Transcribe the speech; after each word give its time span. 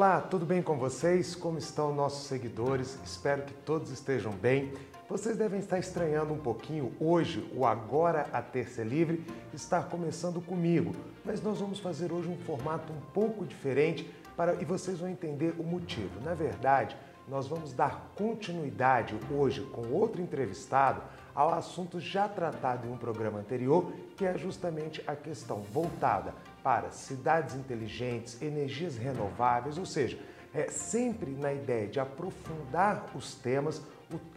Olá, 0.00 0.18
tudo 0.18 0.46
bem 0.46 0.62
com 0.62 0.78
vocês? 0.78 1.34
Como 1.34 1.58
estão 1.58 1.94
nossos 1.94 2.26
seguidores? 2.26 2.98
Espero 3.04 3.42
que 3.42 3.52
todos 3.52 3.90
estejam 3.90 4.32
bem. 4.32 4.72
Vocês 5.06 5.36
devem 5.36 5.60
estar 5.60 5.78
estranhando 5.78 6.32
um 6.32 6.38
pouquinho 6.38 6.90
hoje 6.98 7.46
o 7.54 7.66
Agora 7.66 8.26
a 8.32 8.40
Terça 8.40 8.80
é 8.80 8.84
Livre 8.84 9.22
estar 9.52 9.90
começando 9.90 10.40
comigo, 10.40 10.96
mas 11.22 11.42
nós 11.42 11.60
vamos 11.60 11.80
fazer 11.80 12.12
hoje 12.12 12.30
um 12.30 12.38
formato 12.38 12.90
um 12.90 13.00
pouco 13.12 13.44
diferente 13.44 14.10
para 14.34 14.54
e 14.54 14.64
vocês 14.64 15.00
vão 15.00 15.08
entender 15.10 15.54
o 15.58 15.62
motivo. 15.62 16.18
Na 16.24 16.32
verdade, 16.32 16.96
nós 17.28 17.46
vamos 17.46 17.74
dar 17.74 18.10
continuidade 18.16 19.14
hoje 19.30 19.60
com 19.70 19.92
outro 19.92 20.22
entrevistado 20.22 21.02
ao 21.34 21.52
assunto 21.52 22.00
já 22.00 22.26
tratado 22.26 22.86
em 22.86 22.90
um 22.90 22.96
programa 22.96 23.38
anterior, 23.38 23.92
que 24.16 24.24
é 24.24 24.38
justamente 24.38 25.04
a 25.06 25.14
questão 25.14 25.60
voltada 25.60 26.32
para 26.62 26.90
cidades 26.90 27.54
inteligentes, 27.54 28.40
energias 28.40 28.96
renováveis, 28.96 29.78
ou 29.78 29.86
seja, 29.86 30.18
é 30.52 30.68
sempre 30.68 31.30
na 31.30 31.52
ideia 31.52 31.86
de 31.86 32.00
aprofundar 32.00 33.06
os 33.14 33.34
temas. 33.34 33.82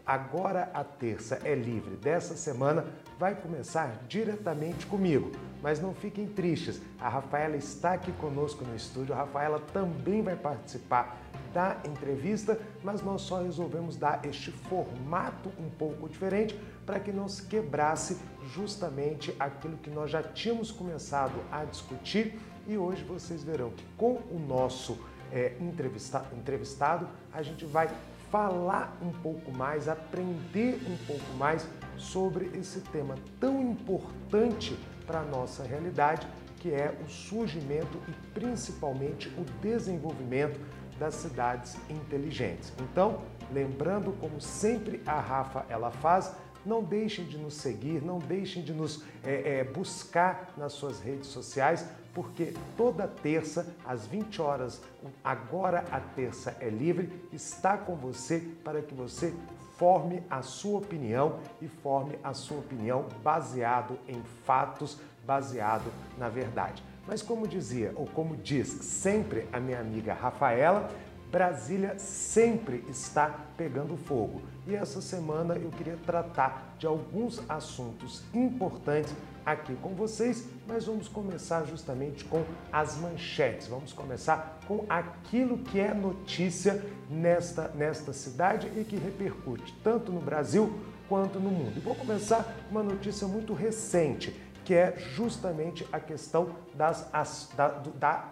Agora 0.06 0.70
a 0.72 0.84
terça 0.84 1.40
é 1.44 1.54
livre 1.54 1.96
dessa 1.96 2.36
semana 2.36 2.86
vai 3.18 3.34
começar 3.34 4.04
diretamente 4.08 4.86
comigo. 4.86 5.32
Mas 5.60 5.80
não 5.80 5.94
fiquem 5.94 6.26
tristes, 6.26 6.80
a 7.00 7.08
Rafaela 7.08 7.56
está 7.56 7.94
aqui 7.94 8.12
conosco 8.12 8.64
no 8.64 8.76
estúdio. 8.76 9.14
A 9.14 9.18
Rafaela 9.18 9.60
também 9.72 10.22
vai 10.22 10.36
participar 10.36 11.23
da 11.54 11.76
entrevista, 11.84 12.58
mas 12.82 13.00
nós 13.00 13.22
só 13.22 13.40
resolvemos 13.40 13.96
dar 13.96 14.26
este 14.26 14.50
formato 14.50 15.50
um 15.58 15.70
pouco 15.70 16.08
diferente 16.08 16.58
para 16.84 16.98
que 16.98 17.12
não 17.12 17.28
se 17.28 17.46
quebrasse 17.46 18.18
justamente 18.52 19.34
aquilo 19.38 19.76
que 19.78 19.88
nós 19.88 20.10
já 20.10 20.22
tínhamos 20.22 20.72
começado 20.72 21.34
a 21.52 21.64
discutir. 21.64 22.38
E 22.66 22.76
hoje 22.76 23.04
vocês 23.04 23.44
verão 23.44 23.70
que 23.70 23.84
com 23.96 24.14
o 24.30 24.44
nosso 24.46 24.98
é, 25.32 25.54
entrevista, 25.60 26.26
entrevistado 26.36 27.08
a 27.32 27.40
gente 27.40 27.64
vai 27.64 27.88
falar 28.30 28.98
um 29.00 29.12
pouco 29.12 29.52
mais, 29.52 29.88
aprender 29.88 30.80
um 30.88 30.96
pouco 31.06 31.34
mais 31.38 31.68
sobre 31.96 32.50
esse 32.58 32.80
tema 32.80 33.14
tão 33.38 33.62
importante 33.62 34.76
para 35.06 35.20
a 35.20 35.24
nossa 35.24 35.62
realidade, 35.62 36.26
que 36.58 36.72
é 36.72 36.98
o 37.04 37.08
surgimento 37.08 37.96
e 38.08 38.12
principalmente 38.32 39.28
o 39.38 39.44
desenvolvimento 39.62 40.58
das 40.98 41.14
cidades 41.14 41.76
inteligentes. 41.88 42.72
Então, 42.80 43.20
lembrando 43.52 44.12
como 44.20 44.40
sempre 44.40 45.02
a 45.06 45.18
Rafa 45.18 45.64
ela 45.68 45.90
faz, 45.90 46.32
não 46.64 46.82
deixem 46.82 47.26
de 47.26 47.36
nos 47.36 47.54
seguir, 47.54 48.02
não 48.02 48.18
deixem 48.18 48.62
de 48.62 48.72
nos 48.72 49.02
é, 49.22 49.58
é, 49.58 49.64
buscar 49.64 50.52
nas 50.56 50.72
suas 50.72 51.00
redes 51.00 51.28
sociais, 51.28 51.86
porque 52.14 52.54
toda 52.76 53.06
terça, 53.06 53.74
às 53.84 54.06
20 54.06 54.40
horas, 54.40 54.80
agora 55.22 55.84
a 55.90 56.00
terça 56.00 56.56
é 56.60 56.68
livre, 56.68 57.28
está 57.32 57.76
com 57.76 57.96
você 57.96 58.40
para 58.62 58.80
que 58.80 58.94
você 58.94 59.34
forme 59.76 60.22
a 60.30 60.40
sua 60.40 60.78
opinião 60.78 61.40
e 61.60 61.66
forme 61.66 62.16
a 62.22 62.32
sua 62.32 62.58
opinião 62.58 63.06
baseado 63.22 63.98
em 64.08 64.22
fatos, 64.44 64.98
baseado 65.26 65.92
na 66.16 66.28
verdade. 66.28 66.82
Mas 67.06 67.22
como 67.22 67.46
dizia, 67.46 67.92
ou 67.94 68.06
como 68.06 68.36
diz 68.36 68.68
sempre 68.68 69.46
a 69.52 69.60
minha 69.60 69.80
amiga 69.80 70.14
Rafaela, 70.14 70.90
Brasília 71.30 71.98
sempre 71.98 72.84
está 72.88 73.28
pegando 73.56 73.96
fogo. 73.96 74.42
E 74.68 74.74
essa 74.76 75.02
semana 75.02 75.56
eu 75.56 75.68
queria 75.70 75.98
tratar 76.06 76.76
de 76.78 76.86
alguns 76.86 77.42
assuntos 77.48 78.22
importantes 78.32 79.12
aqui 79.44 79.74
com 79.82 79.90
vocês, 79.90 80.46
mas 80.66 80.86
vamos 80.86 81.08
começar 81.08 81.64
justamente 81.64 82.24
com 82.24 82.44
as 82.72 82.96
manchetes. 82.98 83.66
Vamos 83.66 83.92
começar 83.92 84.60
com 84.66 84.84
aquilo 84.88 85.58
que 85.58 85.80
é 85.80 85.92
notícia 85.92 86.80
nesta, 87.10 87.68
nesta 87.74 88.12
cidade 88.12 88.70
e 88.76 88.84
que 88.84 88.96
repercute 88.96 89.76
tanto 89.82 90.12
no 90.12 90.20
Brasil 90.20 90.72
quanto 91.08 91.40
no 91.40 91.50
mundo. 91.50 91.74
E 91.76 91.80
vou 91.80 91.94
começar 91.94 92.44
com 92.44 92.70
uma 92.70 92.82
notícia 92.82 93.26
muito 93.26 93.52
recente, 93.52 94.34
que 94.64 94.74
é 94.74 94.94
justamente 94.96 95.86
a 95.92 96.00
questão 96.00 96.48
das, 96.74 97.08
as, 97.12 97.50
da, 97.56 97.68
da 97.68 98.24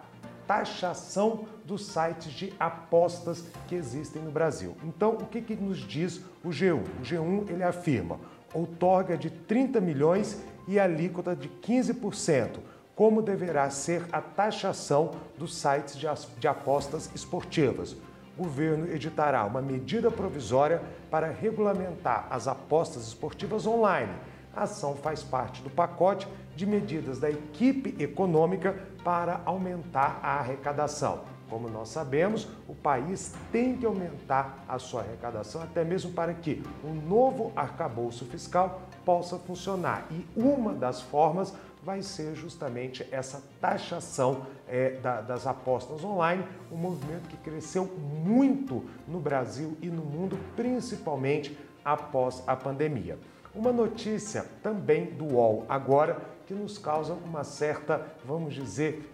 taxação 0.47 1.45
dos 1.63 1.85
sites 1.85 2.31
de 2.31 2.53
apostas 2.59 3.45
que 3.67 3.75
existem 3.75 4.21
no 4.21 4.31
Brasil. 4.31 4.75
Então, 4.83 5.11
o 5.11 5.25
que, 5.25 5.41
que 5.41 5.55
nos 5.55 5.77
diz 5.77 6.21
o 6.43 6.49
G1? 6.49 6.83
O 6.99 7.03
G1 7.03 7.49
ele 7.49 7.63
afirma 7.63 8.19
outorga 8.53 9.17
de 9.17 9.29
30 9.29 9.81
milhões 9.81 10.41
e 10.67 10.79
alíquota 10.79 11.35
de 11.35 11.49
15%. 11.49 12.59
Como 12.95 13.21
deverá 13.21 13.69
ser 13.71 14.05
a 14.11 14.21
taxação 14.21 15.11
dos 15.37 15.55
sites 15.55 15.97
de 15.97 16.47
apostas 16.47 17.09
esportivas? 17.15 17.95
O 18.37 18.43
governo 18.43 18.87
editará 18.87 19.43
uma 19.45 19.61
medida 19.61 20.11
provisória 20.11 20.81
para 21.09 21.31
regulamentar 21.31 22.27
as 22.29 22.47
apostas 22.47 23.07
esportivas 23.07 23.65
online 23.65 24.13
a 24.55 24.63
ação 24.63 24.95
faz 24.95 25.23
parte 25.23 25.61
do 25.61 25.69
pacote 25.69 26.27
de 26.55 26.65
medidas 26.65 27.19
da 27.19 27.29
equipe 27.29 27.95
econômica 28.01 28.75
para 29.03 29.41
aumentar 29.45 30.19
a 30.21 30.39
arrecadação. 30.39 31.21
Como 31.49 31.69
nós 31.69 31.89
sabemos, 31.89 32.47
o 32.67 32.73
país 32.73 33.33
tem 33.51 33.77
que 33.77 33.85
aumentar 33.85 34.63
a 34.67 34.79
sua 34.79 35.01
arrecadação, 35.01 35.61
até 35.61 35.83
mesmo 35.83 36.11
para 36.11 36.33
que 36.33 36.63
o 36.83 36.87
novo 36.87 37.51
arcabouço 37.55 38.25
fiscal 38.25 38.81
possa 39.05 39.37
funcionar. 39.37 40.07
E 40.09 40.25
uma 40.35 40.73
das 40.73 41.01
formas 41.01 41.53
vai 41.83 42.01
ser 42.01 42.33
justamente 42.33 43.05
essa 43.11 43.43
taxação 43.59 44.47
é, 44.67 44.91
da, 45.01 45.21
das 45.21 45.45
apostas 45.45 46.03
online, 46.03 46.43
um 46.71 46.77
movimento 46.77 47.27
que 47.27 47.37
cresceu 47.37 47.85
muito 47.85 48.85
no 49.07 49.19
Brasil 49.19 49.77
e 49.81 49.87
no 49.87 50.03
mundo, 50.03 50.39
principalmente 50.55 51.57
após 51.83 52.41
a 52.47 52.55
pandemia. 52.55 53.19
Uma 53.55 53.71
notícia 53.71 54.45
também 54.63 55.05
do 55.05 55.35
UOL 55.35 55.63
agora 55.69 56.17
que 56.47 56.55
nos 56.55 56.79
causa 56.79 57.13
uma 57.13 57.43
certa, 57.43 58.03
vamos 58.25 58.55
dizer, 58.55 59.07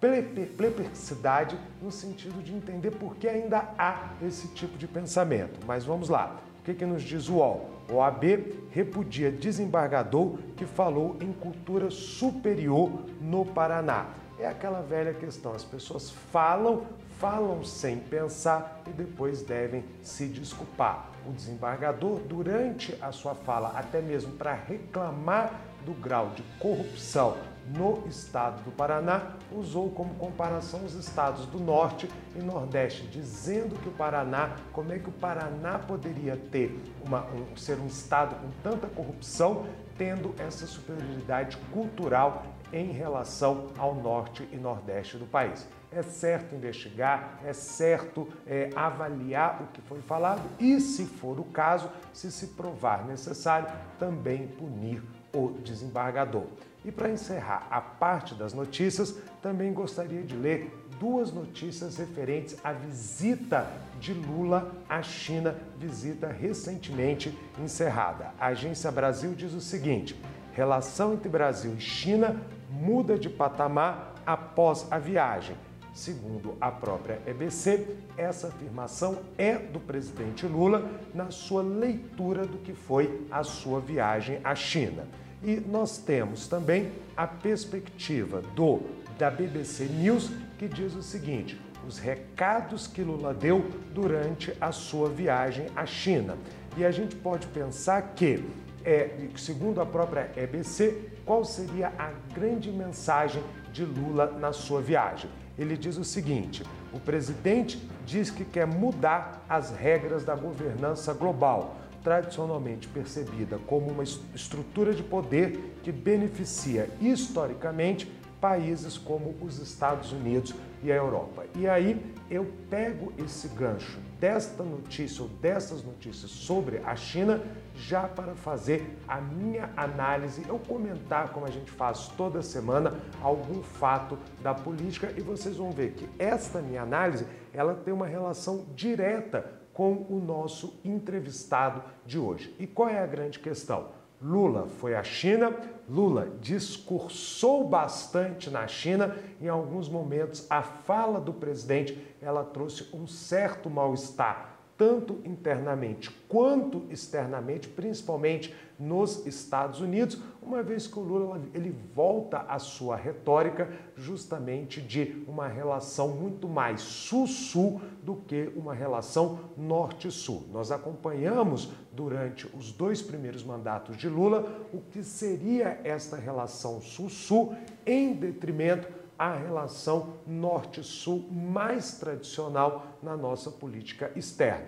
perplexidade 0.00 1.58
no 1.80 1.92
sentido 1.92 2.42
de 2.42 2.54
entender 2.54 2.90
por 2.92 3.16
que 3.16 3.28
ainda 3.28 3.68
há 3.78 4.14
esse 4.22 4.48
tipo 4.48 4.78
de 4.78 4.88
pensamento. 4.88 5.60
Mas 5.66 5.84
vamos 5.84 6.08
lá. 6.08 6.40
O 6.60 6.64
que, 6.64 6.72
que 6.72 6.86
nos 6.86 7.02
diz 7.02 7.28
o 7.28 7.34
UOL? 7.34 7.70
O 7.92 8.00
AB 8.00 8.66
repudia 8.70 9.30
desembargador 9.30 10.38
que 10.56 10.64
falou 10.64 11.16
em 11.20 11.30
cultura 11.30 11.90
superior 11.90 12.90
no 13.20 13.44
Paraná. 13.44 14.06
É 14.38 14.46
aquela 14.46 14.80
velha 14.80 15.12
questão, 15.12 15.52
as 15.52 15.64
pessoas 15.64 16.10
falam, 16.10 16.86
falam 17.22 17.62
sem 17.62 18.00
pensar 18.00 18.82
e 18.84 18.90
depois 18.90 19.42
devem 19.42 19.84
se 20.02 20.26
desculpar. 20.26 21.08
O 21.24 21.30
desembargador, 21.30 22.18
durante 22.18 22.98
a 23.00 23.12
sua 23.12 23.32
fala, 23.32 23.68
até 23.76 24.02
mesmo 24.02 24.32
para 24.32 24.52
reclamar 24.52 25.60
do 25.86 25.92
grau 25.92 26.30
de 26.30 26.42
corrupção 26.58 27.36
no 27.64 28.04
estado 28.08 28.64
do 28.64 28.72
Paraná, 28.72 29.36
usou 29.52 29.88
como 29.90 30.16
comparação 30.16 30.84
os 30.84 30.94
estados 30.94 31.46
do 31.46 31.60
Norte 31.60 32.10
e 32.34 32.40
Nordeste, 32.40 33.06
dizendo 33.06 33.80
que 33.80 33.88
o 33.88 33.92
Paraná, 33.92 34.56
como 34.72 34.92
é 34.92 34.98
que 34.98 35.08
o 35.08 35.12
Paraná 35.12 35.78
poderia 35.78 36.36
ter 36.36 36.76
uma, 37.06 37.24
um, 37.26 37.56
ser 37.56 37.78
um 37.78 37.86
estado 37.86 38.34
com 38.34 38.50
tanta 38.64 38.88
corrupção, 38.88 39.64
tendo 39.96 40.34
essa 40.40 40.66
superioridade 40.66 41.56
cultural 41.72 42.42
em 42.72 42.90
relação 42.90 43.68
ao 43.78 43.94
norte 43.94 44.48
e 44.50 44.56
nordeste 44.56 45.16
do 45.16 45.26
país. 45.26 45.68
É 45.94 46.02
certo 46.02 46.54
investigar, 46.54 47.38
é 47.44 47.52
certo 47.52 48.28
é, 48.46 48.70
avaliar 48.74 49.62
o 49.62 49.66
que 49.66 49.82
foi 49.82 50.00
falado 50.00 50.42
e, 50.58 50.80
se 50.80 51.04
for 51.04 51.38
o 51.38 51.44
caso, 51.44 51.90
se 52.12 52.32
se 52.32 52.48
provar 52.48 53.04
necessário, 53.04 53.68
também 53.98 54.46
punir 54.46 55.02
o 55.34 55.50
desembargador. 55.62 56.46
E 56.84 56.90
para 56.90 57.10
encerrar 57.10 57.66
a 57.70 57.80
parte 57.80 58.34
das 58.34 58.52
notícias, 58.52 59.16
também 59.40 59.72
gostaria 59.72 60.22
de 60.22 60.34
ler 60.34 60.72
duas 60.98 61.32
notícias 61.32 61.96
referentes 61.96 62.56
à 62.64 62.72
visita 62.72 63.68
de 64.00 64.12
Lula 64.12 64.72
à 64.88 65.02
China, 65.02 65.56
visita 65.78 66.26
recentemente 66.26 67.36
encerrada. 67.58 68.32
A 68.38 68.46
Agência 68.46 68.90
Brasil 68.90 69.34
diz 69.34 69.52
o 69.52 69.60
seguinte: 69.60 70.20
relação 70.52 71.14
entre 71.14 71.28
Brasil 71.28 71.74
e 71.76 71.80
China 71.80 72.40
muda 72.70 73.18
de 73.18 73.28
patamar 73.28 74.14
após 74.26 74.86
a 74.90 74.98
viagem. 74.98 75.56
Segundo 75.94 76.56
a 76.58 76.70
própria 76.70 77.20
EBC, 77.26 77.86
essa 78.16 78.48
afirmação 78.48 79.18
é 79.36 79.58
do 79.58 79.78
presidente 79.78 80.46
Lula 80.46 80.90
na 81.14 81.30
sua 81.30 81.62
leitura 81.62 82.46
do 82.46 82.58
que 82.58 82.72
foi 82.72 83.26
a 83.30 83.44
sua 83.44 83.78
viagem 83.78 84.40
à 84.42 84.54
China. 84.54 85.06
E 85.42 85.56
nós 85.56 85.98
temos 85.98 86.48
também 86.48 86.90
a 87.14 87.26
perspectiva 87.26 88.40
do 88.54 88.80
da 89.18 89.30
BBC 89.30 89.84
News 89.84 90.30
que 90.58 90.66
diz 90.66 90.94
o 90.94 91.02
seguinte: 91.02 91.60
os 91.86 91.98
recados 91.98 92.86
que 92.86 93.02
Lula 93.02 93.34
deu 93.34 93.62
durante 93.92 94.56
a 94.60 94.72
sua 94.72 95.10
viagem 95.10 95.66
à 95.76 95.84
China. 95.84 96.38
E 96.74 96.86
a 96.86 96.90
gente 96.90 97.14
pode 97.16 97.46
pensar 97.48 98.14
que 98.14 98.42
é, 98.82 99.28
segundo 99.36 99.80
a 99.80 99.86
própria 99.86 100.30
EBC, 100.36 101.12
qual 101.26 101.44
seria 101.44 101.92
a 101.98 102.10
grande 102.34 102.70
mensagem 102.70 103.42
de 103.72 103.84
Lula 103.84 104.26
na 104.40 104.52
sua 104.52 104.80
viagem? 104.80 105.30
Ele 105.58 105.76
diz 105.76 105.96
o 105.96 106.04
seguinte: 106.04 106.62
O 106.92 107.00
presidente 107.00 107.78
diz 108.06 108.30
que 108.30 108.44
quer 108.44 108.66
mudar 108.66 109.44
as 109.48 109.70
regras 109.70 110.24
da 110.24 110.34
governança 110.34 111.12
global, 111.12 111.76
tradicionalmente 112.02 112.88
percebida 112.88 113.58
como 113.66 113.90
uma 113.90 114.02
estrutura 114.02 114.94
de 114.94 115.02
poder 115.02 115.78
que 115.82 115.92
beneficia 115.92 116.88
historicamente 117.00 118.10
países 118.40 118.98
como 118.98 119.36
os 119.40 119.60
Estados 119.60 120.10
Unidos 120.10 120.52
e 120.82 120.90
a 120.90 120.96
Europa. 120.96 121.44
E 121.54 121.68
aí 121.68 122.04
eu 122.28 122.44
pego 122.68 123.12
esse 123.16 123.46
gancho 123.48 124.00
desta 124.18 124.64
notícia 124.64 125.22
ou 125.22 125.28
dessas 125.28 125.84
notícias 125.84 126.30
sobre 126.32 126.78
a 126.78 126.96
China 126.96 127.40
já 127.74 128.08
para 128.08 128.34
fazer 128.34 128.98
a 129.06 129.20
minha 129.20 129.70
análise, 129.76 130.44
eu 130.48 130.58
comentar 130.58 131.32
como 131.32 131.46
a 131.46 131.50
gente 131.50 131.70
faz 131.70 132.08
toda 132.16 132.42
semana 132.42 132.94
algum 133.22 133.62
fato 133.62 134.18
da 134.42 134.54
política 134.54 135.12
e 135.16 135.20
vocês 135.20 135.56
vão 135.56 135.70
ver 135.70 135.92
que 135.92 136.08
esta 136.18 136.60
minha 136.60 136.82
análise, 136.82 137.26
ela 137.52 137.74
tem 137.74 137.92
uma 137.92 138.06
relação 138.06 138.66
direta 138.74 139.60
com 139.72 140.06
o 140.08 140.22
nosso 140.24 140.78
entrevistado 140.84 141.82
de 142.04 142.18
hoje. 142.18 142.54
E 142.58 142.66
qual 142.66 142.88
é 142.88 142.98
a 142.98 143.06
grande 143.06 143.38
questão? 143.38 143.88
Lula 144.20 144.68
foi 144.78 144.94
à 144.94 145.02
China, 145.02 145.52
Lula 145.88 146.28
discursou 146.40 147.68
bastante 147.68 148.48
na 148.50 148.68
China, 148.68 149.16
em 149.40 149.48
alguns 149.48 149.88
momentos 149.88 150.46
a 150.48 150.62
fala 150.62 151.20
do 151.20 151.32
presidente, 151.32 151.98
ela 152.20 152.44
trouxe 152.44 152.88
um 152.94 153.04
certo 153.06 153.68
mal-estar 153.68 154.51
tanto 154.82 155.20
internamente 155.24 156.10
quanto 156.28 156.82
externamente, 156.90 157.68
principalmente 157.68 158.52
nos 158.76 159.24
Estados 159.24 159.80
Unidos, 159.80 160.20
uma 160.42 160.60
vez 160.60 160.88
que 160.88 160.98
o 160.98 161.02
Lula 161.02 161.40
ele 161.54 161.72
volta 161.94 162.38
à 162.48 162.58
sua 162.58 162.96
retórica 162.96 163.70
justamente 163.94 164.80
de 164.80 165.22
uma 165.28 165.46
relação 165.46 166.08
muito 166.08 166.48
mais 166.48 166.80
sul-sul 166.80 167.80
do 168.02 168.16
que 168.16 168.50
uma 168.56 168.74
relação 168.74 169.38
norte-sul. 169.56 170.48
Nós 170.52 170.72
acompanhamos 170.72 171.70
durante 171.92 172.48
os 172.52 172.72
dois 172.72 173.00
primeiros 173.00 173.44
mandatos 173.44 173.96
de 173.96 174.08
Lula 174.08 174.66
o 174.74 174.80
que 174.80 175.04
seria 175.04 175.80
esta 175.84 176.16
relação 176.16 176.80
sul-sul 176.80 177.54
em 177.86 178.14
detrimento 178.14 178.88
a 179.22 179.36
relação 179.36 180.14
norte-sul 180.26 181.28
mais 181.30 181.96
tradicional 181.96 182.86
na 183.00 183.16
nossa 183.16 183.52
política 183.52 184.10
externa. 184.16 184.66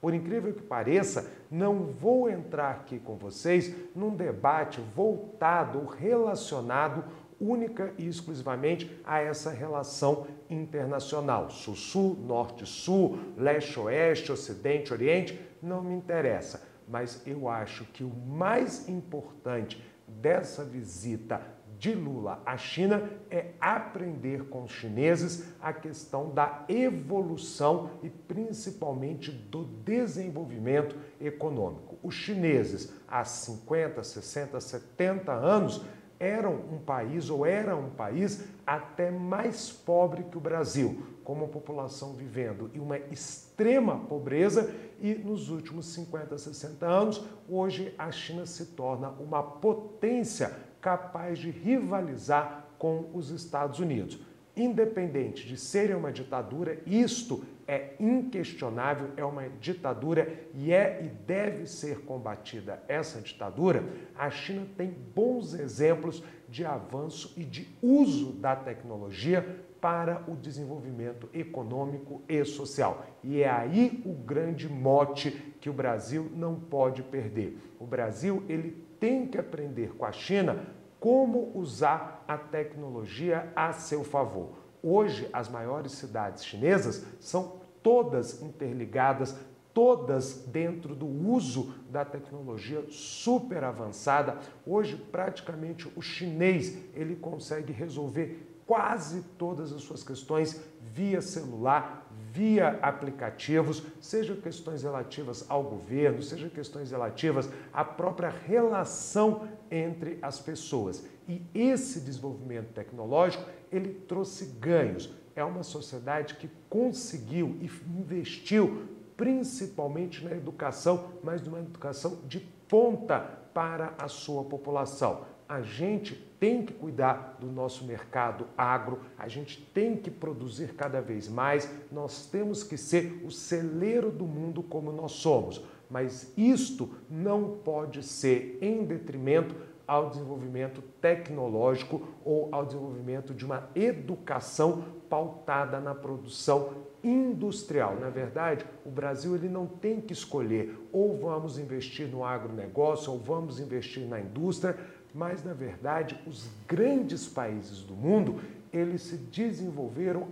Por 0.00 0.14
incrível 0.14 0.54
que 0.54 0.62
pareça, 0.62 1.28
não 1.50 1.86
vou 1.86 2.30
entrar 2.30 2.70
aqui 2.70 3.00
com 3.00 3.16
vocês 3.16 3.74
num 3.96 4.14
debate 4.14 4.80
voltado, 4.94 5.84
relacionado 5.86 7.02
única 7.40 7.92
e 7.98 8.06
exclusivamente 8.06 8.96
a 9.04 9.18
essa 9.18 9.50
relação 9.50 10.28
internacional. 10.48 11.50
Sul-Sul, 11.50 12.16
Norte-Sul, 12.24 13.18
Leste-Oeste, 13.36 14.30
Ocidente-Oriente, 14.30 15.40
não 15.60 15.82
me 15.82 15.92
interessa. 15.92 16.64
Mas 16.86 17.26
eu 17.26 17.48
acho 17.48 17.84
que 17.86 18.04
o 18.04 18.14
mais 18.14 18.88
importante 18.88 19.84
dessa 20.06 20.62
visita 20.62 21.55
de 21.78 21.94
Lula 21.94 22.42
à 22.44 22.56
China 22.56 23.10
é 23.30 23.52
aprender 23.60 24.44
com 24.48 24.64
os 24.64 24.70
chineses 24.70 25.52
a 25.60 25.72
questão 25.72 26.30
da 26.30 26.64
evolução 26.68 27.90
e 28.02 28.10
principalmente 28.10 29.30
do 29.30 29.64
desenvolvimento 29.64 30.96
econômico. 31.20 31.98
Os 32.02 32.14
chineses, 32.14 32.92
há 33.06 33.24
50, 33.24 34.02
60, 34.02 34.60
70 34.60 35.32
anos, 35.32 35.82
eram 36.18 36.54
um 36.72 36.78
país 36.78 37.28
ou 37.28 37.44
era 37.44 37.76
um 37.76 37.90
país 37.90 38.44
até 38.66 39.10
mais 39.10 39.70
pobre 39.70 40.24
que 40.24 40.38
o 40.38 40.40
Brasil, 40.40 41.06
com 41.22 41.34
uma 41.34 41.48
população 41.48 42.14
vivendo 42.14 42.70
em 42.74 42.80
uma 42.80 42.98
extrema 42.98 43.98
pobreza 43.98 44.74
e 45.00 45.14
nos 45.14 45.50
últimos 45.50 45.86
50, 45.92 46.38
60 46.38 46.86
anos, 46.86 47.22
hoje 47.48 47.94
a 47.98 48.10
China 48.10 48.46
se 48.46 48.66
torna 48.66 49.10
uma 49.10 49.42
potência 49.42 50.52
capaz 50.86 51.40
de 51.40 51.50
rivalizar 51.50 52.64
com 52.78 53.10
os 53.12 53.30
Estados 53.30 53.80
Unidos. 53.80 54.20
Independente 54.56 55.44
de 55.44 55.56
serem 55.56 55.96
uma 55.96 56.12
ditadura, 56.12 56.80
isto 56.86 57.44
é 57.66 57.96
inquestionável, 57.98 59.10
é 59.16 59.24
uma 59.24 59.48
ditadura 59.48 60.32
e 60.54 60.72
é 60.72 61.00
e 61.02 61.08
deve 61.08 61.66
ser 61.66 62.02
combatida 62.02 62.80
essa 62.86 63.20
ditadura. 63.20 63.82
A 64.14 64.30
China 64.30 64.64
tem 64.76 64.94
bons 65.12 65.54
exemplos 65.54 66.22
de 66.48 66.64
avanço 66.64 67.34
e 67.36 67.42
de 67.42 67.66
uso 67.82 68.34
da 68.34 68.54
tecnologia 68.54 69.64
para 69.80 70.22
o 70.28 70.36
desenvolvimento 70.36 71.28
econômico 71.34 72.22
e 72.28 72.44
social. 72.44 73.04
E 73.24 73.42
é 73.42 73.50
aí 73.50 74.02
o 74.06 74.12
grande 74.12 74.68
mote 74.68 75.32
que 75.60 75.68
o 75.68 75.72
Brasil 75.72 76.30
não 76.32 76.54
pode 76.54 77.02
perder. 77.02 77.58
O 77.80 77.84
Brasil 77.84 78.44
ele 78.48 78.85
tem 78.98 79.26
que 79.26 79.38
aprender 79.38 79.94
com 79.96 80.04
a 80.04 80.12
China 80.12 80.66
como 80.98 81.52
usar 81.54 82.24
a 82.26 82.36
tecnologia 82.36 83.52
a 83.54 83.72
seu 83.72 84.02
favor. 84.02 84.52
Hoje, 84.82 85.28
as 85.32 85.48
maiores 85.48 85.92
cidades 85.92 86.44
chinesas 86.44 87.04
são 87.20 87.60
todas 87.82 88.42
interligadas, 88.42 89.36
todas 89.72 90.46
dentro 90.46 90.94
do 90.94 91.06
uso 91.06 91.74
da 91.90 92.04
tecnologia 92.04 92.84
super 92.88 93.62
avançada. 93.62 94.38
Hoje, 94.66 94.96
praticamente 94.96 95.90
o 95.94 96.00
chinês, 96.00 96.78
ele 96.94 97.14
consegue 97.14 97.72
resolver 97.72 98.56
quase 98.66 99.22
todas 99.38 99.72
as 99.72 99.82
suas 99.82 100.02
questões 100.02 100.60
via 100.80 101.20
celular, 101.20 102.05
via 102.36 102.78
aplicativos, 102.82 103.82
seja 103.98 104.36
questões 104.36 104.82
relativas 104.82 105.46
ao 105.48 105.62
governo, 105.62 106.22
seja 106.22 106.50
questões 106.50 106.90
relativas 106.90 107.48
à 107.72 107.82
própria 107.82 108.28
relação 108.28 109.48
entre 109.70 110.18
as 110.20 110.38
pessoas. 110.38 111.06
E 111.26 111.40
esse 111.54 112.00
desenvolvimento 112.00 112.74
tecnológico, 112.74 113.42
ele 113.72 113.88
trouxe 114.06 114.44
ganhos. 114.60 115.10
É 115.34 115.42
uma 115.42 115.62
sociedade 115.62 116.34
que 116.34 116.50
conseguiu 116.68 117.56
e 117.60 117.70
investiu 117.98 118.86
principalmente 119.16 120.22
na 120.22 120.32
educação, 120.32 121.12
mas 121.22 121.40
numa 121.40 121.60
educação 121.60 122.18
de 122.28 122.40
ponta 122.68 123.18
para 123.54 123.94
a 123.98 124.08
sua 124.08 124.44
população 124.44 125.24
a 125.48 125.62
gente 125.62 126.14
tem 126.38 126.64
que 126.64 126.72
cuidar 126.72 127.36
do 127.40 127.46
nosso 127.46 127.84
mercado 127.84 128.46
agro, 128.56 129.00
a 129.18 129.28
gente 129.28 129.60
tem 129.72 129.96
que 129.96 130.10
produzir 130.10 130.74
cada 130.74 131.00
vez 131.00 131.28
mais, 131.28 131.70
nós 131.90 132.26
temos 132.26 132.62
que 132.62 132.76
ser 132.76 133.22
o 133.24 133.30
celeiro 133.30 134.10
do 134.10 134.26
mundo 134.26 134.62
como 134.62 134.92
nós 134.92 135.12
somos. 135.12 135.64
Mas 135.88 136.32
isto 136.36 136.90
não 137.08 137.58
pode 137.64 138.02
ser 138.02 138.58
em 138.60 138.84
detrimento 138.84 139.54
ao 139.86 140.10
desenvolvimento 140.10 140.82
tecnológico 141.00 142.08
ou 142.24 142.48
ao 142.50 142.66
desenvolvimento 142.66 143.32
de 143.32 143.44
uma 143.44 143.68
educação 143.74 144.84
pautada 145.08 145.78
na 145.78 145.94
produção 145.94 146.86
industrial. 147.04 147.94
Na 148.00 148.10
verdade, 148.10 148.66
o 148.84 148.90
Brasil 148.90 149.36
ele 149.36 149.48
não 149.48 149.66
tem 149.66 150.00
que 150.00 150.12
escolher 150.12 150.76
ou 150.92 151.16
vamos 151.16 151.56
investir 151.56 152.08
no 152.08 152.24
agronegócio 152.24 153.12
ou 153.12 153.18
vamos 153.18 153.60
investir 153.60 154.06
na 154.08 154.18
indústria 154.18 154.76
mas 155.16 155.42
na 155.42 155.54
verdade 155.54 156.20
os 156.26 156.48
grandes 156.68 157.26
países 157.26 157.80
do 157.80 157.94
mundo 157.94 158.38
eles 158.72 159.02
se 159.02 159.16
desenvolveram 159.16 160.28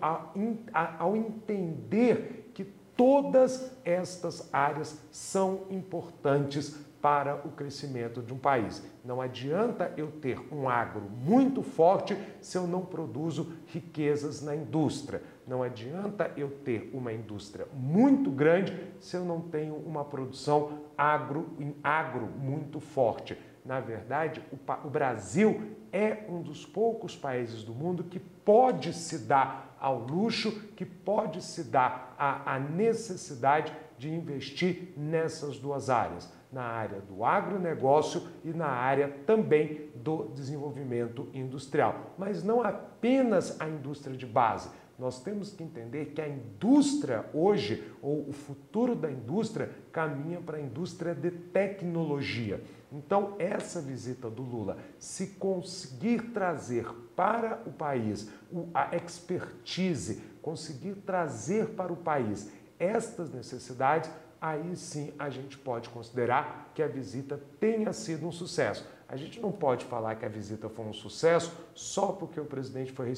ao 0.99 1.17
entender 1.17 2.51
que 2.53 2.65
todas 2.95 3.73
estas 3.85 4.53
áreas 4.53 5.01
são 5.11 5.63
importantes 5.71 6.77
para 7.01 7.37
o 7.47 7.51
crescimento 7.51 8.23
de 8.23 8.33
um 8.33 8.39
país. 8.39 8.83
Não 9.05 9.21
adianta 9.21 9.93
eu 9.95 10.11
ter 10.11 10.41
um 10.51 10.69
agro 10.69 11.03
muito 11.03 11.63
forte 11.63 12.17
se 12.41 12.57
eu 12.57 12.67
não 12.67 12.83
produzo 12.83 13.53
riquezas 13.67 14.41
na 14.41 14.57
indústria. 14.57 15.23
Não 15.47 15.63
adianta 15.63 16.31
eu 16.35 16.49
ter 16.49 16.91
uma 16.95 17.13
indústria 17.13 17.67
muito 17.75 18.31
grande 18.31 18.75
se 19.01 19.17
eu 19.17 19.25
não 19.25 19.41
tenho 19.41 19.75
uma 19.75 20.03
produção 20.03 20.79
agro, 20.97 21.51
agro 21.83 22.27
muito 22.27 22.81
forte. 22.81 23.37
Na 23.65 23.81
verdade, 23.81 24.43
o, 24.53 24.87
o 24.87 24.91
Brasil 24.91 25.75
é 25.91 26.25
um 26.29 26.43
dos 26.43 26.67
poucos 26.67 27.17
países 27.17 27.63
do 27.63 27.73
mundo 27.73 28.05
que 28.05 28.19
pode 28.19 28.93
se 28.93 29.19
dar 29.21 29.77
ao 29.81 29.99
luxo, 29.99 30.51
que 30.77 30.85
pode 30.85 31.43
se 31.43 31.65
dar 31.65 32.15
à, 32.19 32.55
à 32.55 32.59
necessidade 32.59 33.73
de 33.97 34.11
investir 34.13 34.93
nessas 34.97 35.59
duas 35.59 35.89
áreas, 35.89 36.31
na 36.53 36.63
área 36.63 37.01
do 37.01 37.25
agronegócio 37.25 38.23
e 38.45 38.53
na 38.53 38.67
área 38.67 39.09
também 39.27 39.91
do 39.95 40.29
desenvolvimento 40.35 41.29
industrial. 41.33 42.15
Mas 42.19 42.43
não 42.43 42.63
apenas 42.63 43.61
a 43.61 43.69
indústria 43.69 44.17
de 44.17 44.27
base. 44.27 44.69
Nós 44.99 45.21
temos 45.23 45.53
que 45.53 45.63
entender 45.63 46.07
que 46.07 46.21
a 46.21 46.29
indústria 46.29 47.25
hoje, 47.35 47.93
ou 48.01 48.29
o 48.29 48.33
futuro 48.33 48.95
da 48.95 49.11
indústria, 49.11 49.71
caminha 49.91 50.41
para 50.41 50.59
a 50.59 50.61
indústria 50.61 51.15
de 51.15 51.31
tecnologia. 51.31 52.63
Então, 52.95 53.35
essa 53.41 53.81
visita 53.81 54.31
do 54.31 54.43
Lula, 54.43 54.79
se 55.01 55.27
conseguir 55.27 56.31
trazer 56.31 56.87
para 57.17 57.61
o 57.67 57.73
país 57.73 58.29
a 58.73 58.95
expertise 58.97 60.23
conseguir 60.41 60.95
trazer 61.07 61.71
para 61.71 61.91
o 61.91 61.97
país 61.97 62.51
estas 62.79 63.33
necessidades, 63.33 64.11
aí 64.39 64.77
sim 64.77 65.13
a 65.19 65.31
gente 65.31 65.57
pode 65.57 65.89
considerar 65.89 66.71
que 66.75 66.83
a 66.83 66.87
visita 66.87 67.41
tenha 67.59 67.95
sido 67.95 68.27
um 68.27 68.33
sucesso. 68.33 68.87
A 69.09 69.17
gente 69.17 69.41
não 69.41 69.51
pode 69.51 69.85
falar 69.87 70.17
que 70.17 70.25
a 70.27 70.29
visita 70.29 70.69
foi 70.69 70.85
um 70.85 70.93
sucesso 70.93 71.53
só 71.75 72.09
porque 72.09 72.39
o 72.39 72.45
presidente 72.45 72.93
foi 72.93 73.15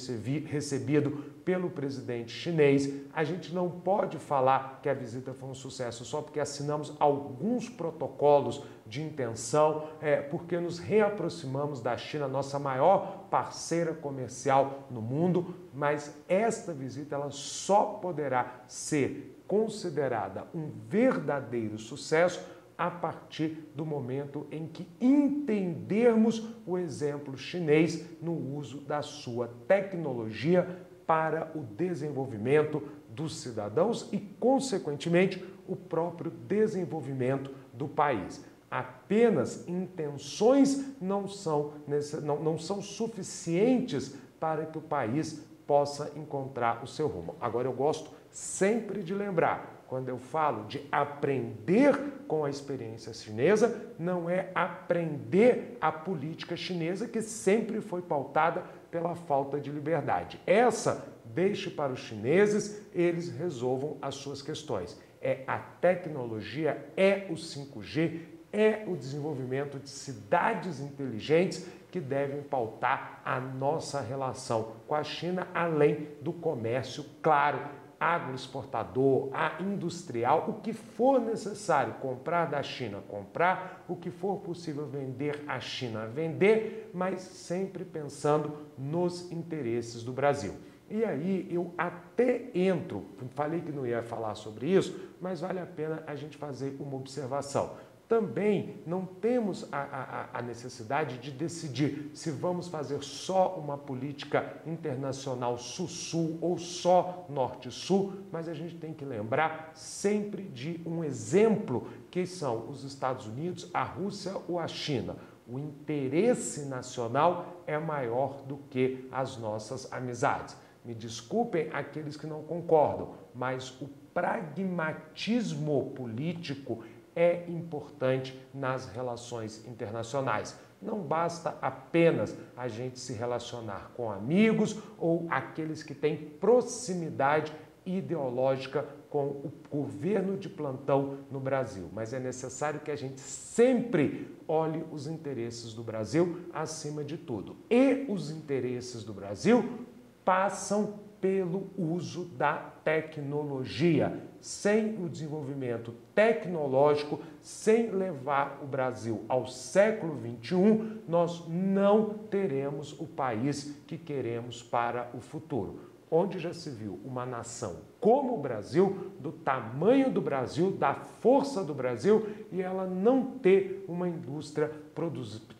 recebido 0.46 1.10
pelo 1.44 1.70
presidente 1.70 2.32
chinês. 2.32 2.92
A 3.12 3.24
gente 3.24 3.52
não 3.52 3.70
pode 3.70 4.18
falar 4.18 4.80
que 4.82 4.88
a 4.88 4.94
visita 4.94 5.34
foi 5.34 5.48
um 5.48 5.54
sucesso 5.54 6.04
só 6.04 6.22
porque 6.22 6.38
assinamos 6.38 6.92
alguns 7.00 7.68
protocolos 7.68 8.62
de 8.86 9.02
intenção, 9.02 9.88
é, 10.00 10.16
porque 10.16 10.58
nos 10.58 10.78
reaproximamos 10.78 11.80
da 11.80 11.96
China, 11.96 12.28
nossa 12.28 12.58
maior 12.58 13.26
parceira 13.30 13.92
comercial 13.92 14.86
no 14.90 15.02
mundo. 15.02 15.54
Mas 15.74 16.14
esta 16.28 16.72
visita 16.72 17.16
ela 17.16 17.30
só 17.30 17.98
poderá 18.00 18.62
ser 18.66 19.42
considerada 19.46 20.44
um 20.54 20.70
verdadeiro 20.88 21.78
sucesso 21.78 22.40
a 22.78 22.90
partir 22.90 23.70
do 23.74 23.86
momento 23.86 24.46
em 24.50 24.66
que 24.66 24.86
entendermos 25.00 26.50
o 26.66 26.76
exemplo 26.76 27.36
chinês 27.36 28.04
no 28.20 28.32
uso 28.56 28.80
da 28.80 29.00
sua 29.02 29.48
tecnologia 29.66 30.86
para 31.06 31.50
o 31.54 31.60
desenvolvimento 31.60 32.82
dos 33.08 33.36
cidadãos 33.36 34.08
e, 34.12 34.18
consequentemente, 34.18 35.42
o 35.66 35.74
próprio 35.74 36.30
desenvolvimento 36.30 37.50
do 37.72 37.88
país. 37.88 38.44
Apenas 38.70 39.66
intenções 39.68 41.00
não 41.00 41.28
são, 41.28 41.74
não, 42.22 42.42
não 42.42 42.58
são 42.58 42.82
suficientes 42.82 44.16
para 44.40 44.66
que 44.66 44.78
o 44.78 44.82
país 44.82 45.44
possa 45.66 46.12
encontrar 46.16 46.82
o 46.82 46.86
seu 46.86 47.08
rumo. 47.08 47.36
Agora, 47.40 47.68
eu 47.68 47.72
gosto 47.72 48.10
sempre 48.30 49.02
de 49.02 49.14
lembrar 49.14 49.84
quando 49.86 50.08
eu 50.08 50.18
falo 50.18 50.64
de 50.64 50.84
aprender 50.90 51.96
com 52.26 52.44
a 52.44 52.50
experiência 52.50 53.12
chinesa, 53.12 53.94
não 53.98 54.28
é 54.28 54.50
aprender 54.54 55.76
a 55.80 55.92
política 55.92 56.56
chinesa 56.56 57.06
que 57.06 57.22
sempre 57.22 57.80
foi 57.80 58.02
pautada 58.02 58.64
pela 58.90 59.14
falta 59.14 59.60
de 59.60 59.70
liberdade. 59.70 60.40
Essa 60.46 61.06
deixe 61.24 61.70
para 61.70 61.92
os 61.92 62.00
chineses, 62.00 62.82
eles 62.94 63.30
resolvam 63.30 63.96
as 64.02 64.16
suas 64.16 64.42
questões. 64.42 65.00
É 65.20 65.42
a 65.46 65.58
tecnologia, 65.58 66.90
é 66.96 67.26
o 67.30 67.34
5G, 67.34 68.20
é 68.56 68.84
o 68.86 68.96
desenvolvimento 68.96 69.78
de 69.78 69.90
cidades 69.90 70.80
inteligentes 70.80 71.66
que 71.90 72.00
devem 72.00 72.42
pautar 72.42 73.20
a 73.22 73.38
nossa 73.38 74.00
relação 74.00 74.72
com 74.88 74.94
a 74.94 75.04
China, 75.04 75.46
além 75.54 76.08
do 76.22 76.32
comércio, 76.32 77.04
claro, 77.22 77.60
agroexportador, 78.00 79.28
a 79.32 79.62
industrial, 79.62 80.46
o 80.48 80.60
que 80.60 80.72
for 80.72 81.20
necessário 81.20 81.94
comprar 81.94 82.46
da 82.46 82.62
China, 82.62 83.02
comprar, 83.08 83.84
o 83.88 83.94
que 83.94 84.10
for 84.10 84.40
possível 84.40 84.86
vender 84.86 85.44
à 85.46 85.60
China, 85.60 86.06
vender, 86.06 86.90
mas 86.94 87.20
sempre 87.20 87.84
pensando 87.84 88.56
nos 88.76 89.30
interesses 89.30 90.02
do 90.02 90.12
Brasil. 90.12 90.54
E 90.88 91.04
aí 91.04 91.48
eu 91.50 91.74
até 91.76 92.48
entro, 92.54 93.06
falei 93.34 93.60
que 93.60 93.72
não 93.72 93.86
ia 93.86 94.02
falar 94.02 94.34
sobre 94.34 94.68
isso, 94.68 95.14
mas 95.20 95.40
vale 95.40 95.58
a 95.58 95.66
pena 95.66 96.04
a 96.06 96.14
gente 96.14 96.36
fazer 96.36 96.76
uma 96.78 96.96
observação 96.96 97.74
também 98.08 98.82
não 98.86 99.04
temos 99.04 99.66
a, 99.72 100.28
a, 100.32 100.38
a, 100.38 100.42
necessidade 100.42 101.18
de 101.18 101.32
decidir 101.32 102.10
se 102.14 102.30
vamos 102.30 102.68
fazer 102.68 103.02
só 103.02 103.56
uma 103.56 103.76
política 103.76 104.60
internacional 104.64 105.58
sul-sul 105.58 106.38
ou 106.40 106.56
só 106.56 107.26
norte-sul, 107.28 108.12
mas 108.30 108.48
a 108.48 108.54
gente 108.54 108.76
tem 108.76 108.94
que 108.94 109.04
lembrar 109.04 109.72
sempre 109.74 110.44
de 110.44 110.80
um 110.86 111.02
exemplo 111.02 111.88
que 112.10 112.26
são 112.26 112.68
os 112.68 112.84
Estados 112.84 113.26
Unidos, 113.26 113.68
a 113.74 113.82
Rússia 113.82 114.36
ou 114.48 114.60
a 114.60 114.68
China. 114.68 115.16
O 115.48 115.58
interesse 115.58 116.66
nacional 116.66 117.62
é 117.66 117.78
maior 117.78 118.42
do 118.42 118.56
que 118.70 119.08
as 119.10 119.36
nossas 119.36 119.92
amizades. 119.92 120.56
Me 120.84 120.94
desculpem 120.94 121.68
aqueles 121.72 122.16
que 122.16 122.26
não 122.26 122.42
concordam, 122.44 123.14
mas 123.34 123.70
o 123.80 123.88
pragmatismo 124.14 125.90
político 125.90 126.82
é 127.16 127.46
importante 127.48 128.38
nas 128.52 128.86
relações 128.86 129.66
internacionais. 129.66 130.56
Não 130.80 131.00
basta 131.00 131.56
apenas 131.62 132.36
a 132.54 132.68
gente 132.68 133.00
se 133.00 133.14
relacionar 133.14 133.90
com 133.96 134.10
amigos 134.10 134.78
ou 134.98 135.26
aqueles 135.30 135.82
que 135.82 135.94
têm 135.94 136.16
proximidade 136.16 137.50
ideológica 137.86 138.86
com 139.08 139.28
o 139.28 139.52
governo 139.70 140.36
de 140.36 140.48
plantão 140.48 141.20
no 141.30 141.40
Brasil, 141.40 141.88
mas 141.92 142.12
é 142.12 142.18
necessário 142.18 142.80
que 142.80 142.90
a 142.90 142.96
gente 142.96 143.20
sempre 143.20 144.36
olhe 144.46 144.84
os 144.92 145.06
interesses 145.06 145.72
do 145.72 145.82
Brasil 145.82 146.40
acima 146.52 147.02
de 147.02 147.16
tudo. 147.16 147.56
E 147.70 148.04
os 148.08 148.30
interesses 148.30 149.04
do 149.04 149.14
Brasil 149.14 149.86
passam 150.24 150.98
pelo 151.20 151.70
uso 151.78 152.24
da 152.24 152.56
tecnologia. 152.84 154.22
Sem 154.46 154.94
o 155.04 155.08
desenvolvimento 155.08 155.92
tecnológico, 156.14 157.18
sem 157.42 157.90
levar 157.90 158.60
o 158.62 158.64
Brasil 158.64 159.24
ao 159.28 159.48
século 159.48 160.16
XXI, 160.16 161.00
nós 161.08 161.48
não 161.48 162.10
teremos 162.10 162.92
o 162.92 163.06
país 163.08 163.76
que 163.88 163.98
queremos 163.98 164.62
para 164.62 165.10
o 165.12 165.20
futuro. 165.20 165.80
Onde 166.08 166.38
já 166.38 166.54
se 166.54 166.70
viu 166.70 167.00
uma 167.04 167.26
nação 167.26 167.78
como 167.98 168.34
o 168.34 168.40
Brasil, 168.40 169.10
do 169.18 169.32
tamanho 169.32 170.12
do 170.12 170.20
Brasil, 170.20 170.70
da 170.70 170.94
força 170.94 171.64
do 171.64 171.74
Brasil, 171.74 172.28
e 172.52 172.62
ela 172.62 172.86
não 172.86 173.38
ter 173.38 173.84
uma 173.88 174.08
indústria 174.08 174.70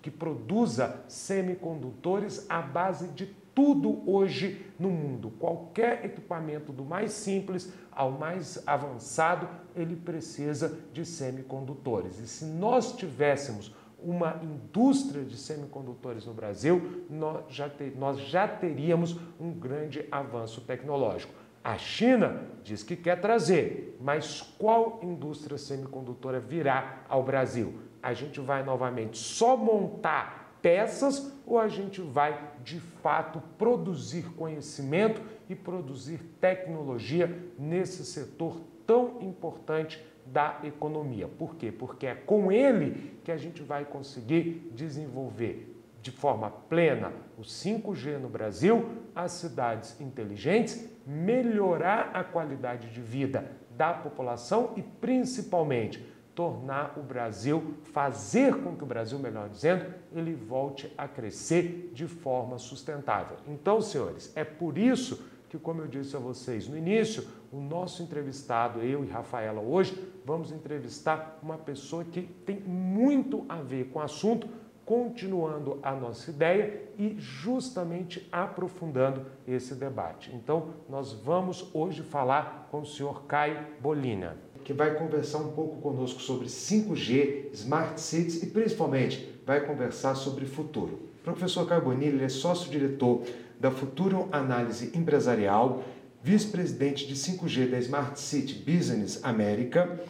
que 0.00 0.12
produza 0.12 1.02
semicondutores 1.08 2.48
à 2.48 2.62
base 2.62 3.08
de 3.08 3.34
tudo 3.56 4.02
hoje 4.06 4.66
no 4.78 4.90
mundo. 4.90 5.32
Qualquer 5.40 6.04
equipamento, 6.04 6.72
do 6.72 6.84
mais 6.84 7.12
simples 7.12 7.72
ao 7.90 8.12
mais 8.12 8.62
avançado, 8.68 9.48
ele 9.74 9.96
precisa 9.96 10.78
de 10.92 11.06
semicondutores. 11.06 12.20
E 12.20 12.28
se 12.28 12.44
nós 12.44 12.94
tivéssemos 12.94 13.74
uma 13.98 14.38
indústria 14.42 15.24
de 15.24 15.38
semicondutores 15.38 16.26
no 16.26 16.34
Brasil, 16.34 17.06
nós 17.08 17.44
já, 17.48 17.66
ter, 17.66 17.96
nós 17.96 18.20
já 18.20 18.46
teríamos 18.46 19.18
um 19.40 19.50
grande 19.52 20.06
avanço 20.12 20.60
tecnológico. 20.60 21.32
A 21.64 21.78
China 21.78 22.42
diz 22.62 22.82
que 22.82 22.94
quer 22.94 23.22
trazer, 23.22 23.96
mas 24.02 24.42
qual 24.58 25.00
indústria 25.02 25.56
semicondutora 25.56 26.38
virá 26.38 27.04
ao 27.08 27.22
Brasil? 27.22 27.80
A 28.02 28.12
gente 28.12 28.38
vai 28.38 28.62
novamente 28.62 29.16
só 29.16 29.56
montar 29.56 30.58
peças 30.60 31.32
ou 31.46 31.58
a 31.58 31.68
gente 31.68 32.00
vai 32.00 32.55
de 32.66 32.80
fato 32.80 33.40
produzir 33.56 34.24
conhecimento 34.34 35.22
e 35.48 35.54
produzir 35.54 36.18
tecnologia 36.40 37.32
nesse 37.56 38.04
setor 38.04 38.60
tão 38.84 39.22
importante 39.22 40.04
da 40.26 40.58
economia. 40.64 41.28
Por 41.28 41.54
quê? 41.54 41.70
Porque 41.70 42.08
é 42.08 42.14
com 42.16 42.50
ele 42.50 43.20
que 43.22 43.30
a 43.30 43.36
gente 43.36 43.62
vai 43.62 43.84
conseguir 43.84 44.68
desenvolver 44.74 45.80
de 46.02 46.10
forma 46.10 46.50
plena 46.50 47.12
o 47.38 47.42
5G 47.42 48.18
no 48.18 48.28
Brasil, 48.28 48.88
as 49.14 49.30
cidades 49.30 50.00
inteligentes, 50.00 50.88
melhorar 51.06 52.10
a 52.14 52.24
qualidade 52.24 52.90
de 52.90 53.00
vida 53.00 53.48
da 53.76 53.94
população 53.94 54.72
e 54.76 54.82
principalmente 54.82 56.04
tornar 56.36 56.98
o 56.98 57.02
Brasil, 57.02 57.74
fazer 57.82 58.54
com 58.62 58.76
que 58.76 58.84
o 58.84 58.86
Brasil, 58.86 59.18
melhor 59.18 59.48
dizendo, 59.48 59.86
ele 60.14 60.34
volte 60.34 60.92
a 60.96 61.08
crescer 61.08 61.90
de 61.94 62.06
forma 62.06 62.58
sustentável. 62.58 63.38
Então, 63.48 63.80
senhores, 63.80 64.30
é 64.36 64.44
por 64.44 64.76
isso 64.76 65.24
que, 65.48 65.58
como 65.58 65.80
eu 65.80 65.86
disse 65.86 66.14
a 66.14 66.18
vocês 66.18 66.68
no 66.68 66.76
início, 66.76 67.26
o 67.50 67.58
nosso 67.58 68.02
entrevistado, 68.02 68.80
eu 68.80 69.02
e 69.02 69.08
Rafaela, 69.08 69.62
hoje, 69.62 69.98
vamos 70.26 70.52
entrevistar 70.52 71.38
uma 71.42 71.56
pessoa 71.56 72.04
que 72.04 72.22
tem 72.44 72.60
muito 72.60 73.46
a 73.48 73.56
ver 73.56 73.86
com 73.86 73.98
o 73.98 74.02
assunto, 74.02 74.46
continuando 74.84 75.80
a 75.82 75.92
nossa 75.94 76.30
ideia 76.30 76.82
e 76.98 77.16
justamente 77.18 78.28
aprofundando 78.30 79.24
esse 79.48 79.74
debate. 79.74 80.30
Então, 80.34 80.74
nós 80.86 81.14
vamos 81.14 81.70
hoje 81.74 82.02
falar 82.02 82.68
com 82.70 82.82
o 82.82 82.86
senhor 82.86 83.24
Caio 83.24 83.66
Bolina 83.80 84.45
que 84.66 84.72
vai 84.72 84.96
conversar 84.96 85.38
um 85.38 85.52
pouco 85.52 85.80
conosco 85.80 86.20
sobre 86.20 86.48
5G, 86.48 87.52
Smart 87.52 88.00
Cities 88.00 88.42
e 88.42 88.46
principalmente 88.46 89.24
vai 89.46 89.64
conversar 89.64 90.16
sobre 90.16 90.44
futuro. 90.44 91.08
O 91.20 91.22
professor 91.22 91.68
Carbonilli 91.68 92.24
é 92.24 92.28
sócio-diretor 92.28 93.22
da 93.60 93.70
Futuro 93.70 94.28
Análise 94.32 94.90
Empresarial, 94.92 95.84
vice-presidente 96.20 97.06
de 97.06 97.14
5G 97.14 97.70
da 97.70 97.78
Smart 97.78 98.18
City 98.18 98.54
Business 98.54 99.20
América. 99.22 100.00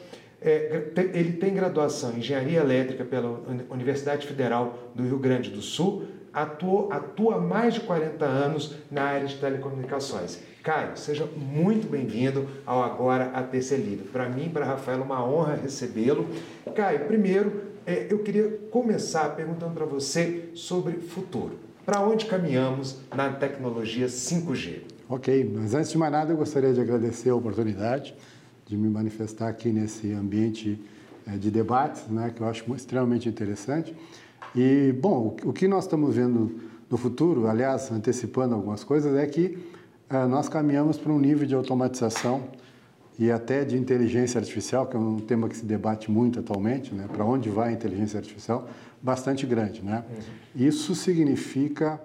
É, 0.41 0.91
ele 1.13 1.35
tem 1.35 1.53
graduação 1.53 2.15
em 2.15 2.21
Engenharia 2.21 2.61
Elétrica 2.61 3.05
pela 3.05 3.43
Universidade 3.69 4.27
Federal 4.27 4.91
do 4.95 5.03
Rio 5.03 5.19
Grande 5.19 5.51
do 5.51 5.61
Sul, 5.61 6.07
atua, 6.37 6.95
atua 6.95 7.37
há 7.37 7.41
mais 7.41 7.73
de 7.73 7.81
40 7.81 8.23
anos 8.23 8.77
na 8.91 9.05
área 9.05 9.27
de 9.27 9.37
telecomunicações. 9.37 10.39
Caio, 10.63 10.95
seja 10.97 11.27
muito 11.35 11.89
bem-vindo 11.89 12.47
ao 12.67 12.83
Agora 12.83 13.31
a 13.33 13.43
TC 13.43 13.77
Livre. 13.77 14.09
Para 14.09 14.29
mim, 14.29 14.51
para 14.51 14.67
Rafael, 14.67 15.03
uma 15.03 15.27
honra 15.27 15.55
recebê-lo. 15.55 16.27
Caio, 16.75 17.07
primeiro, 17.07 17.63
é, 17.87 18.07
eu 18.11 18.19
queria 18.19 18.51
começar 18.71 19.35
perguntando 19.35 19.73
para 19.73 19.87
você 19.87 20.51
sobre 20.55 20.99
futuro. 20.99 21.59
Para 21.87 22.03
onde 22.03 22.27
caminhamos 22.27 22.99
na 23.15 23.33
tecnologia 23.33 24.07
5G? 24.07 24.81
Ok, 25.09 25.51
mas 25.55 25.73
antes 25.73 25.91
de 25.91 25.97
mais 25.97 26.13
nada, 26.13 26.33
eu 26.33 26.37
gostaria 26.37 26.75
de 26.75 26.81
agradecer 26.81 27.31
a 27.31 27.35
oportunidade 27.35 28.15
de 28.67 28.77
me 28.77 28.91
manifestar 28.91 29.49
aqui 29.49 29.71
nesse 29.71 30.13
ambiente 30.13 30.79
é, 31.27 31.39
de 31.39 31.51
debates, 31.51 32.09
né, 32.09 32.33
que 32.35 32.43
eu 32.43 32.49
acho 32.49 32.75
extremamente 32.75 33.29
interessante. 33.29 33.95
E, 34.57 34.91
bom, 34.93 35.37
o 35.45 35.53
que 35.53 35.69
nós 35.69 35.85
estamos 35.85 36.17
vendo 36.17 36.59
no 36.89 36.97
futuro, 36.97 37.47
aliás, 37.47 37.93
antecipando 37.93 38.55
algumas 38.55 38.83
coisas, 38.83 39.15
é 39.15 39.27
que 39.27 39.59
uh, 40.11 40.27
nós 40.27 40.49
caminhamos 40.49 40.97
para 40.97 41.13
um 41.13 41.19
nível 41.19 41.47
de 41.47 41.55
automatização 41.55 42.45
e 43.19 43.31
até 43.31 43.65
de 43.65 43.77
inteligência 43.77 44.39
artificial, 44.39 44.87
que 44.87 44.97
é 44.97 44.99
um 44.99 45.19
tema 45.19 45.47
que 45.49 45.57
se 45.57 45.65
debate 45.65 46.11
muito 46.11 46.41
atualmente, 46.41 46.95
né, 46.95 47.07
para 47.11 47.25
onde 47.25 47.51
vai 47.51 47.69
a 47.69 47.73
inteligência 47.73 48.19
artificial, 48.19 48.67
bastante 49.03 49.47
grande. 49.47 49.83
Né? 49.83 50.03
Uhum. 50.09 50.67
Isso 50.67 50.95
significa, 50.95 52.01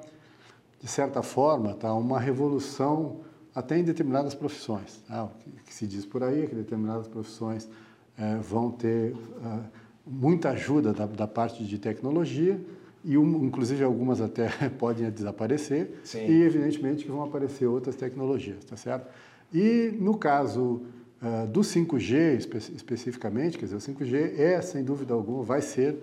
de 0.82 0.90
certa 0.90 1.22
forma, 1.22 1.74
tá, 1.74 1.94
uma 1.94 2.20
revolução 2.20 3.18
até 3.56 3.78
em 3.78 3.84
determinadas 3.84 4.34
profissões. 4.34 5.02
Tá? 5.08 5.24
O 5.26 5.32
que, 5.66 5.74
se 5.74 5.88
diz 5.88 6.06
por 6.06 6.22
aí 6.22 6.44
é 6.44 6.48
que 6.48 6.56
determinadas 6.56 7.08
profissões 7.08 7.70
é, 8.18 8.36
vão 8.38 8.72
ter 8.72 9.14
uh, 9.14 9.64
muita 10.06 10.50
ajuda 10.50 10.94
da, 10.94 11.06
da, 11.06 11.28
parte 11.28 11.64
de 11.64 11.78
tecnologia 11.78 12.60
e 13.04 13.18
um, 13.18 13.46
inclusive 13.46 13.84
algumas 13.84 14.22
até 14.22 14.50
podem 14.78 15.10
desaparecer 15.10 16.00
Sim. 16.04 16.26
e 16.28 16.44
evidentemente 16.44 17.04
que 17.04 17.12
vão 17.12 17.24
aparecer 17.24 17.66
outras 17.66 17.96
tecnologias, 17.96 18.64
tá 18.66 18.76
certo? 18.76 19.08
E 19.54 19.96
no 20.00 20.18
caso 20.18 20.82
uh, 21.22 21.48
do 21.48 21.62
5G 21.62 22.38
espe 22.38 22.58
especificamente, 22.58 23.58
quer 23.58 23.66
dizer, 23.66 23.76
o 23.76 23.80
5G 23.80 24.40
é 24.40 24.62
sem 24.62 24.84
dúvida 24.84 25.14
alguma 25.14 25.44
vai 25.44 25.62
ser 25.62 25.98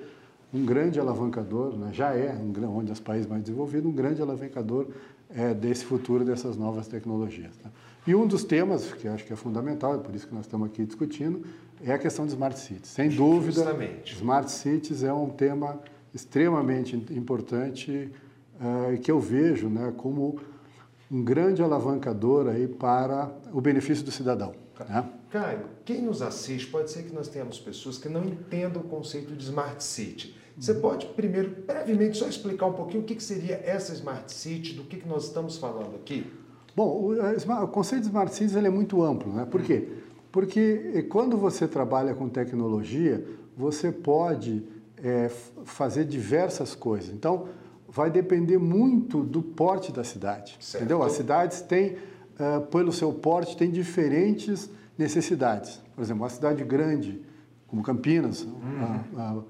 um 0.52 0.64
grande 0.64 0.98
alavancador, 0.98 1.76
né? 1.76 1.90
já 1.92 2.14
é, 2.14 2.34
um, 2.34 2.52
onde 2.76 2.90
os 2.90 3.00
países 3.00 3.26
mais 3.26 3.42
desenvolvidos, 3.42 3.90
um 3.90 3.94
grande 3.94 4.22
alavancador 4.22 4.88
é, 5.30 5.52
desse 5.52 5.84
futuro 5.84 6.24
dessas 6.24 6.56
novas 6.56 6.88
tecnologias. 6.88 7.56
Tá? 7.56 7.70
E 8.06 8.14
um 8.14 8.26
dos 8.26 8.44
temas 8.44 8.90
que 8.92 9.06
acho 9.06 9.24
que 9.24 9.32
é 9.32 9.36
fundamental, 9.36 9.94
é 9.94 9.98
por 9.98 10.14
isso 10.14 10.26
que 10.26 10.34
nós 10.34 10.46
estamos 10.46 10.68
aqui 10.68 10.84
discutindo, 10.84 11.44
é 11.84 11.92
a 11.92 11.98
questão 11.98 12.26
de 12.26 12.32
smart 12.32 12.58
cities. 12.58 12.88
Sem 12.88 13.10
dúvida, 13.10 13.62
Justamente. 13.62 14.14
smart 14.14 14.50
cities 14.50 15.02
é 15.02 15.12
um 15.12 15.30
tema 15.30 15.80
extremamente 16.14 16.96
importante 17.10 18.10
uh, 18.60 18.98
que 18.98 19.10
eu 19.10 19.20
vejo 19.20 19.68
né, 19.68 19.92
como 19.96 20.40
um 21.10 21.22
grande 21.22 21.62
alavancador 21.62 22.48
aí 22.48 22.66
para 22.66 23.30
o 23.52 23.60
benefício 23.60 24.04
do 24.04 24.10
cidadão. 24.10 24.54
Né? 24.88 25.08
Caio, 25.30 25.66
quem 25.84 26.02
nos 26.02 26.22
assiste, 26.22 26.68
pode 26.68 26.90
ser 26.90 27.04
que 27.04 27.14
nós 27.14 27.28
tenhamos 27.28 27.58
pessoas 27.58 27.98
que 27.98 28.08
não 28.08 28.24
entendam 28.24 28.82
o 28.82 28.84
conceito 28.84 29.34
de 29.34 29.44
smart 29.44 29.82
city. 29.82 30.36
Você 30.58 30.74
pode, 30.74 31.06
primeiro, 31.06 31.54
brevemente, 31.64 32.18
só 32.18 32.28
explicar 32.28 32.66
um 32.66 32.72
pouquinho 32.72 33.04
o 33.04 33.06
que 33.06 33.22
seria 33.22 33.62
essa 33.64 33.92
smart 33.92 34.32
city, 34.32 34.72
do 34.74 34.82
que 34.82 35.06
nós 35.06 35.26
estamos 35.26 35.56
falando 35.56 35.94
aqui? 35.94 36.26
Bom, 36.74 37.12
o, 37.14 37.64
o 37.64 37.68
conceito 37.68 38.02
de 38.02 38.08
smart 38.08 38.34
cities 38.34 38.56
ele 38.56 38.66
é 38.66 38.70
muito 38.70 39.02
amplo, 39.02 39.32
né? 39.32 39.46
Por 39.48 39.62
quê? 39.62 39.88
Porque 40.30 40.92
eh, 40.94 41.02
quando 41.02 41.36
você 41.36 41.66
trabalha 41.66 42.14
com 42.14 42.28
tecnologia, 42.28 43.24
você 43.56 43.90
pode 43.90 44.62
é, 45.02 45.30
fazer 45.64 46.04
diversas 46.04 46.74
coisas. 46.74 47.12
Então, 47.14 47.48
vai 47.88 48.10
depender 48.10 48.58
muito 48.58 49.22
do 49.22 49.42
porte 49.42 49.90
da 49.90 50.04
cidade. 50.04 50.56
Certo. 50.60 50.82
Entendeu? 50.82 51.02
As 51.02 51.12
cidades 51.12 51.60
têm, 51.62 51.96
uh, 52.38 52.60
pelo 52.70 52.92
seu 52.92 53.12
porte, 53.12 53.56
têm 53.56 53.70
diferentes 53.70 54.70
necessidades. 54.96 55.80
Por 55.96 56.02
exemplo, 56.02 56.22
uma 56.22 56.28
cidade 56.28 56.62
grande, 56.64 57.22
como 57.66 57.82
Campinas, 57.82 58.42
uhum. 58.42 59.38
uh, 59.38 59.44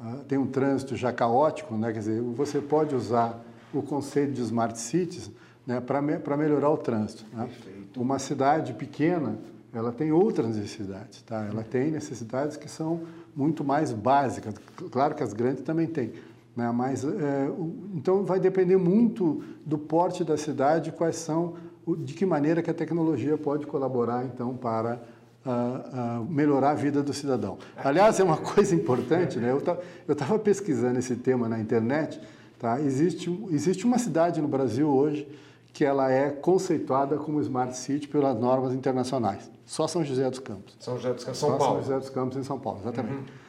uh, 0.00 0.24
tem 0.24 0.36
um 0.36 0.46
trânsito 0.46 0.96
já 0.96 1.12
caótico, 1.12 1.76
né? 1.76 1.92
quer 1.92 2.00
dizer, 2.00 2.20
você 2.20 2.60
pode 2.60 2.94
usar 2.94 3.44
o 3.72 3.80
conceito 3.80 4.32
de 4.32 4.42
smart 4.42 4.78
cities 4.78 5.30
né, 5.66 5.80
para 5.80 6.02
me, 6.02 6.18
melhorar 6.36 6.70
o 6.70 6.76
trânsito. 6.76 7.24
Né? 7.32 7.48
Uma 7.96 8.18
cidade 8.18 8.72
pequena, 8.74 9.38
ela 9.74 9.90
tem 9.90 10.12
outras 10.12 10.56
necessidades, 10.56 11.22
tá? 11.22 11.44
Ela 11.44 11.64
tem 11.64 11.90
necessidades 11.90 12.56
que 12.56 12.68
são 12.68 13.02
muito 13.34 13.64
mais 13.64 13.92
básicas. 13.92 14.54
Claro 14.90 15.14
que 15.14 15.22
as 15.22 15.32
grandes 15.32 15.62
também 15.62 15.86
têm, 15.86 16.12
né? 16.56 16.70
Mas 16.70 17.04
é, 17.04 17.50
então 17.94 18.24
vai 18.24 18.38
depender 18.38 18.76
muito 18.76 19.42
do 19.66 19.76
porte 19.76 20.22
da 20.22 20.36
cidade, 20.36 20.92
quais 20.92 21.16
são, 21.16 21.54
de 21.98 22.14
que 22.14 22.24
maneira 22.24 22.62
que 22.62 22.70
a 22.70 22.74
tecnologia 22.74 23.36
pode 23.36 23.66
colaborar 23.66 24.24
então 24.24 24.56
para 24.56 25.02
uh, 25.44 26.20
uh, 26.20 26.24
melhorar 26.30 26.70
a 26.70 26.74
vida 26.74 27.02
do 27.02 27.12
cidadão. 27.12 27.58
Aliás, 27.76 28.20
é 28.20 28.24
uma 28.24 28.38
coisa 28.38 28.74
importante, 28.74 29.38
né? 29.38 29.50
Eu 29.50 30.12
estava 30.12 30.38
pesquisando 30.38 30.98
esse 31.00 31.16
tema 31.16 31.48
na 31.48 31.58
internet, 31.58 32.20
tá? 32.60 32.80
Existe 32.80 33.28
existe 33.50 33.84
uma 33.84 33.98
cidade 33.98 34.40
no 34.40 34.46
Brasil 34.46 34.88
hoje 34.88 35.26
que 35.72 35.84
ela 35.84 36.08
é 36.08 36.30
conceituada 36.30 37.16
como 37.16 37.40
Smart 37.40 37.76
City 37.76 38.06
pelas 38.06 38.38
normas 38.38 38.72
internacionais. 38.72 39.50
Só 39.66 39.86
São 39.86 40.04
José 40.04 40.28
dos 40.28 40.38
Campos. 40.38 40.76
São 40.78 40.96
José 40.96 41.12
dos 41.12 41.24
Campos, 41.24 41.40
São 41.40 41.50
Só 41.50 41.56
Paulo. 41.56 41.74
São 41.74 41.82
José 41.82 41.98
dos 41.98 42.10
Campos, 42.10 42.36
em 42.36 42.42
São 42.42 42.58
Paulo, 42.58 42.80
exatamente. 42.80 43.16
Uhum. 43.16 43.44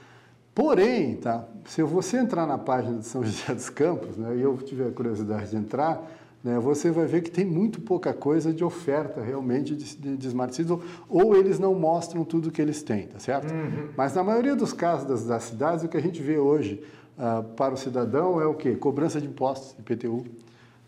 Porém, 0.53 1.17
tá, 1.17 1.45
se 1.65 1.83
você 1.83 2.17
entrar 2.17 2.47
na 2.47 2.57
página 2.57 2.99
de 2.99 3.05
São 3.05 3.21
José 3.23 3.53
dos 3.53 3.69
Campos, 3.69 4.15
né, 4.15 4.37
e 4.37 4.41
eu 4.41 4.55
tiver 4.57 4.87
a 4.87 4.91
curiosidade 4.91 5.49
de 5.49 5.57
entrar, 5.57 6.09
né, 6.41 6.57
você 6.59 6.91
vai 6.91 7.05
ver 7.05 7.21
que 7.21 7.29
tem 7.29 7.43
muito 7.43 7.81
pouca 7.81 8.13
coisa 8.13 8.53
de 8.53 8.63
oferta 8.63 9.19
realmente 9.19 9.75
de, 9.75 9.97
de, 9.97 10.15
de 10.15 10.27
Smart 10.27 10.55
Cities, 10.55 10.71
ou, 10.71 10.81
ou, 11.09 11.35
eles 11.35 11.59
não 11.59 11.75
mostram 11.75 12.23
tudo 12.23 12.51
que 12.51 12.61
eles 12.61 12.81
têm, 12.81 13.07
tá 13.07 13.19
certo? 13.19 13.51
Uhum. 13.53 13.89
Mas 13.97 14.13
na 14.15 14.23
maioria 14.23 14.55
dos 14.55 14.71
casos 14.71 15.05
das, 15.05 15.25
das, 15.25 15.43
cidades, 15.43 15.83
o 15.83 15.89
que 15.89 15.97
a 15.97 16.01
gente 16.01 16.21
vê 16.21 16.37
hoje 16.37 16.81
uh, 17.17 17.43
para 17.55 17.73
o 17.73 17.77
cidadão 17.77 18.39
é 18.39 18.45
o 18.45 18.53
quê? 18.53 18.75
Cobrança 18.75 19.19
de 19.19 19.27
impostos, 19.27 19.75
IPTU, 19.77 20.23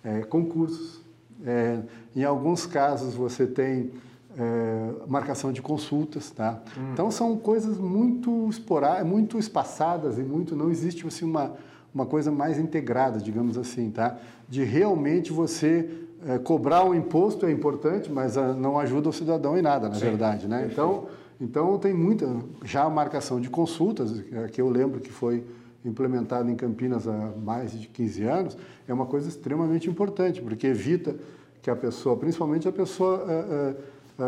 é, 0.01 0.21
concursos, 0.21 1.01
é, 1.45 1.79
em 2.15 2.23
alguns 2.23 2.65
casos 2.65 3.13
você 3.15 3.45
tem 3.45 3.91
é, 4.38 4.91
marcação 5.08 5.52
de 5.52 5.62
consultas, 5.62 6.30
tá? 6.30 6.62
Hum. 6.78 6.91
Então 6.93 7.10
são 7.10 7.36
coisas 7.38 7.78
muito 7.78 8.47
esporá 8.50 9.04
muito 9.04 9.39
espaçadas 9.39 10.17
e 10.17 10.21
muito 10.21 10.56
não 10.56 10.69
existe 10.69 11.06
assim 11.08 11.26
uma 11.26 11.54
uma 11.93 12.06
coisa 12.06 12.32
mais 12.32 12.60
integrada, 12.60 13.17
digamos 13.17 13.58
assim, 13.58 13.89
tá? 13.89 14.17
De 14.47 14.63
realmente 14.63 15.34
você 15.34 15.89
é, 16.28 16.38
cobrar 16.38 16.84
o 16.84 16.89
um 16.89 16.95
imposto 16.95 17.45
é 17.45 17.52
importante, 17.52 18.12
mas 18.12 18.38
a, 18.38 18.47
ah, 18.47 18.54
não 18.54 18.78
ajuda 18.78 19.10
o 19.10 19.13
cidadão 19.13 19.58
em 19.58 19.63
nada, 19.63 19.89
na 19.89 19.95
Sim, 19.95 20.02
verdade, 20.02 20.47
né? 20.47 20.69
Então 20.71 21.08
então 21.39 21.78
tem 21.78 21.93
muita 21.93 22.28
já 22.63 22.84
a 22.84 22.89
marcação 22.89 23.39
de 23.39 23.50
consultas 23.50 24.23
é, 24.32 24.47
que 24.47 24.62
eu 24.62 24.69
lembro 24.69 25.00
que 25.00 25.12
foi 25.12 25.43
implementado 25.86 26.50
em 26.50 26.56
Campinas 26.56 27.08
há 27.08 27.32
mais 27.38 27.71
de 27.80 27.88
15 27.88 28.23
anos, 28.23 28.58
é 28.88 28.93
uma 28.93 29.06
coisa 29.06 29.30
extremamente 29.30 29.89
importante, 29.89 30.41
porque 30.41 30.67
evita 30.67 31.15
que 31.62 31.69
a 31.69 31.76
pessoa, 31.76 32.17
principalmente 32.17 32.67
a 32.67 32.71
pessoa 32.71 33.26
é, 33.28 33.34
é, 33.34 33.76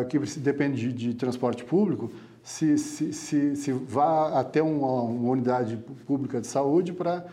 que 0.07 0.19
depende 0.39 0.93
de, 0.93 1.13
transporte 1.13 1.63
público, 1.63 2.11
se, 2.43 2.77
se, 2.77 3.11
se, 3.11 3.55
se 3.55 3.71
vá 3.71 4.39
até 4.39 4.61
uma, 4.61 5.01
uma 5.03 5.31
unidade 5.31 5.77
pública 6.05 6.39
de 6.39 6.47
saúde 6.47 6.93
para 6.93 7.25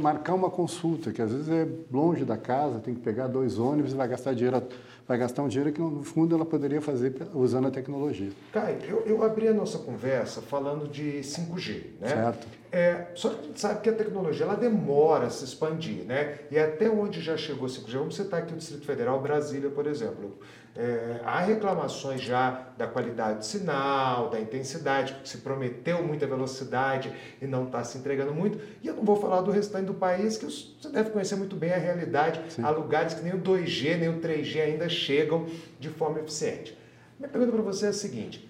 marcar 0.00 0.34
uma 0.34 0.50
consulta, 0.50 1.12
que 1.12 1.22
às 1.22 1.32
vezes 1.32 1.48
é 1.48 1.66
longe 1.90 2.24
da 2.24 2.36
casa, 2.36 2.78
tem 2.78 2.94
que 2.94 3.00
pegar 3.00 3.28
dois 3.28 3.58
ônibus 3.58 3.92
e 3.92 3.96
vai 3.96 4.08
gastar 4.08 4.34
dinheiro 4.34 4.62
vai 5.06 5.18
gastar 5.18 5.42
um 5.42 5.48
dinheiro 5.48 5.72
que, 5.72 5.80
no 5.80 6.02
fundo, 6.02 6.34
ela 6.34 6.44
poderia 6.44 6.80
fazer 6.80 7.14
usando 7.34 7.68
a 7.68 7.70
tecnologia. 7.70 8.30
Caio, 8.52 8.78
eu, 8.88 9.02
eu 9.04 9.22
abri 9.22 9.48
a 9.48 9.52
nossa 9.52 9.78
conversa 9.78 10.40
falando 10.40 10.88
de 10.88 11.20
5G, 11.20 11.82
né? 12.00 12.08
Certo. 12.08 12.46
É, 12.70 13.08
só 13.14 13.28
que 13.30 13.40
a 13.40 13.42
gente 13.48 13.60
sabe 13.60 13.80
que 13.82 13.90
a 13.90 13.92
tecnologia 13.92 14.46
ela 14.46 14.54
demora 14.54 15.26
a 15.26 15.30
se 15.30 15.44
expandir, 15.44 16.04
né? 16.04 16.38
E 16.50 16.58
até 16.58 16.88
onde 16.88 17.20
já 17.20 17.36
chegou 17.36 17.66
o 17.66 17.70
5G, 17.70 17.98
vamos 17.98 18.16
citar 18.16 18.40
aqui 18.40 18.54
o 18.54 18.56
Distrito 18.56 18.86
Federal, 18.86 19.20
Brasília, 19.20 19.68
por 19.68 19.86
exemplo. 19.86 20.38
É, 20.74 21.20
há 21.24 21.40
reclamações 21.40 22.22
já 22.22 22.68
da 22.78 22.86
qualidade 22.86 23.40
do 23.40 23.44
sinal, 23.44 24.30
da 24.30 24.40
intensidade, 24.40 25.12
porque 25.12 25.28
se 25.28 25.38
prometeu 25.38 26.02
muita 26.02 26.26
velocidade 26.26 27.12
e 27.42 27.46
não 27.46 27.66
está 27.66 27.84
se 27.84 27.98
entregando 27.98 28.32
muito. 28.32 28.58
E 28.82 28.86
eu 28.86 28.94
não 28.94 29.04
vou 29.04 29.16
falar 29.16 29.42
do 29.42 29.50
restante 29.50 29.84
do 29.84 29.94
país, 29.94 30.38
que 30.38 30.46
você 30.46 30.88
deve 30.90 31.10
conhecer 31.10 31.36
muito 31.36 31.56
bem 31.56 31.72
a 31.72 31.76
realidade. 31.76 32.40
Sim. 32.50 32.62
Há 32.64 32.70
lugares 32.70 33.12
que 33.12 33.22
nem 33.22 33.34
o 33.34 33.38
2G, 33.38 33.98
nem 33.98 34.08
o 34.08 34.20
3G 34.20 34.62
ainda 34.62 34.88
chegam 34.88 35.46
de 35.78 35.90
forma 35.90 36.20
eficiente. 36.20 36.76
Minha 37.18 37.28
pergunta 37.28 37.52
para 37.52 37.62
você 37.62 37.86
é 37.86 37.88
a 37.90 37.92
seguinte: 37.92 38.48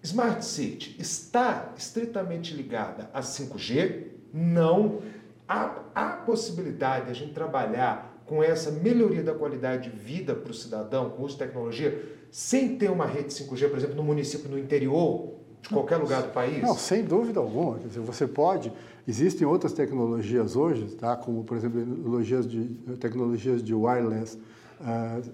Smart 0.00 0.44
City 0.44 0.94
está 0.98 1.72
estritamente 1.76 2.54
ligada 2.54 3.10
a 3.12 3.20
5G? 3.20 4.04
Não. 4.32 5.02
Há, 5.46 5.82
há 5.94 6.08
possibilidade 6.24 7.06
de 7.06 7.10
a 7.10 7.14
gente 7.14 7.34
trabalhar 7.34 8.13
com 8.26 8.42
essa 8.42 8.70
melhoria 8.70 9.22
da 9.22 9.34
qualidade 9.34 9.90
de 9.90 9.96
vida 9.96 10.34
para 10.34 10.50
o 10.50 10.54
cidadão 10.54 11.10
com 11.10 11.22
uso 11.22 11.34
de 11.34 11.44
tecnologia, 11.44 12.02
sem 12.30 12.76
ter 12.76 12.90
uma 12.90 13.06
rede 13.06 13.28
5G, 13.28 13.68
por 13.68 13.78
exemplo, 13.78 13.96
no 13.96 14.02
município 14.02 14.50
no 14.50 14.58
interior, 14.58 15.34
de 15.64 15.68
qualquer 15.70 15.96
lugar 15.96 16.22
do 16.22 16.32
país? 16.32 16.62
Não, 16.62 16.76
sem 16.76 17.02
dúvida 17.02 17.40
alguma. 17.40 17.78
Quer 17.78 17.88
dizer, 17.88 18.00
você 18.00 18.26
pode. 18.26 18.72
Existem 19.06 19.46
outras 19.46 19.72
tecnologias 19.72 20.56
hoje, 20.56 20.94
tá? 20.96 21.16
como, 21.16 21.44
por 21.44 21.56
exemplo, 21.56 21.80
tecnologias 21.80 22.48
de, 22.48 22.64
tecnologias 22.98 23.62
de 23.62 23.74
wireless 23.74 24.38
uh, 24.80 25.30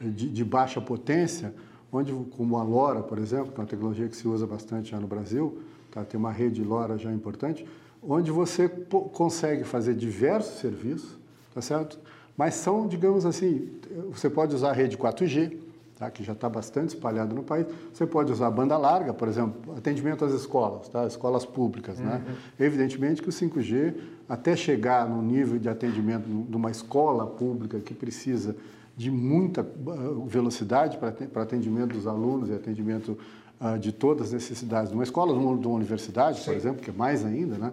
de, 0.00 0.28
de, 0.28 0.44
baixa 0.44 0.80
potência, 0.80 1.54
onde, 1.92 2.12
como 2.36 2.58
a 2.58 2.62
LoRa, 2.62 3.02
por 3.02 3.18
exemplo, 3.18 3.52
que 3.52 3.60
é 3.60 3.62
uma 3.62 3.68
tecnologia 3.68 4.08
que 4.08 4.16
se 4.16 4.26
usa 4.28 4.46
bastante 4.46 4.90
já 4.90 5.00
no 5.00 5.06
Brasil, 5.06 5.58
tá? 5.90 6.04
tem 6.04 6.18
uma 6.18 6.32
rede 6.32 6.62
LoRa 6.62 6.98
já 6.98 7.12
importante, 7.12 7.66
onde 8.02 8.30
você 8.30 8.68
consegue 8.68 9.64
fazer 9.64 9.94
diversos 9.94 10.60
serviços, 10.60 11.18
tá 11.54 11.62
certo? 11.62 11.98
Mas 12.36 12.54
são, 12.54 12.86
digamos 12.86 13.24
assim, 13.24 13.68
você 14.10 14.28
pode 14.28 14.54
usar 14.54 14.70
a 14.70 14.72
rede 14.72 14.96
4G, 14.96 15.56
tá? 15.96 16.10
que 16.10 16.24
já 16.24 16.32
está 16.32 16.48
bastante 16.48 16.90
espalhado 16.90 17.34
no 17.34 17.42
país. 17.42 17.66
Você 17.92 18.06
pode 18.06 18.32
usar 18.32 18.50
banda 18.50 18.76
larga, 18.76 19.14
por 19.14 19.28
exemplo, 19.28 19.74
atendimento 19.76 20.24
às 20.24 20.32
escolas, 20.32 20.88
tá? 20.88 21.06
escolas 21.06 21.44
públicas. 21.44 21.98
Né? 21.98 22.22
Uhum. 22.26 22.32
Né? 22.32 22.36
Evidentemente 22.58 23.22
que 23.22 23.28
o 23.28 23.32
5G, 23.32 23.94
até 24.28 24.56
chegar 24.56 25.08
no 25.08 25.22
nível 25.22 25.58
de 25.58 25.68
atendimento 25.68 26.26
de 26.26 26.56
uma 26.56 26.70
escola 26.70 27.26
pública 27.26 27.78
que 27.78 27.94
precisa 27.94 28.56
de 28.96 29.10
muita 29.10 29.62
uh, 29.62 30.24
velocidade 30.26 30.98
para 30.98 31.42
atendimento 31.42 31.94
dos 31.94 32.06
alunos 32.06 32.48
e 32.48 32.52
atendimento 32.52 33.18
uh, 33.60 33.78
de 33.78 33.92
todas 33.92 34.28
as 34.28 34.32
necessidades 34.32 34.90
de 34.90 34.94
uma 34.94 35.02
escola, 35.02 35.32
de 35.32 35.38
uma, 35.38 35.56
de 35.56 35.66
uma 35.66 35.76
universidade, 35.76 36.38
Sim. 36.38 36.44
por 36.46 36.54
exemplo, 36.54 36.82
que 36.82 36.90
é 36.90 36.92
mais 36.92 37.24
ainda, 37.24 37.56
né? 37.56 37.72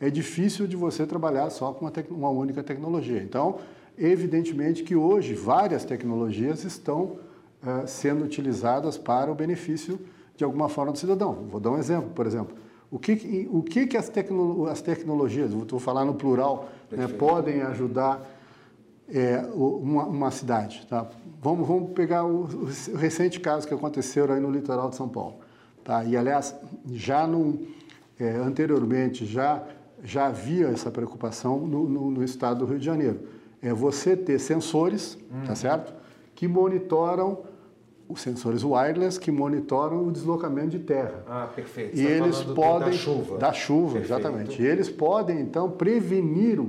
é 0.00 0.10
difícil 0.10 0.66
de 0.66 0.76
você 0.76 1.06
trabalhar 1.06 1.48
só 1.50 1.72
com 1.72 1.84
uma, 1.84 1.92
uma 2.10 2.30
única 2.30 2.62
tecnologia. 2.62 3.22
Então, 3.22 3.58
evidentemente 3.98 4.82
que 4.82 4.96
hoje 4.96 5.34
várias 5.34 5.84
tecnologias 5.84 6.64
estão 6.64 7.02
uh, 7.62 7.86
sendo 7.86 8.24
utilizadas 8.24 8.98
para 8.98 9.30
o 9.30 9.34
benefício 9.34 9.98
de 10.36 10.44
alguma 10.44 10.68
forma 10.68 10.92
do 10.92 10.98
cidadão. 10.98 11.46
Vou 11.50 11.60
dar 11.60 11.70
um 11.70 11.78
exemplo, 11.78 12.10
por 12.10 12.26
exemplo. 12.26 12.56
O 12.90 12.98
que, 12.98 13.48
o 13.50 13.62
que, 13.62 13.86
que 13.86 13.96
as, 13.96 14.08
tecno, 14.08 14.66
as 14.66 14.82
tecnologias, 14.82 15.52
vou 15.52 15.80
falar 15.80 16.04
no 16.04 16.14
plural, 16.14 16.68
né, 16.90 17.08
podem 17.08 17.62
ajudar 17.62 18.20
é, 19.08 19.38
uma, 19.54 20.04
uma, 20.04 20.30
cidade? 20.30 20.86
Tá? 20.88 21.08
Vamos, 21.40 21.66
vamos 21.66 21.92
pegar 21.92 22.24
o, 22.24 22.42
o, 22.42 22.96
recente 22.96 23.40
caso 23.40 23.66
que 23.66 23.72
aconteceu 23.72 24.30
aí 24.30 24.40
no 24.40 24.50
litoral 24.50 24.90
de 24.90 24.96
São 24.96 25.08
Paulo. 25.08 25.36
Tá? 25.82 26.04
E, 26.04 26.16
aliás, 26.16 26.54
já 26.90 27.26
no, 27.26 27.66
é, 28.20 28.28
anteriormente, 28.36 29.24
já, 29.24 29.62
já 30.04 30.26
havia 30.26 30.68
essa 30.68 30.90
preocupação 30.90 31.66
no, 31.66 31.88
no, 31.88 32.10
no 32.10 32.22
estado 32.22 32.58
do 32.58 32.66
Rio 32.66 32.78
de 32.78 32.84
Janeiro 32.84 33.20
é 33.62 33.72
você 33.72 34.16
ter 34.16 34.38
sensores, 34.38 35.16
hum. 35.30 35.44
tá 35.46 35.54
certo? 35.54 35.94
Que 36.34 36.48
monitoram 36.48 37.38
os 38.08 38.20
sensores 38.20 38.62
wireless 38.62 39.18
que 39.18 39.30
monitoram 39.30 40.06
o 40.06 40.12
deslocamento 40.12 40.70
de 40.70 40.80
terra. 40.80 41.24
Ah, 41.26 41.48
perfeito. 41.54 41.96
Você 41.96 42.02
e 42.02 42.06
tá 42.06 42.26
eles 42.26 42.42
podem 42.42 42.90
da 42.90 42.92
chuva. 42.92 43.38
Da 43.38 43.52
chuva, 43.52 43.92
perfeito. 43.94 44.04
exatamente. 44.04 44.62
E 44.62 44.66
eles 44.66 44.90
podem 44.90 45.40
então 45.40 45.70
prevenir, 45.70 46.60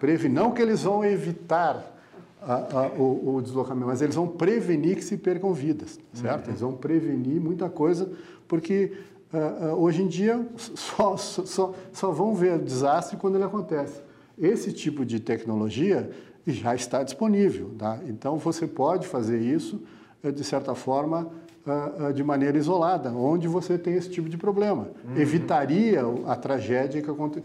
prevenir 0.00 0.34
não 0.34 0.50
que 0.50 0.60
eles 0.60 0.82
vão 0.82 1.04
evitar 1.04 1.96
a, 2.42 2.54
a, 2.54 2.86
o, 2.88 3.36
o, 3.36 3.42
deslocamento, 3.42 3.86
mas 3.86 4.00
eles 4.00 4.16
vão 4.16 4.26
prevenir 4.26 4.96
que 4.96 5.04
se 5.04 5.16
percam 5.16 5.52
vidas, 5.52 6.00
certo? 6.14 6.46
Uhum. 6.46 6.50
Eles 6.50 6.60
vão 6.60 6.72
prevenir 6.72 7.40
muita 7.40 7.68
coisa, 7.68 8.10
porque 8.48 8.92
uh, 9.32 9.74
uh, 9.74 9.82
hoje 9.82 10.02
em 10.02 10.08
dia 10.08 10.44
só, 10.56 11.16
só, 11.16 11.74
só 11.92 12.10
vão 12.10 12.34
ver 12.34 12.54
o 12.54 12.58
desastre 12.58 13.16
quando 13.18 13.36
ele 13.36 13.44
acontece. 13.44 14.00
Esse 14.38 14.72
tipo 14.72 15.04
de 15.04 15.20
tecnologia 15.20 16.10
já 16.46 16.74
está 16.74 17.02
disponível. 17.02 17.70
Tá? 17.78 17.98
Então, 18.06 18.38
você 18.38 18.66
pode 18.66 19.06
fazer 19.06 19.38
isso, 19.40 19.82
eh, 20.22 20.30
de 20.30 20.44
certa 20.44 20.74
forma, 20.74 21.30
eh, 21.66 21.92
eh, 22.00 22.12
de 22.12 22.24
maneira 22.24 22.56
isolada, 22.56 23.10
onde 23.10 23.46
você 23.46 23.76
tem 23.76 23.94
esse 23.94 24.10
tipo 24.10 24.28
de 24.28 24.36
problema. 24.36 24.88
Uhum. 25.04 25.16
Evitaria 25.16 26.02
a 26.26 26.36
tragédia 26.36 27.02
que 27.02 27.10
aconteceu, 27.10 27.44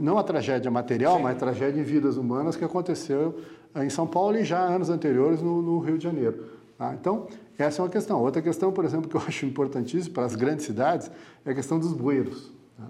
não 0.00 0.18
a 0.18 0.22
tragédia 0.22 0.70
material, 0.70 1.16
Sim. 1.16 1.22
mas 1.22 1.36
a 1.36 1.38
tragédia 1.38 1.80
em 1.80 1.84
vidas 1.84 2.16
humanas 2.16 2.56
que 2.56 2.64
aconteceu 2.64 3.38
em 3.76 3.90
São 3.90 4.06
Paulo 4.06 4.36
e 4.36 4.44
já 4.44 4.60
anos 4.60 4.90
anteriores 4.90 5.40
no, 5.40 5.62
no 5.62 5.78
Rio 5.78 5.98
de 5.98 6.04
Janeiro. 6.04 6.44
Tá? 6.76 6.94
Então, 6.94 7.26
essa 7.58 7.82
é 7.82 7.84
uma 7.84 7.90
questão. 7.90 8.20
Outra 8.22 8.40
questão, 8.40 8.72
por 8.72 8.84
exemplo, 8.84 9.08
que 9.08 9.16
eu 9.16 9.20
acho 9.26 9.44
importantíssima 9.44 10.14
para 10.14 10.24
as 10.24 10.34
grandes 10.34 10.64
cidades 10.64 11.10
é 11.44 11.50
a 11.50 11.54
questão 11.54 11.78
dos 11.78 11.92
bueiros. 11.92 12.52
Tá? 12.76 12.84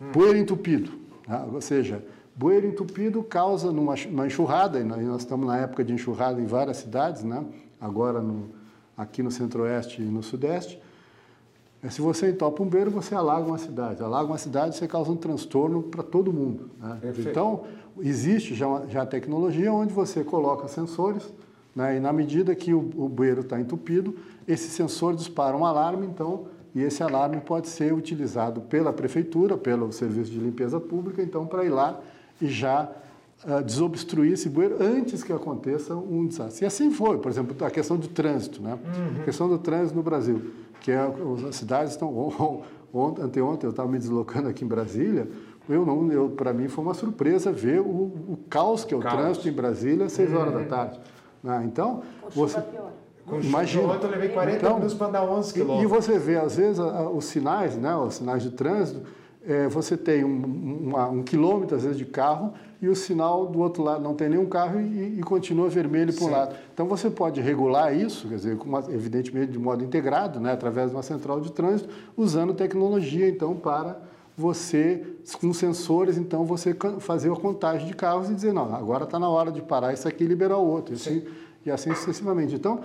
Hum. 0.00 0.12
Bueiro 0.12 0.38
entupido, 0.38 0.92
tá? 1.26 1.46
ou 1.50 1.60
seja, 1.60 2.04
Bueiro 2.34 2.66
entupido 2.66 3.22
causa 3.22 3.70
numa, 3.70 3.94
uma 4.10 4.26
enxurrada, 4.26 4.80
e 4.80 4.84
nós 4.84 5.20
estamos 5.20 5.46
na 5.46 5.58
época 5.58 5.84
de 5.84 5.92
enxurrada 5.92 6.40
em 6.40 6.46
várias 6.46 6.78
cidades, 6.78 7.22
né? 7.22 7.44
agora 7.80 8.20
no, 8.22 8.48
aqui 8.96 9.22
no 9.22 9.30
centro-oeste 9.30 10.00
e 10.00 10.04
no 10.04 10.22
sudeste. 10.22 10.80
É, 11.82 11.90
se 11.90 12.00
você 12.00 12.30
entope 12.30 12.62
um 12.62 12.66
bueiro, 12.66 12.90
você 12.90 13.14
alaga 13.14 13.44
uma 13.44 13.58
cidade. 13.58 14.02
Alaga 14.02 14.26
uma 14.26 14.38
cidade, 14.38 14.76
você 14.76 14.86
causa 14.86 15.10
um 15.10 15.16
transtorno 15.16 15.82
para 15.82 16.02
todo 16.02 16.32
mundo. 16.32 16.70
Né? 16.80 17.00
Então, 17.18 17.64
existe 18.00 18.54
já, 18.54 18.66
já 18.88 19.02
a 19.02 19.06
tecnologia 19.06 19.72
onde 19.72 19.92
você 19.92 20.22
coloca 20.22 20.68
sensores, 20.68 21.30
né? 21.74 21.96
e 21.96 22.00
na 22.00 22.12
medida 22.12 22.54
que 22.54 22.72
o, 22.72 22.78
o 22.96 23.08
bueiro 23.08 23.40
está 23.40 23.60
entupido, 23.60 24.16
esse 24.46 24.68
sensor 24.68 25.16
dispara 25.16 25.56
um 25.56 25.66
alarme, 25.66 26.06
então, 26.06 26.46
e 26.72 26.80
esse 26.80 27.02
alarme 27.02 27.40
pode 27.40 27.68
ser 27.68 27.92
utilizado 27.92 28.60
pela 28.62 28.92
prefeitura, 28.92 29.58
pelo 29.58 29.92
serviço 29.92 30.30
de 30.30 30.38
limpeza 30.38 30.80
pública, 30.80 31.20
então, 31.20 31.46
para 31.46 31.64
ir 31.64 31.70
lá 31.70 32.00
e 32.42 32.48
já 32.48 32.90
uh, 33.44 33.62
desobstruir 33.62 34.32
esse 34.32 34.48
bueiro 34.48 34.76
antes 34.82 35.22
que 35.22 35.32
aconteça 35.32 35.94
um 35.94 36.26
desastre. 36.26 36.64
E 36.64 36.66
assim 36.66 36.90
foi, 36.90 37.18
por 37.18 37.30
exemplo, 37.30 37.56
a 37.64 37.70
questão 37.70 37.96
do 37.96 38.08
trânsito, 38.08 38.60
né? 38.60 38.74
Uhum. 38.74 39.20
A 39.22 39.24
questão 39.24 39.48
do 39.48 39.58
trânsito 39.58 39.96
no 39.96 40.02
Brasil, 40.02 40.50
que 40.80 40.90
é, 40.90 41.00
as 41.48 41.56
cidades 41.56 41.92
estão... 41.92 42.12
Ontem, 42.94 43.22
anteontem 43.22 43.66
eu 43.66 43.70
estava 43.70 43.88
me 43.88 43.98
deslocando 43.98 44.48
aqui 44.50 44.66
em 44.66 44.68
Brasília, 44.68 45.26
eu 45.66 45.86
não, 45.86 46.12
eu, 46.12 46.28
para 46.28 46.52
mim 46.52 46.68
foi 46.68 46.84
uma 46.84 46.92
surpresa 46.92 47.50
ver 47.50 47.80
o, 47.80 47.84
o 47.86 48.38
caos 48.50 48.84
que 48.84 48.92
é 48.92 48.96
o 48.96 49.00
caos. 49.00 49.14
trânsito 49.14 49.48
em 49.48 49.52
Brasília 49.52 50.04
às 50.04 50.12
6 50.12 50.30
uhum. 50.30 50.38
horas 50.38 50.52
da 50.52 50.64
tarde. 50.64 51.00
Né? 51.42 51.62
Então, 51.64 52.02
você... 52.34 52.62
Com 53.24 53.40
Imagina. 53.40 53.84
Ontem 53.84 54.06
eu 54.06 54.10
levei 54.10 54.28
40 54.30 54.56
então, 54.58 54.74
minutos 54.74 54.94
para 54.94 55.06
andar 55.06 55.22
11 55.24 55.54
quilômetros. 55.54 55.84
E 55.84 55.86
você 55.86 56.18
vê, 56.18 56.36
às 56.36 56.56
vezes, 56.56 56.80
a, 56.80 56.84
a, 56.84 57.08
os 57.08 57.24
sinais, 57.24 57.76
né, 57.76 57.94
os 57.94 58.14
sinais 58.14 58.42
de 58.42 58.50
trânsito, 58.50 59.00
é, 59.46 59.68
você 59.68 59.96
tem 59.96 60.24
um, 60.24 60.88
uma, 60.88 61.08
um, 61.08 61.22
quilômetro, 61.22 61.76
às 61.76 61.82
vezes, 61.82 61.98
de 61.98 62.04
carro 62.04 62.52
e 62.80 62.88
o 62.88 62.94
sinal 62.94 63.46
do 63.46 63.60
outro 63.60 63.82
lado 63.82 64.02
não 64.02 64.14
tem 64.14 64.28
nenhum 64.28 64.46
carro 64.46 64.80
e, 64.80 65.18
e 65.18 65.22
continua 65.22 65.68
vermelho 65.68 66.12
para 66.12 66.24
um 66.24 66.30
lado. 66.30 66.56
Então 66.72 66.86
você 66.86 67.10
pode 67.10 67.40
regular 67.40 67.94
isso, 67.94 68.28
quer 68.28 68.36
dizer, 68.36 68.58
uma, 68.64 68.80
evidentemente 68.88 69.52
de 69.52 69.58
modo 69.58 69.84
integrado, 69.84 70.40
né, 70.40 70.52
através 70.52 70.90
de 70.90 70.96
uma 70.96 71.02
central 71.02 71.40
de 71.40 71.52
trânsito, 71.52 71.88
usando 72.16 72.54
tecnologia, 72.54 73.28
então, 73.28 73.54
para 73.54 74.00
você, 74.36 75.04
com 75.40 75.52
sensores, 75.52 76.16
então, 76.16 76.44
você 76.44 76.74
fazer 77.00 77.30
a 77.30 77.36
contagem 77.36 77.86
de 77.86 77.94
carros 77.94 78.30
e 78.30 78.34
dizer, 78.34 78.52
não, 78.52 78.74
agora 78.74 79.04
está 79.04 79.18
na 79.18 79.28
hora 79.28 79.52
de 79.52 79.60
parar 79.60 79.92
isso 79.92 80.08
aqui 80.08 80.24
e 80.24 80.26
liberar 80.26 80.56
o 80.56 80.66
outro. 80.66 80.94
Assim, 80.94 81.22
e 81.64 81.70
assim 81.70 81.94
sucessivamente. 81.94 82.54
Então, 82.54 82.80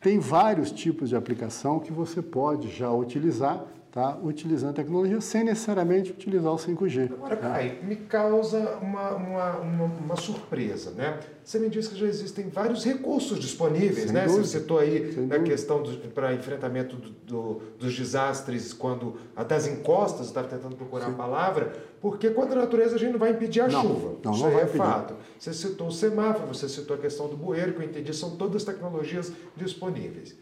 tem 0.00 0.18
vários 0.18 0.70
tipos 0.70 1.08
de 1.08 1.16
aplicação 1.16 1.80
que 1.80 1.92
você 1.92 2.22
pode 2.22 2.68
já 2.70 2.90
utilizar 2.92 3.64
tá? 3.90 4.18
utilizando 4.22 4.74
tecnologia 4.74 5.20
sem 5.20 5.44
necessariamente 5.44 6.10
utilizar 6.10 6.52
o 6.52 6.56
5G. 6.56 7.12
Agora, 7.12 7.36
Kai, 7.36 7.78
me 7.82 7.96
causa 7.96 8.78
uma, 8.80 9.10
uma, 9.10 9.56
uma, 9.56 9.84
uma, 9.84 10.16
surpresa, 10.16 10.90
né? 10.90 11.18
Você 11.42 11.58
me 11.58 11.68
disse 11.68 11.90
que 11.90 11.96
já 11.96 12.06
existem 12.06 12.48
vários 12.48 12.84
recursos 12.84 13.38
disponíveis, 13.38 14.04
sem 14.04 14.12
né? 14.12 14.26
Dúvida. 14.26 14.44
Você 14.44 14.58
citou 14.58 14.78
aí 14.78 15.12
sem 15.12 15.26
na 15.26 15.38
questão 15.40 15.82
para 16.14 16.34
enfrentamento 16.34 16.96
do, 16.96 17.10
do, 17.10 17.62
dos 17.78 17.96
desastres, 17.96 18.72
quando 18.72 19.16
das 19.46 19.66
encostas, 19.66 20.26
estava 20.26 20.48
tentando 20.48 20.76
procurar 20.76 21.06
Sim. 21.06 21.12
a 21.12 21.14
palavra, 21.14 21.72
porque 22.00 22.30
contra 22.30 22.58
a 22.58 22.62
natureza 22.62 22.96
a 22.96 22.98
gente 22.98 23.12
não 23.12 23.18
vai 23.18 23.30
impedir 23.30 23.62
a 23.62 23.68
não, 23.68 23.82
chuva. 23.82 24.16
Não, 24.22 24.32
Isso 24.32 24.42
não 24.44 24.50
vai 24.50 24.60
é 24.60 24.64
impedir. 24.64 24.78
fato. 24.78 25.14
Você 25.38 25.52
citou 25.54 25.88
o 25.88 25.92
semáforo, 25.92 26.46
você 26.46 26.68
citou 26.68 26.96
a 26.96 26.98
questão 26.98 27.28
do 27.28 27.36
bueiro, 27.36 27.72
que 27.72 27.80
eu 27.80 27.84
entendi, 27.84 28.14
são 28.14 28.36
todas 28.36 28.64
tecnologias 28.64 29.32
disponíveis. 29.56 30.36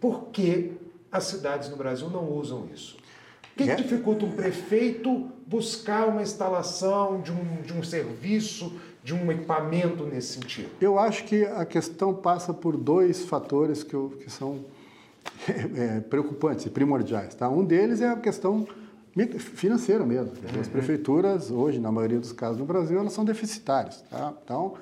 Por 0.00 0.28
que 0.28 0.72
as 1.10 1.24
cidades 1.24 1.68
no 1.68 1.76
Brasil 1.76 2.08
não 2.08 2.30
usam 2.32 2.68
isso. 2.72 2.96
O 3.52 3.56
que, 3.56 3.64
que 3.64 3.70
é? 3.70 3.74
dificulta 3.74 4.24
um 4.24 4.30
prefeito 4.30 5.28
buscar 5.46 6.08
uma 6.08 6.22
instalação 6.22 7.20
de 7.20 7.32
um, 7.32 7.62
de 7.62 7.72
um 7.72 7.82
serviço, 7.82 8.72
de 9.02 9.12
um 9.12 9.30
equipamento 9.30 10.04
nesse 10.04 10.34
sentido? 10.34 10.70
Eu 10.80 10.98
acho 10.98 11.24
que 11.24 11.44
a 11.44 11.64
questão 11.64 12.14
passa 12.14 12.54
por 12.54 12.76
dois 12.76 13.24
fatores 13.24 13.82
que, 13.82 13.94
eu, 13.94 14.16
que 14.22 14.30
são 14.30 14.64
é, 15.76 16.00
preocupantes 16.00 16.66
e 16.66 16.70
primordiais. 16.70 17.34
Tá? 17.34 17.48
Um 17.48 17.64
deles 17.64 18.00
é 18.00 18.08
a 18.08 18.16
questão 18.16 18.66
financeira 19.38 20.06
mesmo. 20.06 20.32
As 20.60 20.66
uhum. 20.66 20.72
prefeituras, 20.72 21.50
hoje, 21.50 21.80
na 21.80 21.90
maioria 21.90 22.20
dos 22.20 22.32
casos 22.32 22.58
no 22.58 22.64
Brasil, 22.64 22.98
elas 22.98 23.12
são 23.12 23.24
deficitárias. 23.24 24.02
Tá? 24.08 24.32
Então, 24.44 24.74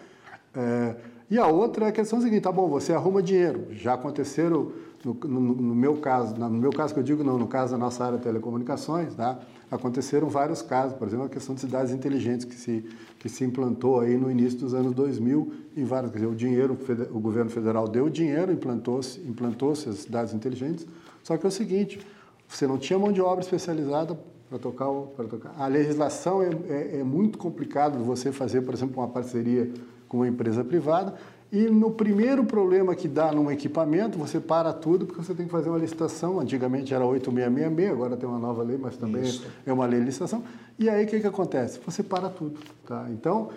é, 0.54 0.94
e 1.30 1.38
a 1.38 1.46
outra 1.46 1.86
é 1.86 1.88
a 1.88 1.92
questão 1.92 2.20
seguinte, 2.20 2.42
tá 2.42 2.52
bom, 2.52 2.68
você 2.68 2.92
arruma 2.92 3.22
dinheiro. 3.22 3.68
Já 3.70 3.94
aconteceram 3.94 4.72
no, 5.04 5.14
no, 5.14 5.40
no, 5.40 5.74
meu 5.74 5.96
caso, 5.96 6.34
no 6.34 6.50
meu 6.50 6.70
caso 6.70 6.92
que 6.92 7.00
eu 7.00 7.04
digo 7.04 7.22
não, 7.22 7.38
no 7.38 7.46
caso 7.46 7.72
da 7.72 7.78
nossa 7.78 8.04
área 8.04 8.18
de 8.18 8.24
telecomunicações, 8.24 9.14
tá? 9.14 9.38
aconteceram 9.70 10.28
vários 10.28 10.62
casos, 10.62 10.96
por 10.96 11.06
exemplo, 11.06 11.26
a 11.26 11.28
questão 11.28 11.54
de 11.54 11.60
cidades 11.60 11.92
inteligentes 11.92 12.44
que 12.44 12.54
se, 12.54 12.84
que 13.18 13.28
se 13.28 13.44
implantou 13.44 14.00
aí 14.00 14.16
no 14.16 14.30
início 14.30 14.58
dos 14.58 14.74
anos 14.74 14.94
2000 14.94 15.52
em 15.76 15.84
vários, 15.84 16.10
quer 16.10 16.18
dizer, 16.18 16.30
o 16.30 16.34
dinheiro, 16.34 16.76
o 17.12 17.20
governo 17.20 17.50
federal 17.50 17.86
deu 17.86 18.08
dinheiro, 18.08 18.50
implantou-se 18.50 19.20
implantou 19.20 19.72
as 19.72 19.78
cidades 19.78 20.32
inteligentes, 20.32 20.86
só 21.22 21.36
que 21.36 21.44
é 21.44 21.48
o 21.48 21.52
seguinte, 21.52 22.00
você 22.48 22.66
não 22.66 22.78
tinha 22.78 22.98
mão 22.98 23.12
de 23.12 23.20
obra 23.20 23.44
especializada 23.44 24.18
para 24.48 24.58
tocar, 24.58 24.90
para 25.14 25.26
tocar. 25.26 25.54
A 25.58 25.66
legislação 25.66 26.42
é, 26.42 26.48
é, 26.68 27.00
é 27.00 27.04
muito 27.04 27.36
complicado 27.36 28.02
você 28.02 28.32
fazer, 28.32 28.62
por 28.62 28.72
exemplo, 28.72 29.00
uma 29.00 29.08
parceria 29.08 29.70
com 30.08 30.18
uma 30.18 30.28
empresa 30.28 30.64
privada. 30.64 31.14
E 31.50 31.62
no 31.62 31.90
primeiro 31.90 32.44
problema 32.44 32.94
que 32.94 33.08
dá 33.08 33.32
num 33.32 33.50
equipamento, 33.50 34.18
você 34.18 34.38
para 34.38 34.72
tudo 34.72 35.06
porque 35.06 35.22
você 35.22 35.34
tem 35.34 35.46
que 35.46 35.52
fazer 35.52 35.70
uma 35.70 35.78
licitação. 35.78 36.38
Antigamente 36.38 36.92
era 36.92 37.06
8666, 37.06 37.90
agora 37.90 38.16
tem 38.16 38.28
uma 38.28 38.38
nova 38.38 38.62
lei, 38.62 38.76
mas 38.76 38.96
também 38.96 39.22
Isso. 39.22 39.46
é 39.64 39.72
uma 39.72 39.86
lei 39.86 40.00
de 40.00 40.06
licitação. 40.06 40.44
E 40.78 40.90
aí 40.90 41.04
o 41.04 41.08
que, 41.08 41.20
que 41.20 41.26
acontece? 41.26 41.80
Você 41.86 42.02
para 42.02 42.28
tudo. 42.28 42.58
Tá? 42.86 43.06
Então, 43.10 43.48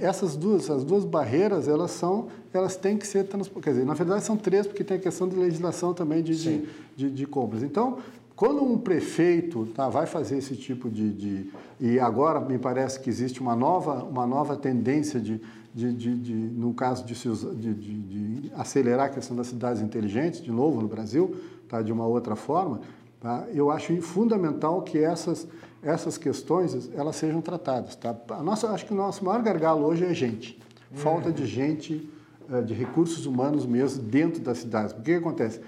essas 0.00 0.36
duas, 0.36 0.70
as 0.70 0.82
duas 0.82 1.04
barreiras, 1.04 1.68
elas 1.68 1.90
são, 1.90 2.28
elas 2.52 2.76
têm 2.76 2.96
que 2.96 3.06
ser. 3.06 3.26
Quer 3.62 3.70
dizer, 3.70 3.84
na 3.84 3.94
verdade 3.94 4.24
são 4.24 4.36
três, 4.36 4.66
porque 4.66 4.82
tem 4.82 4.96
a 4.96 5.00
questão 5.00 5.28
de 5.28 5.36
legislação 5.36 5.92
também 5.92 6.22
de, 6.22 6.34
de, 6.34 6.68
de, 6.96 7.10
de, 7.10 7.26
compras. 7.26 7.62
Então, 7.62 7.98
quando 8.34 8.62
um 8.62 8.78
prefeito 8.78 9.66
tá, 9.74 9.88
vai 9.88 10.06
fazer 10.06 10.38
esse 10.38 10.56
tipo 10.56 10.88
de, 10.88 11.12
de, 11.12 11.50
E 11.78 12.00
agora 12.00 12.40
me 12.40 12.58
parece 12.58 12.98
que 13.00 13.10
existe 13.10 13.40
uma 13.40 13.54
nova, 13.54 14.02
uma 14.04 14.26
nova 14.26 14.56
tendência 14.56 15.20
de, 15.20 15.40
de, 15.74 15.92
de, 15.92 16.14
de 16.16 16.34
no 16.34 16.74
caso 16.74 17.04
de, 17.04 17.74
de, 17.74 18.52
acelerar 18.54 19.06
a 19.06 19.10
questão 19.10 19.36
das 19.36 19.48
cidades 19.48 19.82
inteligentes, 19.82 20.42
de 20.42 20.50
novo 20.50 20.80
no 20.80 20.88
Brasil, 20.88 21.36
tá, 21.68 21.82
de 21.82 21.92
uma 21.92 22.06
outra 22.06 22.34
forma, 22.34 22.80
tá, 23.20 23.46
eu 23.52 23.70
acho 23.70 24.00
fundamental 24.00 24.82
que 24.82 24.98
essas 24.98 25.46
essas 25.82 26.18
questões 26.18 26.90
elas 26.94 27.16
sejam 27.16 27.40
tratadas. 27.40 27.96
Tá? 27.96 28.16
A 28.30 28.42
nossa, 28.42 28.68
acho 28.70 28.86
que 28.86 28.92
o 28.92 28.96
nosso 28.96 29.24
maior 29.24 29.42
gargalo 29.42 29.86
hoje 29.86 30.04
é 30.04 30.12
gente. 30.12 30.58
Falta 30.92 31.30
de 31.30 31.46
gente, 31.46 32.08
eh, 32.50 32.62
de 32.62 32.74
recursos 32.74 33.26
humanos 33.26 33.66
mesmo 33.66 34.02
dentro 34.02 34.40
das 34.40 34.58
cidades. 34.58 34.92
O 34.92 35.02
que 35.02 35.12
acontece? 35.12 35.60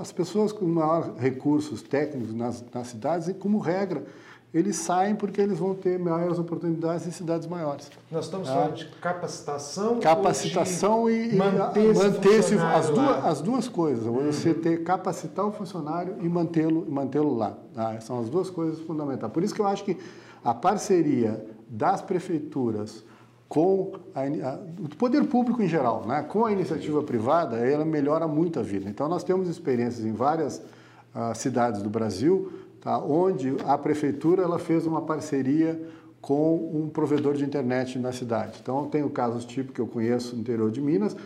As 0.00 0.12
pessoas 0.12 0.50
com 0.50 0.64
maiores 0.64 1.10
recursos 1.18 1.82
técnicos 1.82 2.34
nas, 2.34 2.64
nas 2.72 2.88
cidades, 2.88 3.34
como 3.38 3.58
regra, 3.58 4.04
eles 4.54 4.76
saem 4.76 5.14
porque 5.14 5.40
eles 5.40 5.58
vão 5.58 5.74
ter 5.74 5.98
maiores 5.98 6.38
oportunidades 6.38 7.06
em 7.06 7.10
cidades 7.10 7.46
maiores. 7.46 7.90
Nós 8.10 8.24
estamos 8.24 8.48
falando 8.48 8.74
de 8.74 8.86
capacitação 8.86 10.00
Capacitação 10.00 11.10
e, 11.10 11.34
manter, 11.34 11.94
manter 11.94 12.38
esse 12.38 12.54
as, 12.54 12.88
duas, 12.88 13.24
as 13.24 13.40
duas 13.40 13.68
coisas. 13.68 14.04
Você 14.04 14.50
uhum. 14.50 14.60
ter 14.60 14.82
capacitar 14.82 15.46
o 15.46 15.52
funcionário 15.52 16.16
e 16.20 16.28
mantê-lo 16.28 16.86
mantê 16.88 17.20
lá. 17.20 17.56
Tá? 17.74 18.00
São 18.00 18.20
as 18.20 18.28
duas 18.28 18.48
coisas 18.48 18.80
fundamentais. 18.80 19.30
Por 19.32 19.42
isso 19.42 19.54
que 19.54 19.60
eu 19.60 19.66
acho 19.66 19.84
que 19.84 19.98
a 20.44 20.54
parceria 20.54 21.44
das 21.68 22.00
prefeituras 22.00 23.04
com 23.48 23.92
a, 24.14 24.22
a, 24.22 24.58
o 24.80 24.88
poder 24.96 25.24
público 25.24 25.62
em 25.62 25.68
geral, 25.68 26.04
né? 26.06 26.22
com 26.22 26.44
a 26.44 26.52
iniciativa 26.52 27.02
privada, 27.02 27.58
ela 27.58 27.84
melhora 27.84 28.26
muito 28.26 28.58
a 28.58 28.62
vida. 28.62 28.88
Então, 28.88 29.08
nós 29.08 29.22
temos 29.22 29.48
experiências 29.48 30.04
em 30.04 30.12
várias 30.12 30.58
uh, 31.14 31.34
cidades 31.34 31.82
do 31.82 31.88
Brasil 31.88 32.65
tá? 32.86 32.98
onde 33.00 33.56
a 33.64 33.76
prefeitura 33.76 34.44
ela 34.44 34.60
fez 34.60 34.86
uma 34.86 35.02
parceria 35.02 35.76
com 36.20 36.54
um 36.72 36.88
provedor 36.88 37.34
de 37.34 37.44
internet 37.44 37.98
na 37.98 38.12
cidade. 38.12 38.60
Então, 38.62 38.86
tem 38.86 39.02
o 39.02 39.10
caso 39.10 39.44
tipo 39.44 39.72
que 39.72 39.80
eu 39.80 39.88
conheço 39.88 40.36
no 40.36 40.40
interior 40.40 40.70
de 40.70 40.80
Minas, 40.80 41.16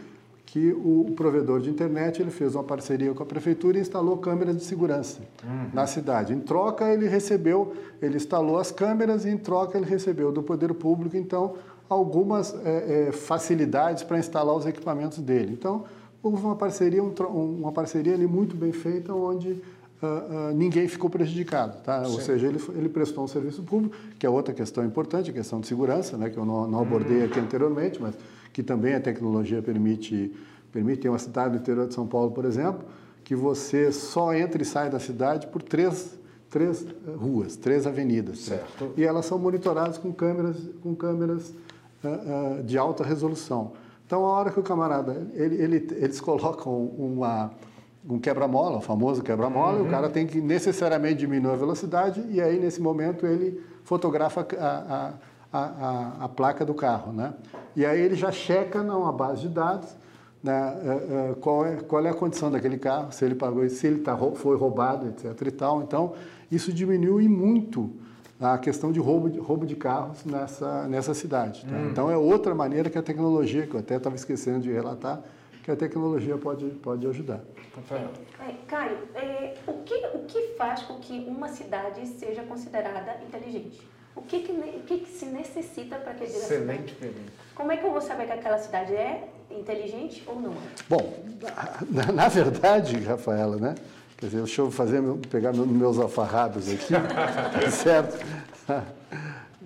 que 0.46 0.72
o 0.72 1.12
provedor 1.14 1.60
de 1.60 1.68
internet 1.68 2.20
ele 2.20 2.30
fez 2.30 2.54
uma 2.54 2.64
parceria 2.64 3.12
com 3.12 3.22
a 3.22 3.26
prefeitura 3.26 3.76
e 3.76 3.82
instalou 3.82 4.16
câmeras 4.16 4.56
de 4.56 4.64
segurança 4.64 5.20
uhum. 5.44 5.70
na 5.72 5.86
cidade. 5.86 6.32
Em 6.32 6.40
troca, 6.40 6.90
ele 6.90 7.06
recebeu, 7.06 7.74
ele 8.00 8.16
instalou 8.16 8.58
as 8.58 8.72
câmeras 8.72 9.26
e 9.26 9.28
em 9.28 9.36
troca 9.36 9.76
ele 9.76 9.86
recebeu 9.86 10.32
do 10.32 10.42
poder 10.42 10.72
público, 10.72 11.16
então, 11.16 11.56
algumas 11.88 12.54
é, 12.64 13.08
é, 13.08 13.12
facilidades 13.12 14.02
para 14.02 14.18
instalar 14.18 14.56
os 14.56 14.64
equipamentos 14.64 15.18
dele. 15.18 15.52
Então, 15.52 15.84
houve 16.22 16.42
uma 16.42 16.56
parceria, 16.56 17.02
um, 17.02 17.12
uma 17.60 17.72
parceria 17.72 18.14
ali 18.14 18.26
muito 18.26 18.56
bem 18.56 18.72
feita, 18.72 19.14
onde 19.14 19.60
uh, 20.02 20.50
uh, 20.50 20.54
ninguém 20.54 20.88
ficou 20.88 21.08
prejudicado. 21.08 21.80
Tá? 21.82 22.02
Ou 22.06 22.20
seja, 22.20 22.46
ele, 22.46 22.60
ele 22.74 22.88
prestou 22.88 23.24
um 23.24 23.28
serviço 23.28 23.62
público, 23.62 23.96
que 24.18 24.26
é 24.26 24.30
outra 24.30 24.54
questão 24.54 24.84
importante, 24.84 25.30
a 25.30 25.32
questão 25.32 25.60
de 25.60 25.66
segurança, 25.66 26.16
né, 26.16 26.30
que 26.30 26.36
eu 26.36 26.44
não, 26.44 26.66
não 26.66 26.80
abordei 26.80 27.24
aqui 27.24 27.38
anteriormente, 27.38 28.00
mas 28.00 28.14
que 28.52 28.62
também 28.62 28.94
a 28.94 29.00
tecnologia 29.00 29.62
permite. 29.62 30.34
permite. 30.72 31.02
Tem 31.02 31.10
uma 31.10 31.18
cidade 31.18 31.54
no 31.54 31.60
interior 31.60 31.86
de 31.86 31.94
São 31.94 32.06
Paulo, 32.06 32.30
por 32.32 32.44
exemplo, 32.44 32.84
que 33.24 33.34
você 33.34 33.92
só 33.92 34.34
entra 34.34 34.60
e 34.60 34.64
sai 34.64 34.90
da 34.90 34.98
cidade 34.98 35.46
por 35.46 35.62
três, 35.62 36.18
três 36.48 36.84
ruas, 37.16 37.56
três 37.56 37.86
avenidas. 37.86 38.40
Certo. 38.40 38.92
E 38.96 39.04
elas 39.04 39.26
são 39.26 39.38
monitoradas 39.38 39.98
com 39.98 40.12
câmeras, 40.12 40.56
com 40.82 40.94
câmeras 40.94 41.54
uh, 42.04 42.62
de 42.64 42.76
alta 42.76 43.04
resolução. 43.04 43.72
Então, 44.04 44.24
a 44.24 44.28
hora 44.30 44.50
que 44.50 44.58
o 44.58 44.62
camarada, 44.62 45.24
ele, 45.34 45.54
ele, 45.62 45.88
eles 45.92 46.18
colocam 46.20 46.86
uma, 46.98 47.52
um 48.08 48.18
quebra-mola, 48.18 48.78
o 48.78 48.80
famoso 48.80 49.22
quebra-mola, 49.22 49.78
uhum. 49.78 49.86
o 49.86 49.90
cara 49.90 50.08
tem 50.08 50.26
que 50.26 50.40
necessariamente 50.40 51.16
diminuir 51.16 51.52
a 51.52 51.56
velocidade 51.56 52.24
e 52.30 52.40
aí, 52.40 52.58
nesse 52.58 52.80
momento, 52.80 53.26
ele 53.26 53.62
fotografa 53.84 54.46
a, 54.58 55.12
a, 55.52 55.58
a, 55.58 56.24
a 56.24 56.28
placa 56.28 56.64
do 56.64 56.74
carro, 56.74 57.12
né? 57.12 57.34
E 57.76 57.84
aí 57.84 58.00
ele 58.00 58.14
já 58.14 58.32
checa 58.32 58.82
numa 58.82 59.12
base 59.12 59.42
de 59.42 59.48
dados 59.48 60.00
né, 60.42 60.52
é, 60.52 61.30
é, 61.30 61.34
qual, 61.34 61.66
é, 61.66 61.76
qual 61.76 62.04
é 62.04 62.10
a 62.10 62.14
condição 62.14 62.50
daquele 62.50 62.78
carro, 62.78 63.12
se 63.12 63.24
ele 63.24 63.34
pagou, 63.34 63.68
se 63.68 63.86
ele 63.86 64.00
tá, 64.00 64.16
foi 64.16 64.56
roubado, 64.56 65.08
etc. 65.08 65.46
E 65.46 65.50
tal. 65.50 65.82
Então, 65.82 66.14
isso 66.50 66.72
diminui 66.72 67.28
muito 67.28 67.90
a 68.40 68.56
questão 68.56 68.90
de 68.90 68.98
roubo 68.98 69.28
de, 69.28 69.38
roubo 69.38 69.66
de 69.66 69.76
carros 69.76 70.24
nessa, 70.24 70.88
nessa 70.88 71.12
cidade. 71.12 71.64
Tá? 71.66 71.76
Hum. 71.76 71.88
Então, 71.90 72.10
é 72.10 72.16
outra 72.16 72.54
maneira 72.54 72.88
que 72.88 72.96
a 72.96 73.02
tecnologia, 73.02 73.66
que 73.66 73.74
eu 73.74 73.80
até 73.80 73.96
estava 73.96 74.16
esquecendo 74.16 74.60
de 74.60 74.72
relatar, 74.72 75.20
que 75.70 75.84
a 75.84 75.88
tecnologia 75.88 76.36
pode, 76.36 76.66
pode 76.66 77.06
ajudar. 77.06 77.40
É, 78.40 78.54
Caio, 78.66 78.98
é, 79.14 79.54
o, 79.66 79.74
que, 79.84 79.94
o 80.14 80.24
que 80.26 80.54
faz 80.58 80.82
com 80.82 80.98
que 80.98 81.24
uma 81.28 81.48
cidade 81.48 82.06
seja 82.06 82.42
considerada 82.42 83.22
inteligente? 83.22 83.80
O 84.16 84.22
que, 84.22 84.40
que, 84.40 84.52
o 84.52 84.82
que, 84.84 84.98
que 84.98 85.08
se 85.10 85.26
necessita 85.26 85.96
para 85.96 86.14
que 86.14 86.24
Excelente 86.24 86.94
pergunta. 86.94 87.32
Como 87.54 87.70
é 87.70 87.76
que 87.76 87.86
eu 87.86 87.92
vou 87.92 88.00
saber 88.00 88.26
que 88.26 88.32
aquela 88.32 88.58
cidade 88.58 88.92
é 88.94 89.28
inteligente 89.50 90.24
ou 90.26 90.40
não? 90.40 90.54
Bom, 90.88 91.14
na, 91.88 92.12
na 92.12 92.28
verdade, 92.28 92.98
Rafaela, 92.98 93.56
né? 93.56 93.74
Quer 94.18 94.26
dizer, 94.26 94.38
deixa 94.38 94.62
eu 94.62 94.70
fazer, 94.70 95.00
pegar 95.30 95.52
meus 95.52 95.98
alfarrados 95.98 96.68
aqui, 96.68 96.92
certo? 97.70 98.18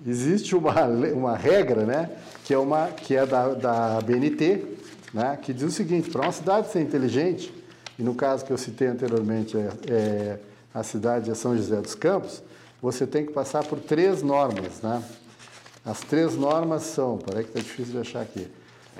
Existe 0.05 0.55
uma, 0.55 0.85
uma 0.85 1.35
regra, 1.35 1.83
né? 1.83 2.11
Que 2.45 2.53
é, 2.53 2.57
uma, 2.57 2.87
que 2.89 3.15
é 3.15 3.25
da, 3.25 3.49
da 3.55 3.99
BNT, 4.01 4.74
né, 5.15 5.39
que 5.41 5.53
diz 5.53 5.63
o 5.63 5.71
seguinte: 5.71 6.11
para 6.11 6.23
uma 6.23 6.31
cidade 6.33 6.69
ser 6.69 6.81
inteligente, 6.81 7.51
e 7.97 8.03
no 8.03 8.13
caso 8.13 8.43
que 8.43 8.51
eu 8.51 8.57
citei 8.57 8.89
anteriormente, 8.89 9.57
é, 9.57 9.69
é 9.87 10.39
a 10.73 10.83
cidade 10.83 11.31
de 11.31 11.37
São 11.37 11.55
José 11.55 11.79
dos 11.79 11.95
Campos, 11.95 12.43
você 12.81 13.07
tem 13.07 13.25
que 13.25 13.31
passar 13.31 13.63
por 13.63 13.79
três 13.79 14.21
normas. 14.21 14.81
Né? 14.81 15.01
As 15.85 16.01
três 16.01 16.35
normas 16.35 16.83
são, 16.83 17.17
peraí 17.17 17.45
que 17.45 17.51
está 17.51 17.61
difícil 17.61 17.93
de 17.93 17.99
achar 17.99 18.21
aqui. 18.21 18.45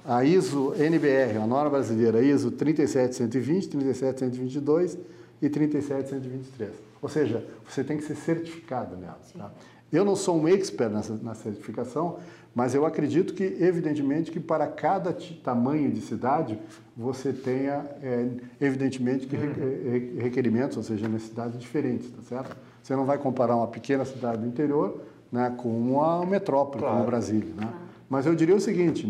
A 0.05 0.23
ISO 0.23 0.73
NBR, 0.77 1.37
a 1.37 1.45
norma 1.47 1.71
brasileira 1.71 2.21
ISO 2.21 2.49
37120, 2.51 3.67
37122 3.69 4.97
e 5.41 5.49
37123. 5.49 6.71
Ou 7.01 7.09
seja, 7.09 7.45
você 7.67 7.83
tem 7.83 7.97
que 7.97 8.03
ser 8.03 8.15
certificado 8.15 8.95
nela. 8.95 9.19
Tá? 9.37 9.51
Eu 9.95 10.05
não 10.05 10.15
sou 10.15 10.39
um 10.39 10.47
expert 10.47 10.91
nessa, 10.91 11.17
na 11.21 11.33
certificação, 11.33 12.17
mas 12.53 12.73
eu 12.73 12.85
acredito 12.85 13.33
que, 13.33 13.43
evidentemente, 13.59 14.31
que 14.31 14.39
para 14.39 14.67
cada 14.67 15.15
tamanho 15.43 15.91
de 15.91 16.01
cidade 16.01 16.59
você 16.95 17.33
tenha, 17.33 17.85
é, 18.01 18.27
evidentemente, 18.61 19.27
que 19.27 19.35
uhum. 19.35 20.19
requerimentos, 20.19 20.77
ou 20.77 20.83
seja, 20.83 21.07
necessidades 21.07 21.59
diferentes, 21.59 22.09
tá 22.09 22.21
certo? 22.21 22.55
Você 22.81 22.95
não 22.95 23.05
vai 23.05 23.17
comparar 23.17 23.55
uma 23.55 23.67
pequena 23.67 24.05
cidade 24.05 24.37
do 24.37 24.47
interior 24.47 25.01
né, 25.31 25.53
com 25.57 25.69
uma 25.69 26.25
metrópole, 26.25 26.79
claro. 26.79 26.95
como 26.95 27.07
Brasília, 27.07 27.53
né? 27.55 27.73
Mas 28.09 28.25
eu 28.25 28.35
diria 28.35 28.55
o 28.55 28.59
seguinte, 28.59 29.05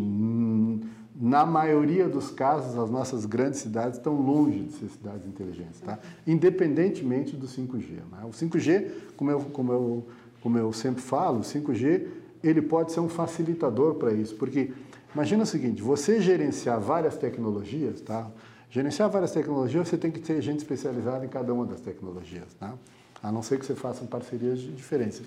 na 1.19 1.45
maioria 1.45 2.07
dos 2.07 2.31
casos, 2.31 2.77
as 2.77 2.89
nossas 2.89 3.25
grandes 3.25 3.59
cidades 3.59 3.97
estão 3.97 4.19
longe 4.19 4.59
de 4.59 4.73
ser 4.73 4.87
cidades 4.87 5.27
inteligentes, 5.27 5.79
tá? 5.81 5.99
Independentemente 6.25 7.35
do 7.35 7.47
5G. 7.47 7.89
Né? 8.11 8.23
O 8.23 8.29
5G, 8.29 8.87
como 9.15 9.31
eu, 9.31 9.39
como, 9.41 9.71
eu, 9.71 10.07
como 10.45 10.59
eu 10.59 10.71
sempre 10.71 11.01
falo, 11.01 11.39
o 11.39 11.41
5G 11.41 12.05
ele 12.43 12.61
pode 12.61 12.91
ser 12.91 12.99
um 12.99 13.09
facilitador 13.09 13.95
para 13.95 14.13
isso, 14.13 14.35
porque 14.35 14.71
imagina 15.11 15.41
o 15.41 15.45
seguinte, 15.45 15.81
você 15.81 16.21
gerenciar 16.21 16.79
várias 16.79 17.17
tecnologias, 17.17 17.99
tá? 17.99 18.29
Gerenciar 18.69 19.09
várias 19.09 19.31
tecnologias, 19.31 19.87
você 19.87 19.97
tem 19.97 20.11
que 20.11 20.19
ter 20.19 20.39
gente 20.43 20.59
especializada 20.59 21.25
em 21.25 21.29
cada 21.29 21.51
uma 21.51 21.65
das 21.65 21.81
tecnologias, 21.81 22.53
tá? 22.59 22.75
A 23.23 23.31
não 23.31 23.41
ser 23.41 23.57
que 23.57 23.65
você 23.65 23.73
faça 23.73 24.05
parcerias 24.05 24.59
diferentes. 24.59 25.23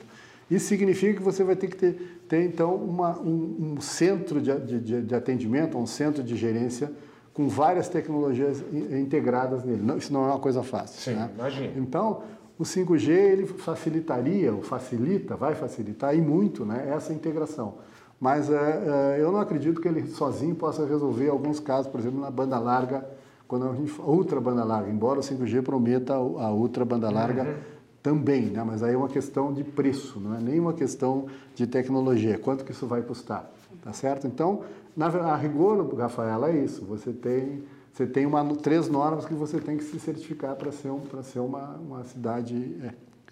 Isso 0.49 0.69
significa 0.69 1.15
que 1.15 1.23
você 1.23 1.43
vai 1.43 1.57
ter 1.57 1.67
que 1.67 1.77
ter, 1.77 2.23
ter 2.29 2.45
então, 2.45 2.77
uma, 2.77 3.19
um, 3.19 3.75
um, 3.77 3.81
centro 3.81 4.41
de, 4.41 4.57
de, 4.81 5.03
de, 5.03 5.15
atendimento, 5.17 5.77
um 5.77 5.87
centro 5.87 6.23
de 6.23 6.37
gerência 6.37 6.93
com 7.35 7.49
várias 7.49 7.89
tecnologias 7.89 8.63
integradas 8.73 9.65
nele. 9.65 9.83
Não, 9.83 9.97
isso 9.97 10.13
não 10.13 10.27
é 10.27 10.29
uma 10.29 10.39
coisa 10.39 10.63
fácil. 10.63 11.01
Sim, 11.01 11.19
né? 11.19 11.29
imagina. 11.35 11.73
Então, 11.77 12.23
o 12.59 12.65
5G 12.65 13.09
ele 13.11 13.47
facilitaria, 13.47 14.53
ou 14.53 14.63
facilita, 14.63 15.37
vai 15.37 15.55
facilitar 15.55 16.15
e 16.17 16.21
muito 16.21 16.65
né, 16.65 16.93
essa 16.95 17.13
integração. 17.13 17.77
Mas 18.21 18.51
é, 18.51 19.17
é, 19.17 19.23
eu 19.23 19.31
não 19.31 19.41
acredito 19.41 19.81
que 19.81 19.87
ele 19.87 20.09
sozinho 20.09 20.55
possa 20.57 20.85
resolver 20.85 21.29
alguns 21.29 21.61
casos, 21.61 21.91
por 21.91 22.01
exemplo, 22.01 22.21
na 22.21 22.31
banda 22.31 22.59
larga 22.59 23.09
quando 23.47 23.67
a 23.67 23.75
gente 23.75 23.99
ultra 24.01 24.41
banda 24.41 24.63
larga, 24.63 24.91
embora 24.91 25.21
o 25.21 25.23
5G 25.23 25.63
prometa 25.63 26.15
a 26.15 26.53
ultra 26.53 26.85
banda 26.85 27.11
larga 27.11 27.45
uhum. 27.45 27.55
também, 28.03 28.43
né? 28.43 28.63
mas 28.63 28.83
aí 28.83 28.93
é 28.93 28.97
uma 28.97 29.09
questão 29.09 29.55
de 29.55 29.65
preço, 29.65 30.21
não 30.21 30.35
é 30.35 30.41
nem 30.41 30.61
uma 30.61 30.75
questão 30.75 31.27
de 31.55 31.67
tecnologia, 31.67 32.39
quanto 32.39 32.63
que 32.63 32.73
isso 32.73 32.87
vai 32.87 33.01
custar, 33.01 33.51
tá 33.83 33.91
certo? 33.95 34.27
Então, 34.27 34.65
na 34.95 35.07
a 35.07 35.35
rigor, 35.35 35.95
Rafaela, 35.97 36.51
é 36.51 36.59
isso, 36.59 36.85
você 36.85 37.11
tem 37.11 37.63
você 37.99 38.07
tem 38.07 38.25
uma, 38.25 38.45
três 38.55 38.89
normas 38.89 39.27
que 39.27 39.35
você 39.35 39.59
tem 39.59 39.77
que 39.77 39.83
se 39.83 39.99
certificar 39.99 40.55
para 40.55 40.71
ser, 40.71 40.89
um, 40.89 41.03
ser 41.25 41.41
uma, 41.41 41.71
uma 41.79 42.05
cidade 42.05 42.77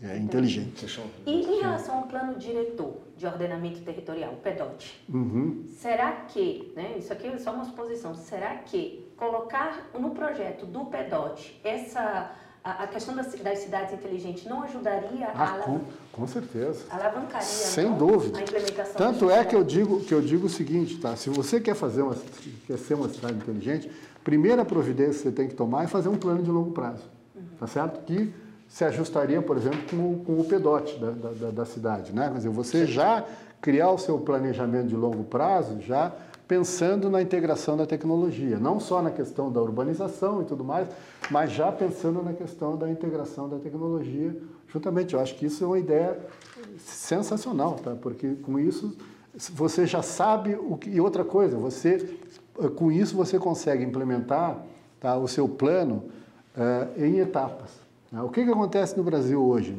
é, 0.03 0.09
é, 0.09 0.19
inteligente. 0.19 0.85
E 1.25 1.31
em 1.31 1.61
relação 1.61 1.99
ao 1.99 2.03
plano 2.09 2.35
diretor 2.37 2.97
de 3.17 3.27
ordenamento 3.27 3.81
territorial, 3.83 4.33
o 4.33 4.39
PEDOT, 4.39 5.05
uhum. 5.09 5.65
será 5.79 6.11
que, 6.11 6.73
né, 6.75 6.97
isso 6.99 7.13
aqui 7.13 7.29
é 7.29 7.39
só 7.39 7.53
uma 7.53 7.65
suposição, 7.65 8.17
será 8.17 8.57
que 8.57 9.09
colocar 9.17 9.89
no 9.97 10.11
projeto 10.11 10.67
do 10.67 10.87
PEDOT 10.87 11.61
essa 11.63 12.33
a, 12.65 12.89
questão 12.89 13.15
das, 13.15 13.29
cidades 13.29 13.93
inteligentes 13.95 14.45
não 14.45 14.65
ajudaria 14.65 15.29
ah, 15.29 15.55
a 15.55 15.59
com, 15.61 15.81
com 16.11 16.27
certeza. 16.27 16.85
alavancaria 16.91 17.47
sem 17.47 17.85
não, 17.85 17.97
dúvida. 17.97 18.37
a 18.37 18.43
implementação 18.43 18.97
tanto 18.97 19.31
é 19.31 19.45
que 19.45 19.55
eu 19.55 19.63
digo 19.63 20.01
que 20.01 20.13
eu 20.13 20.21
digo 20.21 20.47
o 20.47 20.51
seguinte 20.51 20.99
tá? 20.99 21.15
Se 21.15 21.31
você 21.31 21.61
quer 21.61 21.77
fazer 21.77 22.03
uma 22.03 22.17
quer 22.67 22.77
ser 22.77 22.95
uma 22.95 23.09
cidade 23.09 23.37
inteligente 23.37 23.89
primeira 24.27 24.65
providência 24.65 25.13
que 25.13 25.29
você 25.29 25.31
tem 25.31 25.47
que 25.47 25.55
tomar 25.55 25.85
é 25.85 25.87
fazer 25.87 26.09
um 26.09 26.17
plano 26.17 26.43
de 26.43 26.51
longo 26.51 26.73
prazo, 26.73 27.05
uhum. 27.33 27.43
tá 27.61 27.69
certo? 27.69 28.05
Que 28.05 28.35
se 28.67 28.85
ajustaria, 28.85 29.41
por 29.41 29.57
exemplo, 29.57 29.79
com 29.89 30.15
o, 30.15 30.25
com 30.25 30.41
o 30.41 30.45
PEDOT 30.45 30.99
da, 30.99 31.11
da, 31.13 31.51
da, 31.53 31.65
cidade, 31.65 32.13
né? 32.13 32.29
Quer 32.31 32.39
dizer, 32.39 32.49
você 32.49 32.85
já 32.85 33.25
criar 33.61 33.93
o 33.93 33.99
seu 33.99 34.19
planejamento 34.19 34.89
de 34.89 34.97
longo 34.97 35.23
prazo, 35.23 35.81
já 35.81 36.13
pensando 36.49 37.09
na 37.09 37.23
integração 37.23 37.77
da 37.77 37.87
tecnologia, 37.87 38.59
não 38.59 38.81
só 38.81 39.01
na 39.01 39.13
questão 39.13 39.51
da 39.51 39.63
urbanização 39.63 40.43
e 40.43 40.45
tudo 40.45 40.65
mais, 40.65 40.89
mas 41.31 41.53
já 41.53 41.71
pensando 41.71 42.21
na 42.21 42.33
questão 42.33 42.77
da 42.77 42.91
integração 42.91 43.49
da 43.49 43.59
tecnologia 43.59 44.37
juntamente. 44.67 45.15
Eu 45.15 45.21
acho 45.21 45.37
que 45.37 45.47
isso 45.47 45.63
é 45.63 45.67
uma 45.69 45.79
ideia 45.79 46.19
sensacional, 46.79 47.75
tá? 47.75 47.95
Porque 47.95 48.35
com 48.43 48.59
isso 48.59 48.97
você 49.53 49.87
já 49.87 50.03
sabe 50.03 50.55
o 50.55 50.77
que. 50.77 50.91
E 50.91 51.01
outra 51.01 51.25
coisa, 51.25 51.57
você 51.57 52.19
eh, 52.59 52.69
com 52.69 52.91
isso 52.91 53.17
você 53.17 53.39
consegue 53.39 53.85
implementar 53.85 54.65
tá, 55.01 55.17
o 55.17 55.29
seu 55.29 55.49
plano 55.49 56.05
uh, 56.57 57.05
em 57.05 57.19
etapas. 57.19 57.71
Né? 58.11 58.23
O 58.23 58.29
que, 58.29 58.45
que 58.45 58.51
acontece 58.51 58.97
no 58.97 59.05
Brasil 59.05 59.43
hoje, 59.43 59.77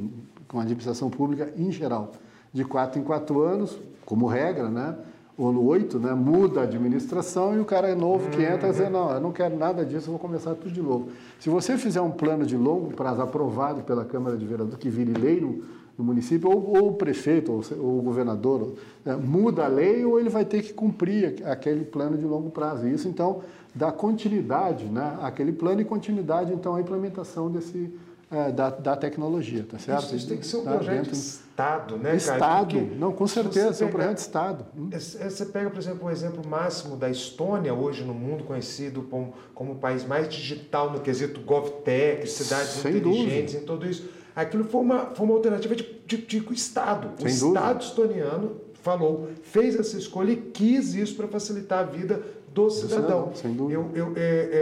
com 0.47 0.59
a 0.59 0.61
administração 0.61 1.09
pública 1.09 1.51
em 1.57 1.71
geral? 1.71 2.11
De 2.53 2.63
quatro 2.63 2.99
em 2.99 3.03
quatro 3.03 3.41
anos, 3.41 3.77
como 4.05 4.27
regra, 4.27 4.69
né? 4.69 4.95
ou 5.37 5.53
no 5.53 5.63
oito, 5.65 5.99
né? 5.99 6.13
muda 6.13 6.61
a 6.61 6.63
administração 6.63 7.55
e 7.55 7.59
o 7.59 7.65
cara 7.65 7.89
é 7.89 7.95
novo 7.95 8.29
que 8.31 8.41
entra 8.41 8.69
e 8.69 8.71
diz, 8.71 8.89
não, 8.89 9.11
eu 9.11 9.21
não 9.21 9.31
quero 9.31 9.55
nada 9.55 9.85
disso, 9.85 10.07
eu 10.07 10.11
vou 10.11 10.19
começar 10.19 10.55
tudo 10.55 10.71
de 10.71 10.81
novo. 10.81 11.09
Se 11.39 11.47
você 11.47 11.77
fizer 11.77 12.01
um 12.01 12.09
plano 12.09 12.43
de 12.43 12.57
longo 12.57 12.91
prazo 12.93 13.21
aprovado 13.21 13.83
pela 13.83 14.03
Câmara 14.03 14.35
de 14.35 14.45
Vereadores, 14.45 14.79
que 14.79 14.89
vire 14.89 15.13
lei 15.13 15.39
no, 15.39 15.63
no 15.97 16.03
município, 16.03 16.49
ou, 16.49 16.77
ou, 16.77 16.89
o 16.89 16.93
prefeito, 16.93 17.51
ou, 17.51 17.63
ou 17.79 17.99
o 17.99 18.01
governador, 18.01 18.75
é, 19.05 19.15
muda 19.15 19.65
a 19.65 19.67
lei 19.67 20.05
ou 20.05 20.19
ele 20.19 20.29
vai 20.29 20.45
ter 20.45 20.61
que 20.61 20.73
cumprir 20.73 21.43
aquele 21.43 21.83
plano 21.83 22.17
de 22.17 22.25
longo 22.25 22.51
prazo. 22.51 22.87
Isso, 22.87 23.07
então, 23.07 23.41
dá 23.73 23.91
continuidade 23.91 24.85
né, 24.85 25.17
àquele 25.21 25.51
plano 25.51 25.81
e 25.81 25.85
continuidade, 25.85 26.53
então, 26.53 26.75
à 26.75 26.81
implementação 26.81 27.49
desse, 27.49 27.91
é, 28.29 28.51
da, 28.51 28.69
da, 28.69 28.95
tecnologia, 28.95 29.65
tá 29.67 29.79
certo? 29.79 30.05
Isso, 30.05 30.15
isso 30.17 30.27
tem 30.27 30.37
que 30.37 30.45
ser 30.45 30.57
um 30.57 30.63
tá 30.65 30.75
projeto 30.75 30.95
dentro... 30.95 31.11
de 31.11 31.17
Estado, 31.17 31.97
né, 31.97 32.15
Estado, 32.15 32.75
cara? 32.75 32.95
não, 32.95 33.11
com 33.11 33.25
certeza, 33.25 33.83
é 33.83 33.87
um 33.87 33.89
projeto 33.89 34.13
de 34.13 34.19
Estado. 34.19 34.65
Hum. 34.77 34.89
Você 34.91 35.45
pega, 35.47 35.71
por 35.71 35.79
exemplo, 35.79 36.07
o 36.07 36.11
exemplo 36.11 36.47
máximo 36.47 36.95
da 36.95 37.09
Estônia, 37.09 37.73
hoje 37.73 38.03
no 38.03 38.13
mundo 38.13 38.43
conhecido 38.43 39.01
como, 39.03 39.33
como 39.55 39.71
o 39.71 39.75
país 39.77 40.05
mais 40.05 40.29
digital 40.29 40.91
no 40.91 40.99
quesito 40.99 41.41
GovTech, 41.41 42.27
cidades 42.27 42.73
Sem 42.73 42.97
inteligentes, 42.97 43.53
dúvida. 43.53 43.57
em 43.57 43.65
tudo 43.65 43.89
isso 43.89 44.17
Aquilo 44.37 44.65
foi 44.65 44.81
uma, 44.81 45.05
foi 45.15 45.25
uma 45.25 45.33
alternativa 45.33 45.75
de, 45.75 45.99
de, 46.05 46.17
de 46.17 46.53
Estado. 46.53 47.09
Sem 47.17 47.35
o 47.35 47.39
dúvida. 47.39 47.59
Estado 47.59 47.81
estoniano 47.81 48.51
falou, 48.83 49.29
fez 49.41 49.75
essa 49.75 49.97
escolha 49.97 50.31
e 50.31 50.35
quis 50.35 50.93
isso 50.93 51.15
para 51.15 51.27
facilitar 51.27 51.79
a 51.79 51.83
vida 51.83 52.21
do 52.53 52.69
cidadão. 52.69 53.31
Sem 53.33 53.51
dúvida. 53.53 53.79
Eu, 53.79 53.89
eu, 53.95 54.13
é, 54.15 54.19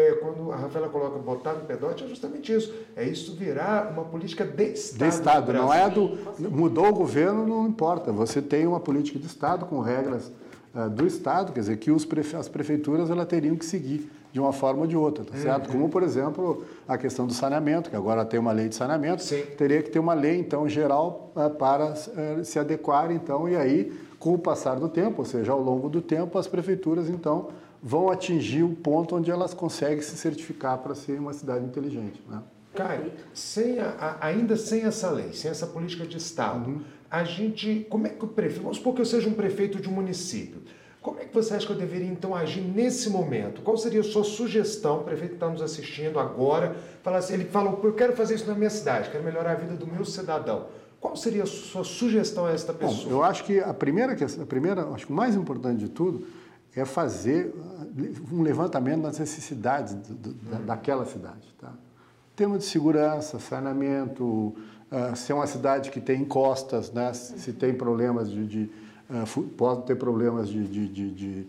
é, 0.10 0.20
quando 0.22 0.50
a 0.54 0.56
Rafaela 0.56 0.88
coloca 0.88 1.20
botar 1.20 1.54
no 1.56 1.66
pedote, 1.66 2.06
é 2.06 2.08
justamente 2.08 2.54
isso. 2.54 2.74
É 2.96 3.06
isso 3.06 3.36
virar 3.36 3.92
uma 3.92 4.06
política 4.06 4.46
de 4.46 4.64
Estado. 4.64 4.98
De 4.98 5.08
Estado, 5.14 5.54
não 5.54 5.74
é 5.74 5.90
do. 5.90 6.18
Mudou 6.40 6.88
o 6.88 6.94
governo, 6.94 7.46
não 7.46 7.68
importa. 7.68 8.14
Você 8.14 8.42
tem 8.42 8.66
uma 8.66 8.80
política 8.80 9.20
de 9.20 9.26
Estado 9.26 9.66
com 9.66 9.82
regras 9.82 10.32
uh, 10.74 10.90
do 10.90 11.06
Estado, 11.06 11.52
quer 11.52 11.60
dizer, 11.60 11.78
que 11.78 11.92
os 11.92 12.06
prefe... 12.06 12.38
as 12.38 12.48
prefeituras 12.48 13.10
elas 13.10 13.28
teriam 13.28 13.58
que 13.58 13.66
seguir 13.66 14.10
de 14.36 14.41
uma 14.41 14.52
forma 14.52 14.82
ou 14.82 14.88
de 14.88 14.98
outra, 14.98 15.24
tá 15.24 15.38
certo? 15.38 15.67
Uhum. 15.67 15.71
Como, 15.71 15.89
por 15.89 16.04
exemplo, 16.04 16.65
a 16.86 16.98
questão 16.98 17.26
do 17.26 17.32
saneamento, 17.32 17.89
que 17.89 17.95
agora 17.95 18.26
tem 18.26 18.38
uma 18.38 18.52
lei 18.52 18.67
de 18.67 18.76
saneamento, 18.76 19.24
Sim. 19.24 19.41
teria 19.58 19.82
que 19.82 19.89
ter 19.89 19.98
uma 19.98 20.13
lei, 20.13 20.38
então, 20.38 20.67
geral 20.67 21.32
uh, 21.34 21.50
para 21.52 21.93
uh, 21.93 22.43
se 22.43 22.60
adequar, 22.60 23.12
então, 23.12 23.48
e 23.48 23.56
aí, 23.56 23.98
com 24.19 24.34
o 24.34 24.38
passar 24.38 24.76
do 24.76 24.89
tempo, 24.89 25.19
ou 25.19 25.26
seja, 25.26 25.54
ao 25.54 25.62
longo 25.62 25.88
do 25.88 26.02
tempo, 26.02 26.38
as 26.38 26.48
prefeituras, 26.48 27.10
então, 27.10 27.48
vão 27.82 28.10
atingir 28.10 28.63
o 28.63 28.76
ponto 28.76 29.15
onde 29.15 29.32
elas 29.32 29.54
conseguem 29.54 30.02
se 30.02 30.17
certificar 30.17 30.80
para 30.80 30.93
ser 30.93 31.17
uma 31.17 31.32
cidade 31.32 31.63
inteligente, 31.63 32.21
né? 32.30 32.43
Caio, 32.76 33.13
sem 33.34 33.80
a, 33.80 34.17
ainda 34.19 34.58
sem 34.58 34.82
essa 34.82 35.10
lei, 35.12 35.32
sem 35.32 35.50
essa 35.50 35.65
política 35.65 36.06
de 36.06 36.17
Estado, 36.17 36.71
uhum. 36.71 36.82
a 37.10 37.24
gente, 37.24 37.88
como 37.89 38.06
é 38.06 38.10
que 38.10 38.26
o 38.26 38.28
prefeito, 38.28 38.63
vamos 38.63 38.80
supor 38.80 38.95
que 38.95 39.00
eu 39.00 39.06
seja 39.06 39.30
um 39.30 39.34
prefeito 39.34 39.80
de 39.80 39.88
um 39.88 39.93
município, 39.93 40.62
como 41.06 41.20
é 41.20 41.26
que 41.26 41.36
você 41.36 41.54
acha 41.54 41.68
que 41.68 41.72
eu 41.72 41.78
deveria 41.78 42.08
então 42.08 42.34
agir 42.34 42.62
nesse 42.62 43.12
momento? 43.12 43.62
Qual 43.62 43.78
seria 43.78 44.02
a 44.02 44.04
sua 44.04 44.24
sugestão, 44.24 45.02
o 45.02 45.04
prefeito 45.04 45.30
que 45.30 45.36
está 45.36 45.48
nos 45.48 45.62
assistindo 45.62 46.18
agora, 46.18 46.76
fala 47.04 47.20
assim, 47.20 47.36
ele 47.36 47.46
falou, 47.46 47.80
eu 47.84 47.94
quero 47.94 48.13
fazer 48.13 48.34
isso 48.34 48.48
na 48.48 48.56
minha 48.56 48.72
cidade, 48.72 49.12
quero 49.12 49.24
melhorar 49.24 49.52
a 49.52 49.54
vida 49.54 49.76
do 49.76 49.86
meu 49.86 50.04
cidadão. 50.04 50.65
Qual 51.00 51.15
seria 51.15 51.44
a 51.44 51.46
sua 51.46 51.84
sugestão 51.84 52.48
a 52.48 52.52
esta 52.52 52.74
pessoa? 52.74 53.04
Bom, 53.04 53.12
eu 53.12 53.24
acho 53.24 53.44
que 53.44 53.60
a 53.60 53.72
primeira, 53.72 54.13
a 54.13 54.46
primeira, 54.48 54.84
acho 54.96 55.06
que 55.06 55.12
o 55.13 55.15
mais 55.15 55.36
importante 55.36 55.78
de 55.78 55.89
tudo 55.89 56.26
é 56.76 56.84
fazer 56.86 57.54
uh, 57.56 58.36
um 58.36 58.41
levantamento 58.41 59.04
das 59.04 59.20
necessidades 59.20 59.94
do, 59.94 60.15
do, 60.15 60.34
da, 60.34 60.58
daquela 60.58 61.06
cidade. 61.06 61.54
Tá? 61.62 61.72
Tema 62.36 62.58
de 62.58 62.63
segurança, 62.63 63.38
saneamento, 63.38 64.26
uh, 64.26 65.15
se 65.15 65.32
é 65.32 65.36
uma 65.36 65.46
cidade 65.46 65.91
que 65.91 66.02
tem 66.02 66.22
encostas, 66.22 66.91
né? 66.91 67.13
se 67.13 67.54
tem 67.54 67.76
problemas 67.76 68.28
de, 68.32 68.48
de 68.48 68.85
uh, 69.10 69.41
pode 69.58 69.84
ter 69.84 69.96
problemas 69.96 70.50
de, 70.50 70.68
de, 70.68 70.88
de, 70.88 71.12
de, 71.12 71.48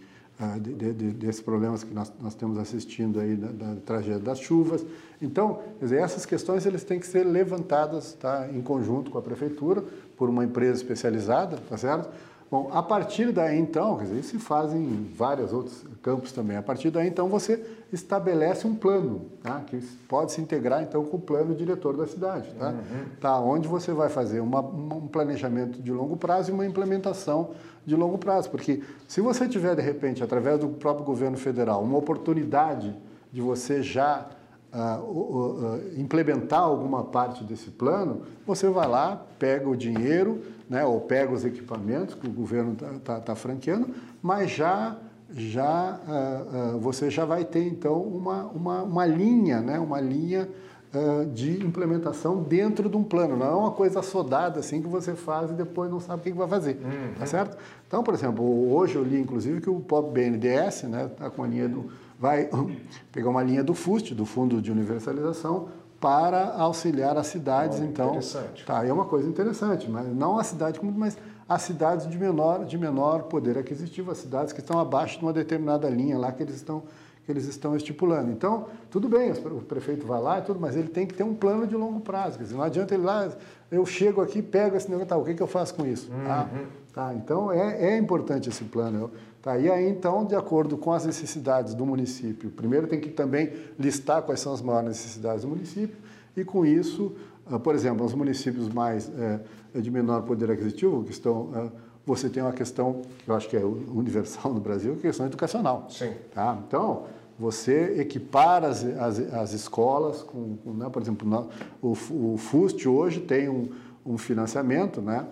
de, 0.93 1.11
desses 1.13 1.41
problemas 1.41 1.83
que 1.83 1.95
nós, 1.95 2.13
nós 2.21 2.35
temos 2.35 2.59
assistindo 2.59 3.19
aí 3.19 3.37
da, 3.37 3.49
da 3.49 3.81
tragédia 3.81 4.19
das 4.19 4.39
chuvas. 4.39 4.85
Então, 5.21 5.61
dizer, 5.81 5.99
essas 5.99 6.27
questões 6.27 6.67
eles 6.67 6.85
têm 6.85 7.01
que 7.01 7.07
ser 7.07 7.25
levantadas 7.25 8.13
tá, 8.15 8.49
em 8.53 8.61
conjunto 8.61 9.11
com 9.11 9.19
a 9.19 9.23
prefeitura, 9.23 9.83
por 10.17 10.29
uma 10.29 10.45
empresa 10.45 10.81
especializada, 10.81 11.59
tá 11.69 11.77
certo? 11.77 12.11
Bom, 12.49 12.71
a 12.73 12.81
partir 12.81 13.33
daí 13.33 13.59
então, 13.59 13.97
quer 13.97 14.05
dizer, 14.05 14.21
isso 14.21 14.31
se 14.31 14.39
faz 14.39 14.73
em 14.73 15.11
vários 15.17 15.53
outros 15.53 15.85
campos 16.01 16.31
também. 16.31 16.57
A 16.57 16.63
partir 16.63 16.91
daí 16.91 17.09
então 17.09 17.29
você 17.29 17.65
estabelece 17.93 18.67
um 18.69 18.75
plano, 18.75 19.23
tá? 19.43 19.61
que 19.67 19.77
pode 20.09 20.31
se 20.31 20.41
integrar 20.41 20.81
então 20.83 21.05
com 21.05 21.17
o 21.17 21.21
plano 21.21 21.57
diretor 21.57 21.97
da 21.97 22.07
cidade, 22.07 22.49
tá? 22.57 22.69
Uhum. 22.69 23.05
tá 23.21 23.41
onde 23.41 23.67
você 23.67 23.93
vai 23.93 24.09
fazer 24.09 24.39
uma, 24.39 24.61
um 24.61 25.09
planejamento 25.09 25.83
de 25.83 25.91
longo 25.91 26.17
prazo 26.17 26.51
e 26.51 26.55
uma 26.55 26.65
implementação 26.65 27.51
de 27.85 27.97
longo 27.97 28.17
prazo, 28.17 28.51
porque 28.51 28.83
se 29.09 29.21
você 29.21 29.49
tiver 29.49 29.75
de 29.75 29.83
repente 29.83 30.23
através 30.23 30.59
do 30.59 30.69
próprio 30.69 31.05
governo 31.05 31.37
federal 31.37 31.83
uma 31.83 31.99
oportunidade 31.99 32.95
de 33.33 33.41
você 33.41 33.83
já 33.83 34.27
uh, 34.73 35.03
uh, 35.03 35.75
uh, 35.75 36.01
implementar 36.01 36.61
alguma 36.61 37.05
parte 37.05 37.43
desse 37.45 37.71
plano, 37.71 38.23
você 38.47 38.69
vai 38.69 38.89
lá, 38.89 39.25
pega 39.39 39.69
o 39.69 39.77
dinheiro 39.77 40.43
né, 40.69 40.85
ou 40.85 41.01
pega 41.01 41.33
os 41.33 41.45
equipamentos 41.45 42.15
que 42.15 42.27
o 42.27 42.33
governo 42.33 42.73
está 42.73 42.93
tá, 43.05 43.21
tá 43.21 43.35
franqueando, 43.35 43.89
mas 44.21 44.51
já, 44.51 44.97
já 45.31 46.01
uh, 46.07 46.77
uh, 46.77 46.81
você 46.81 47.11
já 47.11 47.25
vai 47.25 47.45
ter 47.45 47.67
então 47.67 48.01
uma, 48.01 48.45
uma, 48.47 48.83
uma 48.83 49.07
linha, 49.07 49.61
né, 49.61 49.79
uma 49.79 50.01
linha 50.01 50.49
uh, 50.93 51.27
de 51.27 51.65
implementação 51.65 52.43
dentro 52.43 52.89
de 52.89 52.97
um 52.97 53.05
plano. 53.05 53.37
Não 53.37 53.47
é 53.47 53.55
uma 53.55 53.71
coisa 53.71 54.03
sodada 54.03 54.61
assim 54.61 54.83
que 54.83 54.89
você 54.89 55.15
faz 55.15 55.51
e 55.51 55.55
depois 55.55 55.91
não 55.91 56.01
sabe 56.01 56.21
o 56.21 56.23
que, 56.25 56.33
que 56.33 56.39
vai 56.39 56.49
fazer, 56.49 56.81
uhum. 56.83 57.15
tá 57.19 57.27
certo? 57.27 57.57
Então, 57.87 58.03
por 58.03 58.15
exemplo, 58.15 58.73
hoje 58.73 58.97
eu 58.97 59.05
li 59.05 59.21
inclusive 59.21 59.61
que 59.61 59.71
o 59.71 59.81
POP 59.81 60.13
BNDES, 60.13 60.85
né, 60.85 61.11
tá 61.17 61.31
com 61.31 61.45
a 61.45 61.47
linha 61.47 61.69
do 61.69 61.89
vai 62.19 62.49
pegar 63.13 63.31
uma 63.31 63.43
linha 63.43 63.63
do 63.63 63.75
FUST, 63.75 64.15
do 64.15 64.25
Fundo 64.25 64.61
de 64.61 64.73
Universalização, 64.73 65.69
para 66.01 66.55
auxiliar 66.55 67.17
as 67.17 67.27
cidades, 67.29 67.81
oh, 67.81 67.85
então. 67.85 68.09
Interessante. 68.11 68.65
Tá, 68.65 68.87
é 68.87 68.93
uma 68.93 69.05
coisa 69.05 69.29
interessante, 69.29 69.91
mas 69.91 70.07
não 70.15 70.39
a 70.39 70.45
cidade 70.45 70.79
como, 70.79 70.93
mas 70.93 71.17
as 71.49 71.63
cidades 71.63 72.09
de 72.09 72.19
menor, 72.19 72.65
de 72.65 72.77
menor 72.77 73.25
poder 73.25 73.57
aquisitivo, 73.57 74.11
as 74.11 74.19
cidades 74.19 74.53
que 74.53 74.61
estão 74.61 74.79
abaixo 74.79 75.19
de 75.19 75.25
uma 75.25 75.33
determinada 75.33 75.89
linha 75.89 76.19
lá 76.19 76.33
que 76.33 76.43
eles 76.43 76.57
estão 76.57 76.83
que 77.25 77.33
eles 77.33 77.47
estão 77.47 77.75
estipulando. 77.75 78.31
Então, 78.31 78.67
tudo 78.89 79.09
bem, 79.09 79.33
o 79.33 79.61
prefeito 79.61 80.07
vai 80.07 80.23
lá 80.23 80.39
e 80.39 80.43
tudo, 80.43 80.61
mas 80.61 80.77
ele 80.77 80.87
tem 80.87 81.05
que 81.05 81.13
ter 81.13 81.25
um 81.25 81.35
plano 81.35 81.67
de 81.67 81.75
longo 81.75 81.99
prazo. 81.99 82.39
Quer 82.39 82.45
dizer, 82.45 82.55
não 82.55 82.63
adianta 82.63 82.95
ele 82.95 83.03
lá, 83.03 83.29
eu 83.69 83.85
chego 83.85 84.21
aqui, 84.21 84.41
pego 84.41 84.77
esse 84.77 84.89
negócio, 84.89 85.09
tá, 85.09 85.17
o 85.17 85.25
que, 85.25 85.35
que 85.35 85.43
eu 85.43 85.47
faço 85.49 85.75
com 85.75 85.85
isso? 85.85 86.09
Uhum. 86.09 86.25
Ah, 86.25 86.49
tá, 86.95 87.13
então, 87.15 87.51
é, 87.51 87.95
é 87.95 87.99
importante 87.99 88.49
esse 88.49 88.63
plano. 88.63 89.11
Tá, 89.47 89.57
e 89.57 89.71
aí, 89.71 89.89
então, 89.89 90.25
de 90.25 90.35
acordo 90.35 90.77
com 90.77 90.93
as 90.93 91.07
necessidades 91.07 91.73
do 91.73 91.87
município, 91.87 92.51
primeiro 92.51 92.89
tem 92.89 92.99
que 92.99 93.11
também 93.11 93.53
listar 93.79 94.21
quais 94.23 94.41
são 94.41 94.53
as 94.53 94.61
maiores 94.61 94.89
necessidades 94.89 95.43
do 95.43 95.49
município, 95.49 95.97
e 96.37 96.43
com 96.43 96.67
isso, 96.67 97.15
ah, 97.49 97.57
por 97.57 97.73
exemplo, 97.73 98.05
os 98.05 98.13
municípios 98.13 98.69
mais 98.69 99.09
é, 99.17 99.81
de 99.81 99.89
menor 99.89 100.23
poder 100.23 100.51
aquisitivo, 100.51 101.05
que 101.05 101.13
estão 101.13 101.51
ah, 101.55 101.69
você 102.05 102.29
tem 102.29 102.43
uma 102.43 102.53
questão 102.53 103.03
que 103.25 103.31
eu 103.31 103.37
acho 103.37 103.49
que 103.49 103.57
é 103.57 103.65
universal 103.65 104.53
no 104.53 104.59
Brasil, 104.59 104.97
que 104.97 105.07
é 105.07 105.11
a 105.11 105.11
questão 105.11 105.27
educacional. 105.27 105.87
Sim. 105.91 106.13
Tá? 106.35 106.59
Então, 106.67 107.05
você 107.39 108.01
equipar 108.01 108.65
as, 108.65 108.85
as, 108.85 109.33
as 109.33 109.53
escolas 109.53 110.25
com, 110.25 110.57
com 110.57 110.73
né, 110.73 110.89
por 110.91 111.01
exemplo, 111.01 111.49
o, 111.81 111.93
o 111.93 112.37
FUST 112.37 112.89
hoje 112.89 113.21
tem 113.21 113.49
um, 113.49 113.69
um 114.05 114.19
financiamento 114.19 115.01
né, 115.01 115.25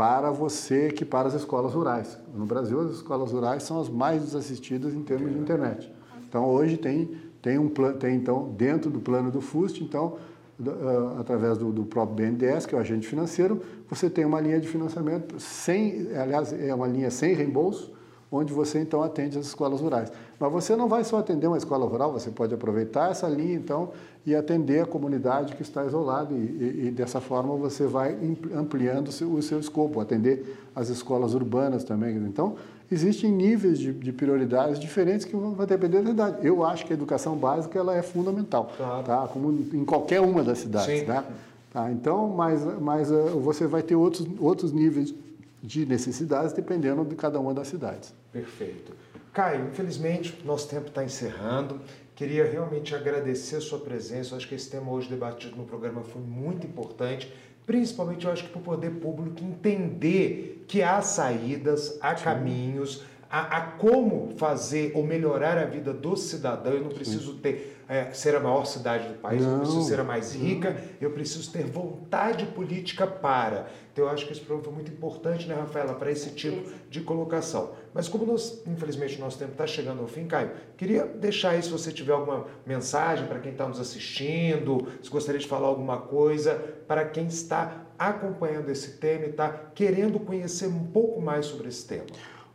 para 0.00 0.30
você 0.30 0.86
equipar 0.86 1.26
as 1.26 1.34
escolas 1.34 1.74
rurais. 1.74 2.18
No 2.34 2.46
Brasil, 2.46 2.80
as 2.80 2.92
escolas 2.92 3.32
rurais 3.32 3.62
são 3.64 3.78
as 3.78 3.90
mais 3.90 4.22
desassistidas 4.22 4.94
em 4.94 5.02
termos 5.02 5.30
de 5.30 5.38
internet. 5.38 5.92
Então, 6.26 6.46
hoje 6.46 6.78
tem, 6.78 7.10
tem 7.42 7.58
um 7.58 7.68
plano, 7.68 7.98
tem 7.98 8.16
então, 8.16 8.50
dentro 8.56 8.90
do 8.90 8.98
plano 8.98 9.30
do 9.30 9.42
FUST, 9.42 9.84
então, 9.84 10.16
uh, 10.58 11.20
através 11.20 11.58
do, 11.58 11.70
do, 11.70 11.84
próprio 11.84 12.16
BNDES, 12.16 12.64
que 12.64 12.74
é 12.74 12.78
o 12.78 12.80
agente 12.80 13.06
financeiro, 13.06 13.60
você 13.90 14.08
tem 14.08 14.24
uma 14.24 14.40
linha 14.40 14.58
de 14.58 14.66
financiamento 14.66 15.38
sem, 15.38 16.08
aliás, 16.16 16.50
é 16.50 16.74
uma 16.74 16.86
linha 16.86 17.10
sem 17.10 17.34
reembolso, 17.34 17.92
onde 18.32 18.52
você 18.52 18.80
então 18.80 19.02
atende 19.02 19.38
as 19.38 19.46
escolas 19.46 19.80
rurais. 19.80 20.12
Mas 20.38 20.52
você 20.52 20.76
não 20.76 20.88
vai 20.88 21.02
só 21.02 21.18
atender 21.18 21.46
uma 21.46 21.58
escola 21.58 21.86
rural, 21.86 22.12
você 22.12 22.30
pode 22.30 22.54
aproveitar 22.54 23.10
essa 23.10 23.28
linha 23.28 23.54
então 23.54 23.90
e 24.24 24.34
atender 24.34 24.82
a 24.82 24.86
comunidade 24.86 25.56
que 25.56 25.62
está 25.62 25.84
isolada 25.84 26.32
e, 26.32 26.36
e, 26.36 26.86
e 26.86 26.90
dessa 26.90 27.20
forma 27.20 27.56
você 27.56 27.86
vai 27.86 28.16
ampliando 28.54 29.08
o 29.08 29.12
seu, 29.12 29.32
o 29.32 29.42
seu, 29.42 29.58
escopo, 29.58 30.00
atender 30.00 30.56
as 30.74 30.88
escolas 30.88 31.34
urbanas 31.34 31.82
também. 31.82 32.16
Então, 32.16 32.54
existem 32.90 33.32
níveis 33.32 33.78
de, 33.78 33.92
de, 33.92 34.12
prioridades 34.12 34.78
diferentes 34.78 35.24
que 35.26 35.34
vão 35.34 35.52
depender 35.66 36.02
da 36.02 36.10
idade. 36.10 36.46
Eu 36.46 36.64
acho 36.64 36.86
que 36.86 36.92
a 36.92 36.96
educação 36.96 37.36
básica 37.36 37.78
ela 37.78 37.96
é 37.96 38.02
fundamental, 38.02 38.70
claro. 38.76 39.02
tá? 39.02 39.28
como 39.28 39.50
em 39.50 39.84
qualquer 39.84 40.20
uma 40.20 40.44
das 40.44 40.58
cidades. 40.58 41.00
Sim. 41.00 41.06
Né? 41.06 41.24
Tá? 41.72 41.90
Então, 41.90 42.28
mas, 42.28 42.62
mas 42.80 43.10
uh, 43.10 43.40
você 43.40 43.66
vai 43.66 43.82
ter 43.82 43.94
outros, 43.94 44.26
outros 44.38 44.72
níveis 44.72 45.14
de 45.62 45.84
necessidades 45.86 46.52
dependendo 46.52 47.04
de 47.04 47.14
cada 47.14 47.38
uma 47.38 47.52
das 47.52 47.68
cidades. 47.68 48.14
Perfeito. 48.32 48.94
Caio, 49.32 49.68
infelizmente, 49.68 50.40
nosso 50.44 50.68
tempo 50.68 50.88
está 50.88 51.04
encerrando. 51.04 51.80
Queria 52.14 52.44
realmente 52.44 52.94
agradecer 52.94 53.56
a 53.56 53.60
sua 53.60 53.78
presença. 53.78 54.32
Eu 54.32 54.38
acho 54.38 54.48
que 54.48 54.54
esse 54.54 54.68
tema 54.68 54.90
hoje 54.90 55.08
debatido 55.08 55.56
no 55.56 55.64
programa 55.64 56.02
foi 56.02 56.20
muito 56.20 56.66
importante, 56.66 57.32
principalmente 57.64 58.26
eu 58.26 58.32
acho 58.32 58.44
que 58.44 58.50
para 58.50 58.60
o 58.60 58.62
poder 58.62 58.90
público 58.90 59.42
entender 59.44 60.64
que 60.66 60.82
há 60.82 61.00
saídas, 61.00 61.98
há 62.00 62.16
Sim. 62.16 62.24
caminhos, 62.24 63.04
há, 63.30 63.56
há, 63.56 63.60
como 63.72 64.34
fazer 64.36 64.92
ou 64.94 65.04
melhorar 65.04 65.56
a 65.56 65.64
vida 65.64 65.92
do 65.92 66.16
cidadão. 66.16 66.72
Eu 66.72 66.82
não 66.82 66.90
preciso 66.90 67.34
ter 67.34 67.80
é, 67.90 68.12
ser 68.12 68.36
a 68.36 68.40
maior 68.40 68.66
cidade 68.66 69.08
do 69.08 69.14
país, 69.14 69.42
não, 69.42 69.54
eu 69.54 69.58
preciso 69.58 69.82
ser 69.82 69.98
a 69.98 70.04
mais 70.04 70.32
rica, 70.32 70.70
não. 70.70 70.78
eu 71.00 71.10
preciso 71.10 71.50
ter 71.50 71.64
vontade 71.64 72.46
política 72.46 73.04
para. 73.04 73.68
Então, 73.92 74.04
eu 74.04 74.10
acho 74.10 74.26
que 74.26 74.32
esse 74.32 74.40
programa 74.40 74.62
foi 74.62 74.72
muito 74.72 74.92
importante, 74.92 75.48
né, 75.48 75.56
Rafaela, 75.56 75.94
para 75.94 76.08
esse 76.08 76.30
tipo 76.30 76.70
de 76.88 77.00
colocação. 77.00 77.72
Mas 77.92 78.08
como 78.08 78.24
nós, 78.24 78.62
infelizmente 78.64 79.16
o 79.16 79.20
nosso 79.20 79.36
tempo 79.36 79.50
está 79.52 79.66
chegando 79.66 80.00
ao 80.02 80.06
fim, 80.06 80.26
Caio, 80.26 80.52
queria 80.76 81.04
deixar 81.04 81.50
aí 81.50 81.62
se 81.64 81.68
você 81.68 81.90
tiver 81.90 82.12
alguma 82.12 82.46
mensagem 82.64 83.26
para 83.26 83.40
quem 83.40 83.50
está 83.50 83.66
nos 83.66 83.80
assistindo, 83.80 84.86
se 85.02 85.10
gostaria 85.10 85.40
de 85.40 85.48
falar 85.48 85.66
alguma 85.66 85.98
coisa 85.98 86.54
para 86.86 87.04
quem 87.04 87.26
está 87.26 87.86
acompanhando 87.98 88.70
esse 88.70 88.98
tema 88.98 89.24
e 89.24 89.30
está 89.30 89.48
querendo 89.74 90.20
conhecer 90.20 90.68
um 90.68 90.84
pouco 90.86 91.20
mais 91.20 91.46
sobre 91.46 91.68
esse 91.68 91.84
tema. 91.84 92.06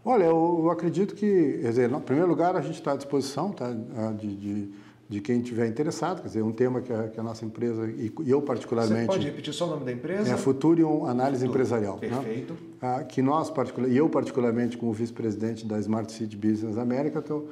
Olha, 0.05 0.25
eu, 0.25 0.61
eu 0.63 0.69
acredito 0.69 1.15
que, 1.15 1.59
quer 1.61 1.69
dizer, 1.69 1.91
em 1.91 1.99
primeiro 1.99 2.29
lugar, 2.29 2.55
a 2.55 2.61
gente 2.61 2.75
está 2.75 2.93
à 2.93 2.95
disposição 2.95 3.51
tá, 3.51 3.71
de, 4.17 4.35
de 4.35 4.71
de 5.07 5.21
quem 5.21 5.41
tiver 5.41 5.67
interessado, 5.67 6.21
quer 6.21 6.27
dizer, 6.27 6.41
um 6.41 6.51
tema 6.51 6.81
que 6.81 6.91
a, 6.91 7.07
que 7.07 7.19
a 7.19 7.23
nossa 7.23 7.45
empresa, 7.45 7.87
e 7.87 8.11
eu 8.25 8.41
particularmente... 8.41 9.05
Você 9.05 9.05
pode 9.05 9.25
repetir 9.25 9.53
só 9.53 9.67
o 9.67 9.69
nome 9.69 9.85
da 9.85 9.91
empresa? 9.91 10.33
É 10.33 10.35
Futurium 10.35 11.05
Análise 11.05 11.45
Empresarial. 11.45 11.99
Né? 12.01 12.09
Perfeito. 12.09 12.53
Né? 12.53 12.59
Ah, 12.81 13.03
que 13.03 13.21
nós, 13.21 13.51
e 13.87 13.97
eu 13.97 14.09
particularmente 14.09 14.77
como 14.77 14.91
vice-presidente 14.91 15.65
da 15.65 15.79
Smart 15.79 16.11
City 16.11 16.35
Business 16.35 16.77
América, 16.77 17.19
estou 17.19 17.47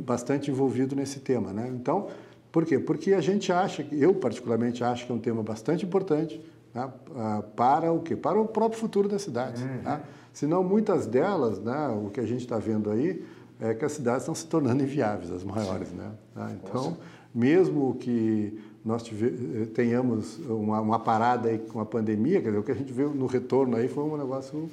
bastante 0.00 0.50
envolvido 0.50 0.96
nesse 0.96 1.20
tema. 1.20 1.52
Né? 1.52 1.70
Então, 1.74 2.06
por 2.50 2.64
quê? 2.64 2.78
Porque 2.78 3.12
a 3.12 3.20
gente 3.20 3.52
acha, 3.52 3.86
eu 3.92 4.14
particularmente 4.14 4.82
acho 4.82 5.04
que 5.04 5.12
é 5.12 5.14
um 5.14 5.18
tema 5.18 5.42
bastante 5.42 5.84
importante 5.84 6.40
né? 6.74 6.90
ah, 7.14 7.42
para 7.54 7.92
o 7.92 8.00
quê? 8.00 8.16
Para 8.16 8.40
o 8.40 8.46
próprio 8.46 8.80
futuro 8.80 9.06
das 9.06 9.20
cidades. 9.20 9.60
Uhum. 9.60 9.82
Né? 9.82 10.00
Senão, 10.36 10.62
muitas 10.62 11.06
delas, 11.06 11.58
né, 11.58 11.88
o 11.88 12.10
que 12.10 12.20
a 12.20 12.26
gente 12.26 12.42
está 12.42 12.58
vendo 12.58 12.90
aí, 12.90 13.24
é 13.58 13.72
que 13.72 13.86
as 13.86 13.92
cidades 13.92 14.20
estão 14.20 14.34
se 14.34 14.46
tornando 14.46 14.82
inviáveis, 14.82 15.32
as 15.32 15.42
maiores. 15.42 15.90
Né? 15.92 16.10
Tá? 16.34 16.52
Então, 16.52 16.98
mesmo 17.34 17.94
que 17.94 18.60
nós 18.84 19.02
tive, 19.02 19.64
tenhamos 19.68 20.38
uma, 20.40 20.78
uma, 20.82 20.98
parada 20.98 21.48
aí 21.48 21.58
com 21.58 21.80
a 21.80 21.86
pandemia, 21.86 22.42
quer 22.42 22.48
dizer, 22.48 22.58
o 22.58 22.62
que 22.62 22.70
a 22.70 22.74
gente 22.74 22.92
viu 22.92 23.14
no 23.14 23.24
retorno 23.24 23.78
aí 23.78 23.88
foi 23.88 24.04
um 24.04 24.14
negócio 24.14 24.68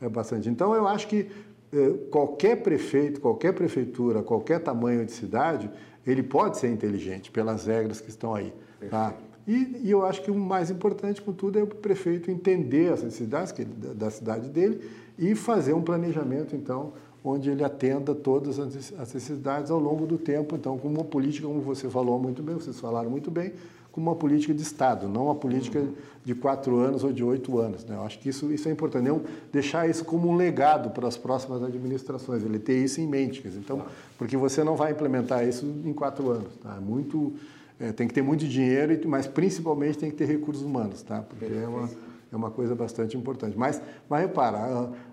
é, 0.00 0.08
bastante. 0.08 0.48
Então, 0.48 0.72
eu 0.72 0.86
acho 0.86 1.08
que 1.08 1.28
é, 1.72 1.90
qualquer 2.12 2.62
prefeito, 2.62 3.20
qualquer 3.20 3.52
prefeitura, 3.54 4.22
qualquer 4.22 4.60
tamanho 4.60 5.04
de 5.04 5.10
cidade, 5.10 5.68
ele 6.06 6.22
pode 6.22 6.58
ser 6.58 6.70
inteligente 6.70 7.28
pelas 7.32 7.66
regras 7.66 8.00
que 8.00 8.08
estão 8.08 8.36
aí. 8.36 8.54
Tá? 8.88 9.14
E, 9.48 9.80
e, 9.84 9.90
eu 9.90 10.04
acho 10.04 10.20
que 10.20 10.30
o 10.30 10.34
mais 10.34 10.70
importante, 10.70 11.22
contudo, 11.22 11.58
é 11.58 11.62
o 11.62 11.66
prefeito 11.66 12.30
entender 12.30 12.92
as 12.92 13.02
necessidades 13.02 13.54
da, 13.66 13.94
da 13.94 14.10
cidade 14.10 14.50
dele 14.50 14.82
e 15.18 15.34
fazer 15.34 15.72
um 15.72 15.80
planejamento, 15.80 16.54
então, 16.54 16.92
onde 17.24 17.48
ele 17.48 17.64
atenda 17.64 18.14
todas 18.14 18.58
as 18.58 18.90
necessidades 18.98 19.70
ao 19.70 19.78
longo 19.78 20.06
do 20.06 20.18
tempo, 20.18 20.54
então, 20.54 20.76
com 20.76 20.86
uma 20.86 21.02
política, 21.02 21.46
como 21.46 21.62
você 21.62 21.88
falou 21.88 22.18
muito 22.18 22.42
bem, 22.42 22.56
vocês 22.56 22.78
falaram 22.78 23.08
muito 23.08 23.30
bem, 23.30 23.54
com 23.90 24.02
uma 24.02 24.14
política 24.14 24.52
de 24.52 24.60
Estado, 24.60 25.08
não 25.08 25.24
uma 25.24 25.34
política 25.34 25.82
de 26.22 26.34
quatro 26.34 26.76
anos 26.76 27.02
ou 27.02 27.10
de 27.10 27.24
oito 27.24 27.58
anos. 27.58 27.86
Né? 27.86 27.96
Eu 27.96 28.02
acho 28.02 28.18
que 28.18 28.28
isso, 28.28 28.52
isso 28.52 28.68
é 28.68 28.72
importante, 28.72 29.08
não 29.08 29.22
deixar 29.50 29.88
isso 29.88 30.04
como 30.04 30.28
um 30.28 30.36
legado 30.36 30.90
para 30.90 31.08
as 31.08 31.16
próximas 31.16 31.62
administrações, 31.62 32.44
ele 32.44 32.58
ter 32.58 32.84
isso 32.84 33.00
em 33.00 33.08
mente. 33.08 33.42
Então, 33.56 33.86
porque 34.18 34.36
você 34.36 34.62
não 34.62 34.76
vai 34.76 34.92
implementar 34.92 35.48
isso 35.48 35.64
em 35.84 35.92
quatro 35.94 36.30
anos. 36.30 36.54
Tá? 36.62 36.76
É 36.76 36.80
muito, 36.80 37.32
é, 37.80 37.92
tem 37.92 38.08
que 38.08 38.14
ter 38.14 38.22
muito 38.22 38.46
dinheiro, 38.46 38.98
mas 39.08 39.26
principalmente 39.26 39.98
tem 39.98 40.10
que 40.10 40.16
ter 40.16 40.26
recursos 40.26 40.64
humanos, 40.64 41.02
tá? 41.02 41.22
porque 41.22 41.44
é 41.44 41.66
uma 41.66 41.88
é 42.32 42.36
uma 42.36 42.50
coisa 42.50 42.74
bastante 42.74 43.16
importante. 43.16 43.56
Mas, 43.56 43.80
mas 44.08 44.20
repara, 44.20 44.58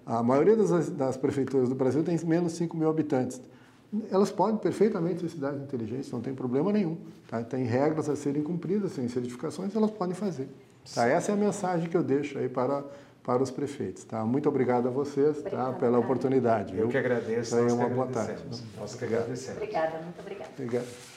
a, 0.05 0.17
a 0.17 0.23
maioria 0.23 0.55
das, 0.55 0.89
das, 0.89 1.17
prefeituras 1.17 1.69
do 1.69 1.75
Brasil 1.75 2.03
tem 2.03 2.17
menos 2.25 2.53
de 2.53 2.57
5 2.59 2.75
mil 2.75 2.89
habitantes. 2.89 3.41
Elas 4.11 4.31
podem 4.31 4.57
perfeitamente 4.57 5.21
ser 5.21 5.29
cidades 5.29 5.61
inteligentes, 5.61 6.11
não 6.11 6.19
tem 6.19 6.33
problema 6.33 6.71
nenhum. 6.71 6.97
Tá? 7.27 7.41
Tem 7.41 7.63
regras 7.63 8.09
a 8.09 8.15
serem 8.15 8.43
cumpridas, 8.43 8.93
tem 8.93 9.07
certificações, 9.07 9.73
elas 9.75 9.91
podem 9.91 10.13
fazer. 10.13 10.49
Tá? 10.93 11.07
Essa 11.07 11.31
é 11.31 11.33
a 11.33 11.37
mensagem 11.37 11.89
que 11.89 11.95
eu 11.95 12.03
deixo 12.03 12.37
aí 12.37 12.49
para, 12.49 12.83
para 13.23 13.41
os 13.41 13.49
prefeitos. 13.49 14.03
Tá? 14.03 14.25
Muito 14.25 14.49
obrigado 14.49 14.87
a 14.87 14.91
vocês 14.91 15.41
tá? 15.43 15.71
pela 15.71 15.97
oportunidade. 15.97 16.77
Eu 16.77 16.89
que 16.89 16.97
agradeço. 16.97 17.55
Tenham 17.55 17.77
uma 17.77 17.87
boa 17.87 18.07
tarde. 18.07 18.43
Nós 18.77 18.95
que 18.95 19.05
agradecemos. 19.05 19.61
Obrigada, 19.61 20.01
muito 20.01 20.19
obrigada. 20.19 20.49
Obrigado. 20.57 21.14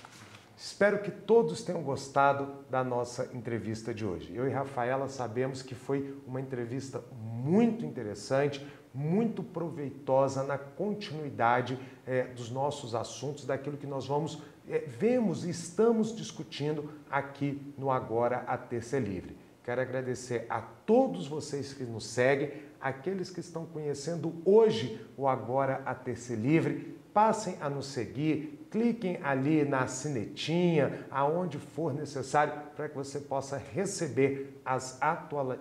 Espero 0.59 0.98
que 0.98 1.12
todos 1.12 1.62
tenham 1.62 1.84
gostado 1.84 2.64
da 2.68 2.82
nossa 2.82 3.30
entrevista 3.32 3.94
de 3.94 4.04
hoje. 4.04 4.34
Eu 4.34 4.48
e 4.48 4.50
Rafaela 4.50 5.09
sabemos 5.09 5.62
que 5.62 5.72
foi 5.72 6.20
uma 6.26 6.40
entrevista 6.40 7.00
muito 7.22 7.86
interessante, 7.86 8.66
muito 8.92 9.40
proveitosa 9.40 10.42
na 10.42 10.59
continuidade 10.59 11.78
é, 12.04 12.24
dos 12.24 12.50
nossos 12.50 12.92
assuntos, 12.92 13.46
daquilo 13.46 13.76
que 13.76 13.86
nós 13.86 14.09
vamos, 14.09 14.42
é, 14.68 14.80
vemos 14.80 15.44
e 15.44 15.50
estamos 15.50 16.14
discutindo 16.14 16.90
aqui 17.09 17.72
no 17.78 17.88
Agora 17.88 18.38
a 18.38 18.59
Terça 18.59 18.96
é 18.96 19.00
Livre. 19.00 19.36
Quero 19.62 19.80
agradecer 19.80 20.44
a 20.50 20.61
todos 20.61 21.28
vocês 21.28 21.72
que 21.72 21.84
nos 21.84 22.04
seguem, 22.04 22.50
aqueles 22.80 23.30
que 23.30 23.38
estão 23.38 23.64
conhecendo 23.64 24.34
hoje 24.44 25.06
o 25.16 25.28
Agora 25.28 25.82
a 25.86 25.94
Terça 25.94 26.32
é 26.32 26.36
Livre 26.36 26.98
passem 27.18 27.56
a 27.61 27.68
nos 27.68 27.86
seguir, 27.86 28.57
cliquem 28.70 29.18
ali 29.22 29.64
na 29.64 29.86
sinetinha, 29.86 31.06
aonde 31.10 31.58
for 31.58 31.92
necessário, 31.92 32.52
para 32.76 32.88
que 32.88 32.96
você 32.96 33.20
possa 33.20 33.56
receber 33.56 34.60
as 34.64 34.98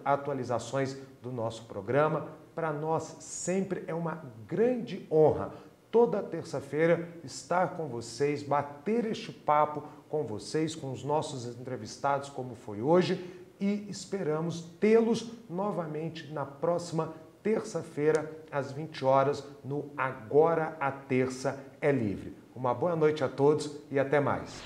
atualizações 0.03 0.97
do 1.21 1.31
nosso 1.31 1.65
programa. 1.65 2.27
Para 2.53 2.73
nós 2.73 3.17
sempre 3.19 3.83
é 3.87 3.93
uma 3.93 4.23
grande 4.47 5.07
honra 5.11 5.51
toda 5.91 6.21
terça-feira 6.21 7.09
estar 7.23 7.77
com 7.77 7.87
vocês, 7.87 8.43
bater 8.43 9.05
este 9.05 9.31
papo 9.31 9.83
com 10.09 10.23
vocês, 10.23 10.75
com 10.75 10.91
os 10.91 11.03
nossos 11.03 11.47
entrevistados, 11.59 12.29
como 12.29 12.55
foi 12.55 12.81
hoje, 12.81 13.19
e 13.59 13.89
esperamos 13.89 14.61
tê-los 14.79 15.31
novamente 15.49 16.31
na 16.31 16.45
próxima 16.45 17.13
terça-feira, 17.41 18.29
às 18.51 18.71
20 18.71 19.03
horas, 19.03 19.43
no 19.63 19.89
Agora 19.97 20.77
a 20.79 20.91
Terça 20.91 21.57
é 21.81 21.91
Livre. 21.91 22.36
Uma 22.57 22.73
boa 22.73 22.95
noite 22.95 23.23
a 23.23 23.29
todos 23.29 23.69
e 23.91 23.99
até 23.99 24.19
mais. 24.19 24.63